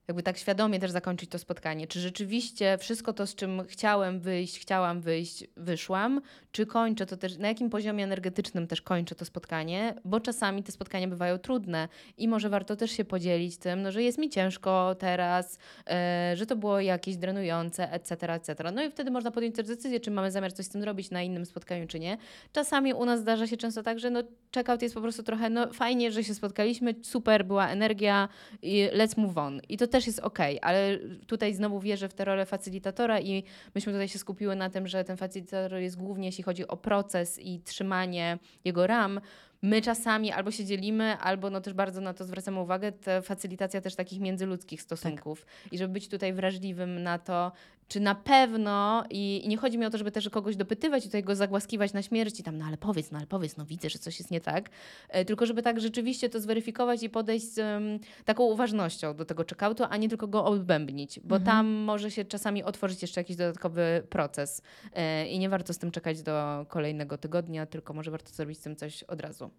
jakby 0.09 0.22
tak 0.22 0.38
świadomie 0.38 0.80
też 0.80 0.90
zakończyć 0.90 1.30
to 1.30 1.38
spotkanie. 1.38 1.86
Czy 1.86 2.00
rzeczywiście 2.00 2.78
wszystko 2.78 3.12
to, 3.12 3.26
z 3.26 3.34
czym 3.34 3.62
chciałem 3.66 4.20
wyjść, 4.20 4.59
chciałam 4.59 5.00
wyjść, 5.00 5.44
wyszłam, 5.57 6.20
czy 6.52 6.66
kończę 6.66 7.07
to 7.07 7.16
też, 7.16 7.38
na 7.38 7.48
jakim 7.48 7.70
poziomie 7.70 8.04
energetycznym 8.04 8.66
też 8.66 8.82
kończę 8.82 9.14
to 9.14 9.24
spotkanie, 9.24 9.94
bo 10.04 10.20
czasami 10.20 10.62
te 10.62 10.72
spotkania 10.72 11.09
bywają 11.09 11.38
trudne 11.38 11.88
i 12.18 12.28
może 12.28 12.48
warto 12.48 12.76
też 12.76 12.90
się 12.90 13.04
podzielić 13.04 13.57
tym, 13.57 13.82
no, 13.82 13.92
że 13.92 14.02
jest 14.02 14.18
mi 14.18 14.30
ciężko 14.30 14.96
teraz, 14.98 15.59
e, 15.90 16.32
że 16.34 16.46
to 16.46 16.57
było 16.57 16.80
jakieś 16.80 17.16
drenujące, 17.16 17.92
etc., 17.92 18.32
etc. 18.32 18.72
No 18.72 18.82
i 18.84 18.90
wtedy 18.90 19.11
można 19.11 19.30
podjąć 19.30 19.57
też 19.57 19.66
decyzję, 19.66 20.00
czy 20.00 20.11
mamy 20.11 20.30
zamiar 20.30 20.52
coś 20.52 20.66
z 20.66 20.68
tym 20.68 20.80
zrobić 20.80 21.11
na 21.11 21.22
innym 21.22 21.46
spotkaniu, 21.46 21.86
czy 21.86 22.00
nie. 22.00 22.18
Czasami 22.52 22.94
u 22.94 23.04
nas 23.04 23.20
zdarza 23.20 23.46
się 23.46 23.57
często 23.57 23.82
tak, 23.82 23.98
że 23.98 24.11
no 24.11 24.22
checkout 24.54 24.82
jest 24.82 24.94
po 24.94 25.00
prostu 25.00 25.22
trochę, 25.22 25.50
no 25.50 25.72
fajnie, 25.72 26.12
że 26.12 26.24
się 26.24 26.34
spotkaliśmy, 26.34 26.94
super, 27.02 27.44
była 27.44 27.68
energia 27.68 28.28
i 28.62 28.88
let's 28.92 29.18
move 29.18 29.38
on. 29.38 29.61
I 29.68 29.76
to 29.76 29.86
też 29.97 30.07
jest 30.07 30.20
ok, 30.20 30.38
ale 30.62 30.99
tutaj 31.26 31.55
znowu 31.55 31.80
wierzę 31.80 32.09
w 32.09 32.14
tę 32.14 32.24
rolę 32.24 32.47
facylitatora 32.47 33.20
i 33.20 33.44
myśmy 33.74 33.92
tutaj 33.92 34.09
się 34.09 34.18
skupiły 34.18 34.57
na 34.57 34.70
tym, 34.70 34.88
że 34.88 35.05
ten 35.05 35.16
facylitator 35.16 35.78
jest 35.78 35.97
głównie, 35.97 36.28
jeśli 36.28 36.44
chodzi 36.44 36.68
o 36.68 36.76
proces 36.76 37.38
i 37.38 37.61
trzymanie 37.61 38.38
jego 38.64 38.86
ram, 38.86 39.20
my 39.66 39.82
czasami 39.82 40.32
albo 40.32 40.50
się 40.50 40.64
dzielimy, 40.64 41.16
albo 41.16 41.50
no 41.50 41.60
też 41.60 41.74
bardzo 41.74 42.00
na 42.00 42.14
to 42.14 42.24
zwracamy 42.24 42.60
uwagę, 42.60 42.92
ta 42.92 43.20
facylitacja 43.20 43.80
też 43.80 43.94
takich 43.94 44.20
międzyludzkich 44.20 44.82
stosunków. 44.82 45.44
Tak. 45.44 45.72
I 45.72 45.78
żeby 45.78 45.92
być 45.92 46.08
tutaj 46.08 46.32
wrażliwym 46.32 47.02
na 47.02 47.18
to, 47.18 47.52
czy 47.88 48.00
na 48.00 48.14
pewno, 48.14 49.04
i, 49.10 49.44
i, 49.44 49.48
nie 49.48 49.56
chodzi 49.56 49.78
mi 49.78 49.86
o 49.86 49.90
to, 49.90 49.98
żeby 49.98 50.12
też 50.12 50.28
kogoś 50.28 50.56
dopytywać 50.56 51.04
i 51.04 51.08
tutaj 51.08 51.22
go 51.22 51.34
zagłaskiwać 51.34 51.92
na 51.92 52.02
śmierć 52.02 52.40
i 52.40 52.42
tam, 52.42 52.58
no 52.58 52.64
ale 52.64 52.76
powiedz, 52.76 53.10
no 53.10 53.18
ale 53.18 53.26
powiedz, 53.26 53.56
no 53.56 53.66
widzę, 53.66 53.90
że 53.90 53.98
coś 53.98 54.18
jest 54.18 54.30
nie 54.30 54.40
tak, 54.40 54.70
e, 55.08 55.24
tylko 55.24 55.46
żeby 55.46 55.62
tak 55.62 55.80
rzeczywiście 55.80 56.28
to 56.28 56.40
zweryfikować 56.40 57.02
i 57.02 57.10
podejść 57.10 57.54
z 57.54 57.58
um, 57.58 57.98
taką 58.24 58.44
uważnością 58.44 59.16
do 59.16 59.24
tego 59.24 59.44
checkoutu, 59.44 59.84
a 59.90 59.96
nie 59.96 60.08
tylko 60.08 60.28
go 60.28 60.44
odbębnić, 60.44 61.20
bo 61.20 61.36
mhm. 61.36 61.44
tam 61.44 61.66
może 61.66 62.10
się 62.10 62.24
czasami 62.24 62.64
otworzyć 62.64 63.02
jeszcze 63.02 63.20
jakiś 63.20 63.36
dodatkowy 63.36 64.02
proces 64.10 64.62
e, 64.92 65.28
i 65.28 65.38
nie 65.38 65.48
warto 65.48 65.72
z 65.72 65.78
tym 65.78 65.90
czekać 65.90 66.22
do 66.22 66.66
kolejnego 66.68 67.18
tygodnia, 67.18 67.66
tylko 67.66 67.94
może 67.94 68.10
warto 68.10 68.30
zrobić 68.30 68.58
z 68.58 68.62
tym 68.62 68.76
coś 68.76 69.02
od 69.02 69.20
razu. 69.20 69.50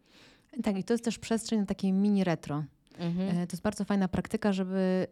Tak, 0.64 0.78
i 0.78 0.84
to 0.84 0.94
jest 0.94 1.04
też 1.04 1.20
przestrzeń 1.20 1.60
na 1.60 1.66
takie 1.66 1.92
mini 1.92 2.24
retro. 2.24 2.64
Mhm. 2.98 3.30
E, 3.30 3.48
to 3.48 3.54
jest 3.54 3.64
bardzo 3.64 3.86
fajna 3.86 4.08
praktyka, 4.08 4.54
żeby 4.54 5.08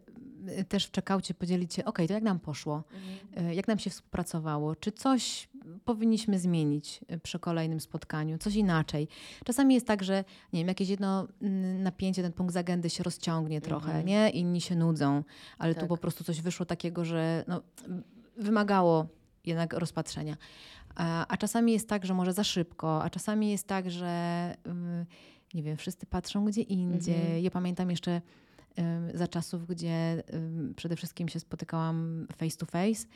e, 0.46 0.64
też 0.64 0.86
w 0.86 0.90
czekaucie 0.90 1.34
podzielić 1.34 1.74
się, 1.74 1.84
ok, 1.84 1.98
to 2.06 2.12
jak 2.12 2.22
nam 2.22 2.40
poszło, 2.40 2.84
mhm. 2.94 3.46
E, 3.46 3.54
jak 3.54 3.68
nam 3.68 3.78
się 3.78 3.90
współpracowało, 3.90 4.76
czy 4.76 4.92
coś 4.92 5.48
powinniśmy 5.84 6.38
zmienić 6.38 7.00
przy 7.22 7.38
kolejnym 7.38 7.80
spotkaniu, 7.80 8.38
coś 8.38 8.54
inaczej. 8.54 9.08
Czasami 9.44 9.74
jest 9.74 9.86
tak, 9.86 10.04
że 10.04 10.24
nie 10.52 10.60
wiem, 10.60 10.68
jakieś 10.68 10.88
jedno 10.88 11.28
mm, 11.42 11.82
napięcie, 11.82 12.22
ten 12.22 12.32
punkt 12.32 12.54
z 12.54 12.56
agendy 12.56 12.90
się 12.90 13.02
rozciągnie 13.02 13.60
trochę, 13.60 13.86
mhm. 13.86 14.06
nie? 14.06 14.30
Inni 14.30 14.60
się 14.60 14.76
nudzą, 14.76 15.24
ale 15.58 15.74
tak. 15.74 15.82
tu 15.82 15.88
po 15.88 15.96
prostu 15.96 16.24
coś 16.24 16.40
wyszło 16.40 16.66
takiego, 16.66 17.04
że 17.04 17.44
no, 17.48 17.62
wymagało 18.36 19.06
jednak 19.44 19.72
rozpatrzenia. 19.72 20.36
A, 20.96 21.36
czasami 21.36 21.72
jest 21.72 21.88
tak, 21.88 22.06
że 22.06 22.14
może 22.14 22.32
za 22.32 22.44
szybko, 22.44 23.02
a 23.02 23.10
czasami 23.10 23.50
jest 23.50 23.66
tak, 23.66 23.90
że... 23.90 24.54
Nie 25.54 25.62
wiem, 25.62 25.76
wszyscy 25.76 26.06
patrzą 26.06 26.44
gdzie 26.44 26.62
indziej. 26.62 27.20
Mhm. 27.20 27.42
Ja 27.42 27.50
pamiętam 27.50 27.90
jeszcze 27.90 28.20
za 29.14 29.28
czasów, 29.28 29.66
gdzie 29.66 30.22
przede 30.76 30.96
wszystkim 30.96 31.28
się 31.28 31.40
spotykałam 31.40 32.26
face 32.36 32.56
to 32.56 32.66
face, 32.66 33.06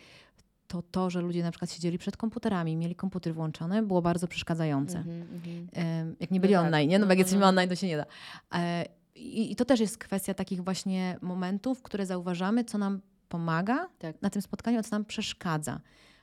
to 0.66 0.82
to, 0.82 1.10
że 1.10 1.20
ludzie 1.20 1.42
na 1.42 1.50
przykład 1.50 1.72
siedzieli 1.72 1.98
przed 1.98 2.16
komputerami, 2.16 2.76
mieli 2.76 2.94
komputer 2.94 3.34
włączony, 3.34 3.82
było 3.82 4.02
bardzo 4.02 4.28
przeszkadzające. 4.28 4.98
Mhm, 4.98 5.22
mhm. 5.32 6.16
Jak 6.20 6.30
nie 6.30 6.40
byli 6.40 6.54
tak. 6.54 6.66
online, 6.66 6.90
nie? 6.90 6.98
No, 6.98 7.06
No, 7.06 7.10
jak 7.12 7.18
no, 7.18 7.20
jesteśmy 7.20 7.40
no. 7.40 7.48
online, 7.48 7.68
to 7.68 7.76
się 7.76 7.86
nie 7.86 7.96
da. 7.96 8.04
E, 8.54 8.86
I, 9.14 9.52
I 9.52 9.56
to 9.56 9.64
też 9.64 9.80
jest 9.80 9.98
kwestia 9.98 10.34
takich 10.34 10.64
właśnie 10.64 11.16
momentów, 11.22 11.82
które 11.82 12.06
zauważamy, 12.06 12.64
co 12.64 12.78
nam 12.78 13.00
pomaga 13.28 13.88
Tak. 13.98 14.22
na 14.22 14.30
tym 14.30 14.42
spotkaniu, 14.42 14.78
a 14.78 14.82
co 14.82 14.90
nam 14.90 15.04
przeszkadza, 15.04 15.80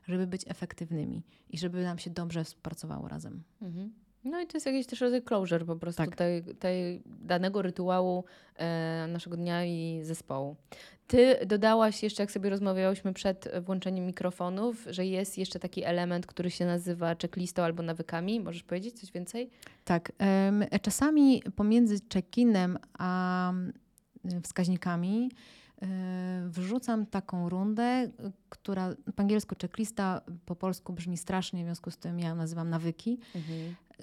żeby 0.08 0.28
być 0.28 0.44
efektywnymi 0.48 1.24
i 1.50 1.58
żeby 1.58 1.84
nam 1.84 2.00
się 2.00 2.10
dobrze 2.10 2.44
współpracowało 2.44 3.08
razem. 3.08 3.44
Mhm. 3.62 3.94
No 4.24 4.42
i 4.42 4.48
to 4.48 4.58
jest 4.58 4.66
jakiś 4.66 4.88
też 4.88 5.02
rodzaj 5.02 5.22
closure 5.24 5.66
po 5.66 5.76
prostu 5.76 6.04
Tak. 6.06 6.16
tej, 6.16 6.44
tej 6.44 7.04
danego 7.06 7.62
rytuału 7.62 8.24
e, 8.56 9.08
naszego 9.10 9.38
dnia 9.38 9.66
i 9.66 10.00
zespołu. 10.04 10.56
Ty 11.08 11.36
dodałaś 11.46 12.04
jeszcze, 12.04 12.24
jak 12.24 12.32
sobie 12.32 12.50
rozmawiałyśmy 12.50 13.14
przed 13.14 13.50
włączeniem 13.62 14.06
mikrofonów, 14.06 14.88
że 14.90 15.06
jest 15.06 15.38
jeszcze 15.38 15.60
taki 15.60 15.84
element, 15.84 16.26
który 16.26 16.52
się 16.52 16.66
nazywa 16.66 17.16
checklistą 17.22 17.64
albo 17.64 17.84
nawykami. 17.84 18.40
Możesz 18.40 18.64
powiedzieć 18.64 19.00
coś 19.00 19.12
więcej? 19.12 19.50
Tak. 19.86 20.12
czasami 20.82 21.44
pomiędzy 21.56 22.00
check-inem 22.14 22.78
a 23.00 23.54
wskaźnikami 24.44 25.32
wrzucam 26.48 27.06
taką 27.06 27.50
rundę, 27.50 28.12
która 28.50 28.96
po 29.16 29.22
angielsku 29.22 29.56
checklista, 29.62 30.22
po 30.46 30.56
polsku 30.56 30.94
brzmi 30.94 31.18
strasznie, 31.18 31.64
w 31.64 31.66
związku 31.66 31.92
z 31.92 31.98
tym 31.98 32.20
ja 32.20 32.30
ją 32.30 32.36
nazywam 32.36 32.70
nawyki. 32.70 33.20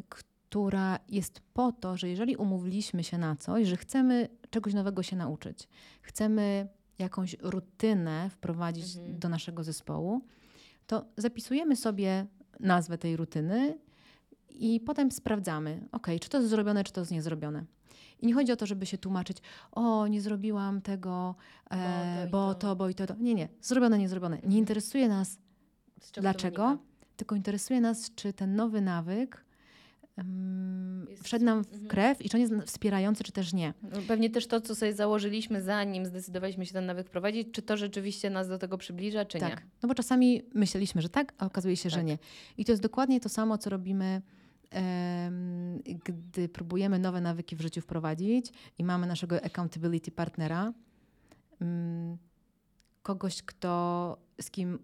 która 0.08 0.98
jest 1.08 1.40
po 1.54 1.72
to, 1.72 1.96
że 1.96 2.08
jeżeli 2.08 2.36
umówiliśmy 2.36 3.04
się 3.04 3.18
na 3.18 3.36
coś, 3.36 3.66
że 3.66 3.76
chcemy 3.76 4.28
czegoś 4.50 4.74
nowego 4.74 5.02
się 5.02 5.16
nauczyć, 5.16 5.68
chcemy 6.02 6.68
jakąś 6.98 7.36
rutynę 7.40 8.30
wprowadzić 8.30 8.96
Mhm. 8.96 9.18
do 9.18 9.28
naszego 9.28 9.64
zespołu, 9.64 10.26
to 10.86 11.04
zapisujemy 11.16 11.76
sobie 11.76 12.26
nazwę 12.60 12.98
tej 12.98 13.16
rutyny 13.16 13.78
i 14.50 14.80
potem 14.80 15.12
sprawdzamy, 15.12 15.88
ok, 15.92 16.06
czy 16.20 16.28
to 16.28 16.38
jest 16.38 16.50
zrobione, 16.50 16.84
czy 16.84 16.92
to 16.92 17.00
jest 17.00 17.12
niezrobione. 17.12 17.64
I 18.24 18.26
nie 18.26 18.34
chodzi 18.34 18.52
o 18.52 18.56
to, 18.56 18.66
żeby 18.66 18.86
się 18.86 18.98
tłumaczyć, 18.98 19.36
o, 19.72 20.06
nie 20.06 20.20
zrobiłam 20.20 20.80
tego, 20.80 21.34
e, 21.70 22.16
to 22.20 22.28
i 22.28 22.30
bo 22.30 22.54
to. 22.54 22.60
to, 22.60 22.76
bo 22.76 22.88
i 22.88 22.94
to, 22.94 23.06
to. 23.06 23.14
Nie, 23.14 23.34
nie, 23.34 23.48
zrobione, 23.60 23.98
niezrobione. 23.98 24.38
Nie 24.46 24.58
interesuje 24.58 25.08
nas, 25.08 25.38
to 26.12 26.20
Dlaczego? 26.20 26.78
tylko 27.16 27.36
interesuje 27.36 27.80
nas, 27.80 28.14
czy 28.14 28.32
ten 28.32 28.56
nowy 28.56 28.80
nawyk 28.80 29.44
um, 30.18 31.06
Jest- 31.10 31.24
wszedł 31.24 31.44
nam 31.44 31.64
w 31.64 31.72
mhm. 31.72 31.88
krew 31.88 32.22
i 32.22 32.28
czy 32.28 32.36
on 32.36 32.40
jest 32.40 32.54
wspierający, 32.66 33.24
czy 33.24 33.32
też 33.32 33.52
nie. 33.52 33.74
No, 33.82 33.98
Pewnie 34.08 34.30
też 34.30 34.46
to, 34.46 34.60
co 34.60 34.74
sobie 34.74 34.94
założyliśmy, 34.94 35.62
zanim 35.62 36.06
zdecydowaliśmy 36.06 36.66
się 36.66 36.72
ten 36.72 36.86
nawyk 36.86 37.06
wprowadzić, 37.06 37.48
czy 37.52 37.62
to 37.62 37.76
rzeczywiście 37.76 38.30
nas 38.30 38.48
do 38.48 38.58
tego 38.58 38.78
przybliża, 38.78 39.24
czy 39.24 39.38
tak. 39.38 39.50
nie? 39.50 39.56
No 39.82 39.88
bo 39.88 39.94
czasami 39.94 40.42
myśleliśmy, 40.54 41.02
że 41.02 41.08
tak, 41.08 41.32
a 41.38 41.46
okazuje 41.46 41.76
się, 41.76 41.90
że 41.90 41.96
Tak. 41.96 42.06
nie. 42.06 42.18
I 42.58 42.64
to 42.64 42.72
jest 42.72 42.82
dokładnie 42.82 43.20
to 43.20 43.28
samo, 43.28 43.58
co 43.58 43.70
robimy, 43.70 44.22
gdy 46.04 46.48
próbujemy 46.48 46.98
nowe 46.98 47.20
nawyki 47.20 47.56
w 47.56 47.60
życiu 47.60 47.80
wprowadzić 47.80 48.52
i 48.78 48.84
mamy 48.84 49.06
naszego 49.06 49.44
accountability 49.44 50.10
partnera, 50.10 50.72
mm, 51.60 52.18
kogoś, 53.02 53.42
kto, 53.42 54.16
z 54.40 54.50
kim 54.50 54.78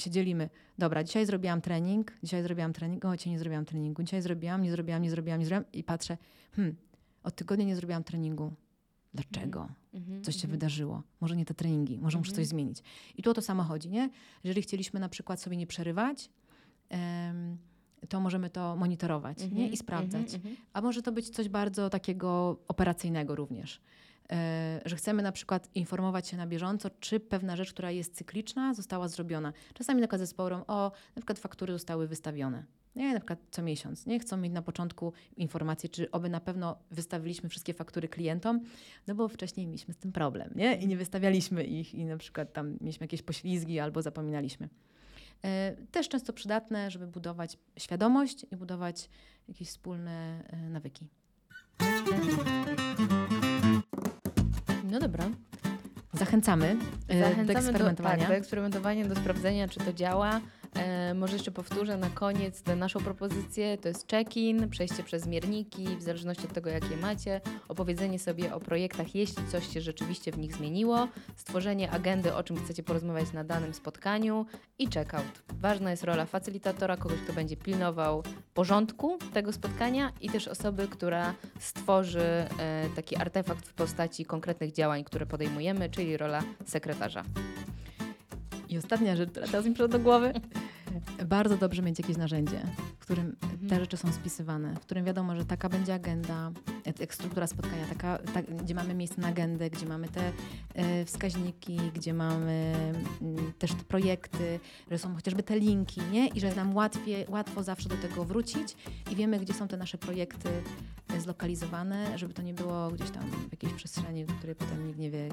się 0.00 0.10
dzielimy. 0.10 0.50
Dobra, 0.78 1.04
dzisiaj 1.04 1.26
zrobiłam 1.26 1.60
trening, 1.60 2.12
dzisiaj 2.22 2.42
zrobiłam 2.42 2.72
trening, 2.72 3.04
o, 3.04 3.16
dzisiaj 3.16 3.32
nie 3.32 3.38
zrobiłam 3.38 3.64
treningu, 3.64 4.02
dzisiaj 4.02 4.22
zrobiłam, 4.22 4.62
nie 4.62 4.70
zrobiłam, 4.70 5.02
nie 5.02 5.10
zrobiłam, 5.10 5.40
nie 5.40 5.46
zrobiłam 5.46 5.72
i 5.72 5.84
patrzę, 5.84 6.16
hmm, 6.52 6.76
od 7.22 7.36
tygodnia 7.36 7.64
nie 7.64 7.76
zrobiłam 7.76 8.04
treningu. 8.04 8.52
Dlaczego? 9.14 9.68
Mhm, 9.94 10.24
coś 10.24 10.34
się 10.34 10.38
mhm. 10.38 10.50
wydarzyło. 10.50 11.02
Może 11.20 11.36
nie 11.36 11.44
te 11.44 11.54
treningi, 11.54 11.98
może 11.98 12.18
muszę 12.18 12.30
Mhm. 12.30 12.44
coś 12.44 12.48
zmienić. 12.48 12.82
I 13.16 13.22
tu 13.22 13.30
o 13.30 13.34
to 13.34 13.42
samo 13.42 13.62
chodzi, 13.62 13.90
nie? 13.90 14.10
Jeżeli 14.44 14.62
chcieliśmy 14.62 15.00
na 15.00 15.08
przykład 15.08 15.40
sobie 15.40 15.56
nie 15.56 15.66
przerywać, 15.66 16.30
em, 16.88 17.58
to 18.08 18.20
możemy 18.20 18.50
to 18.50 18.76
monitorować 18.76 19.38
nie? 19.38 19.46
Mhm, 19.46 19.72
i 19.72 19.76
sprawdzać. 19.76 20.34
mhm, 20.34 20.34
mhm. 20.34 20.56
A 20.72 20.80
może 20.80 21.02
to 21.02 21.12
być 21.12 21.30
coś 21.30 21.48
bardzo 21.48 21.90
takiego 21.90 22.58
operacyjnego 22.68 23.34
również. 23.34 23.80
E, 24.32 24.80
że 24.84 24.96
chcemy 24.96 25.22
na 25.22 25.32
przykład 25.32 25.68
informować 25.74 26.28
się 26.28 26.36
na 26.36 26.46
bieżąco, 26.46 26.90
czy 27.00 27.20
pewna 27.20 27.56
rzecz, 27.56 27.72
która 27.72 27.90
jest 27.90 28.16
cykliczna, 28.16 28.74
została 28.74 29.08
zrobiona. 29.08 29.52
Czasami 29.74 30.00
na 30.00 30.06
przykład 30.06 30.20
zespołom, 30.20 30.62
o, 30.66 30.92
na 31.16 31.20
przykład 31.20 31.38
faktury 31.38 31.72
zostały 31.72 32.08
wystawione. 32.08 32.64
Nie, 32.96 33.12
na 33.12 33.20
przykład 33.20 33.38
co 33.50 33.62
miesiąc. 33.62 34.06
Nie 34.06 34.18
chcą 34.18 34.36
mieć 34.36 34.52
na 34.52 34.62
początku 34.62 35.12
informacji, 35.36 35.88
czy 35.88 36.10
oby 36.10 36.28
na 36.28 36.40
pewno 36.40 36.76
wystawiliśmy 36.90 37.48
wszystkie 37.48 37.74
faktury 37.74 38.08
klientom, 38.08 38.60
no 39.06 39.14
bo 39.14 39.28
wcześniej 39.28 39.66
mieliśmy 39.66 39.94
z 39.94 39.96
tym 39.96 40.12
problem, 40.12 40.50
nie? 40.56 40.76
I 40.76 40.86
nie 40.86 40.96
wystawialiśmy 40.96 41.64
ich 41.64 41.94
i 41.94 42.04
na 42.04 42.16
przykład 42.16 42.52
tam 42.52 42.76
mieliśmy 42.80 43.04
jakieś 43.04 43.22
poślizgi 43.22 43.80
albo 43.80 44.02
zapominaliśmy. 44.02 44.68
E, 45.44 45.76
Też 45.90 46.08
często 46.08 46.32
przydatne, 46.32 46.90
żeby 46.90 47.06
budować 47.06 47.58
świadomość 47.78 48.46
i 48.52 48.56
budować 48.56 49.08
jakieś 49.48 49.68
wspólne 49.68 50.44
e, 50.46 50.56
nawyki. 50.56 51.08
No 54.90 55.00
dobra. 55.00 55.24
Zachęcamy, 56.12 56.76
e, 57.08 57.18
Zachęcamy 57.18 57.46
do 57.46 57.52
eksperymentowania. 57.52 58.16
Do, 58.16 58.20
tak, 58.20 58.28
do 58.28 58.34
eksperymentowania, 58.34 59.08
do 59.08 59.16
sprawdzenia, 59.16 59.68
czy 59.68 59.80
to 59.80 59.92
działa. 59.92 60.40
E, 60.84 61.14
może 61.14 61.32
jeszcze 61.32 61.50
powtórzę 61.50 61.96
na 61.96 62.10
koniec 62.10 62.62
tę 62.62 62.76
naszą 62.76 63.00
propozycję. 63.00 63.78
To 63.78 63.88
jest 63.88 64.10
check-in, 64.10 64.68
przejście 64.68 65.02
przez 65.02 65.26
mierniki, 65.26 65.96
w 65.96 66.02
zależności 66.02 66.44
od 66.44 66.52
tego, 66.52 66.70
jakie 66.70 66.96
macie, 66.96 67.40
opowiedzenie 67.68 68.18
sobie 68.18 68.54
o 68.54 68.60
projektach, 68.60 69.14
jeśli 69.14 69.46
coś 69.46 69.68
się 69.68 69.80
rzeczywiście 69.80 70.32
w 70.32 70.38
nich 70.38 70.54
zmieniło, 70.54 71.08
stworzenie 71.36 71.90
agendy, 71.90 72.34
o 72.34 72.42
czym 72.42 72.56
chcecie 72.56 72.82
porozmawiać 72.82 73.32
na 73.32 73.44
danym 73.44 73.74
spotkaniu 73.74 74.46
i 74.78 74.86
checkout. 74.90 75.42
Ważna 75.60 75.90
jest 75.90 76.04
rola 76.04 76.26
facylitatora, 76.26 76.96
kogoś, 76.96 77.18
kto 77.20 77.32
będzie 77.32 77.56
pilnował 77.56 78.22
porządku 78.54 79.18
tego 79.32 79.52
spotkania 79.52 80.12
i 80.20 80.30
też 80.30 80.48
osoby, 80.48 80.88
która 80.88 81.34
stworzy 81.60 82.20
e, 82.20 82.88
taki 82.96 83.16
artefakt 83.16 83.66
w 83.68 83.74
postaci 83.74 84.24
konkretnych 84.24 84.72
działań, 84.72 85.04
które 85.04 85.26
podejmujemy, 85.26 85.90
czyli 85.90 86.16
rola 86.16 86.42
sekretarza. 86.64 87.24
I 88.74 88.78
ostatnia 88.78 89.16
rzecz, 89.16 89.30
która 89.30 89.46
teraz 89.46 89.66
mi 89.66 89.72
przyszła 89.72 89.88
do 89.88 89.98
głowy. 89.98 90.32
Bardzo 91.26 91.56
dobrze 91.56 91.82
mieć 91.82 91.98
jakieś 91.98 92.16
narzędzie, 92.16 92.62
w 92.98 93.02
którym 93.02 93.36
te 93.40 93.46
Mhm. 93.62 93.80
rzeczy 93.80 93.96
są 93.96 94.12
spisywane, 94.12 94.74
w 94.74 94.80
którym 94.80 95.04
wiadomo, 95.04 95.36
że 95.36 95.44
taka 95.44 95.68
będzie 95.68 95.94
agenda, 95.94 96.50
jak- 97.00 97.14
struktura 97.14 97.46
spotkania, 97.46 97.86
taka, 97.88 98.18
tak, 98.18 98.56
gdzie 98.56 98.74
mamy 98.74 98.94
miejsce 98.94 99.20
na 99.20 99.28
agendę, 99.28 99.70
gdzie 99.70 99.86
mamy 99.86 100.08
te 100.08 100.32
e, 100.74 101.04
wskaźniki, 101.04 101.80
gdzie 101.94 102.14
mamy 102.14 102.74
mm, 103.22 103.52
też 103.58 103.70
te 103.74 103.84
projekty, 103.84 104.60
że 104.90 104.98
są 104.98 105.14
chociażby 105.14 105.42
te 105.42 105.58
linki, 105.58 106.00
nie? 106.12 106.26
I 106.28 106.40
że 106.40 106.54
nam 106.54 106.74
łatwiej, 106.74 107.26
łatwo 107.28 107.62
zawsze 107.62 107.88
do 107.88 107.96
tego 107.96 108.24
wrócić 108.24 108.76
i 109.12 109.16
wiemy, 109.16 109.38
gdzie 109.40 109.54
są 109.54 109.68
te 109.68 109.76
nasze 109.76 109.98
projekty 109.98 110.48
e, 111.14 111.20
zlokalizowane, 111.20 112.18
żeby 112.18 112.34
to 112.34 112.42
nie 112.42 112.54
było 112.54 112.90
gdzieś 112.90 113.10
tam 113.10 113.22
w 113.30 113.52
jakiejś 113.52 113.72
przestrzeni, 113.72 114.24
do 114.24 114.32
której 114.32 114.56
potem 114.56 114.86
nikt 114.86 114.98
nie 114.98 115.10
wie, 115.10 115.28
y, 115.28 115.32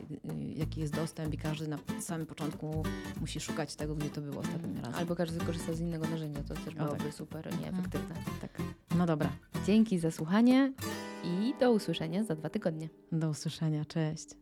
jaki 0.55 0.79
jest 0.81 0.95
dostęp 0.95 1.33
i 1.33 1.37
każdy 1.37 1.67
na 1.67 1.77
samym 2.01 2.27
początku 2.27 2.83
musi 3.21 3.39
szukać 3.39 3.75
tego, 3.75 3.95
gdzie 3.95 4.09
to 4.09 4.21
było 4.21 4.39
ostatnim 4.41 4.77
razem. 4.77 4.93
Albo 4.95 5.15
każdy 5.15 5.39
korzysta 5.51 5.73
z 5.73 5.79
innego 5.79 6.07
narzędzia, 6.07 6.43
to 6.43 6.53
też 6.53 6.75
byłoby 6.75 7.03
tak. 7.03 7.13
super 7.13 7.59
nieefektywne. 7.59 8.15
Tak. 8.41 8.61
No 8.97 9.05
dobra, 9.05 9.29
Dzięki 9.65 9.99
za 9.99 10.11
słuchanie 10.11 10.73
i 11.23 11.53
do 11.59 11.71
usłyszenia 11.71 12.23
za 12.23 12.35
dwa 12.35 12.49
tygodnie. 12.49 12.89
do 13.11 13.29
usłyszenia, 13.29 13.85
cześć. 13.85 14.40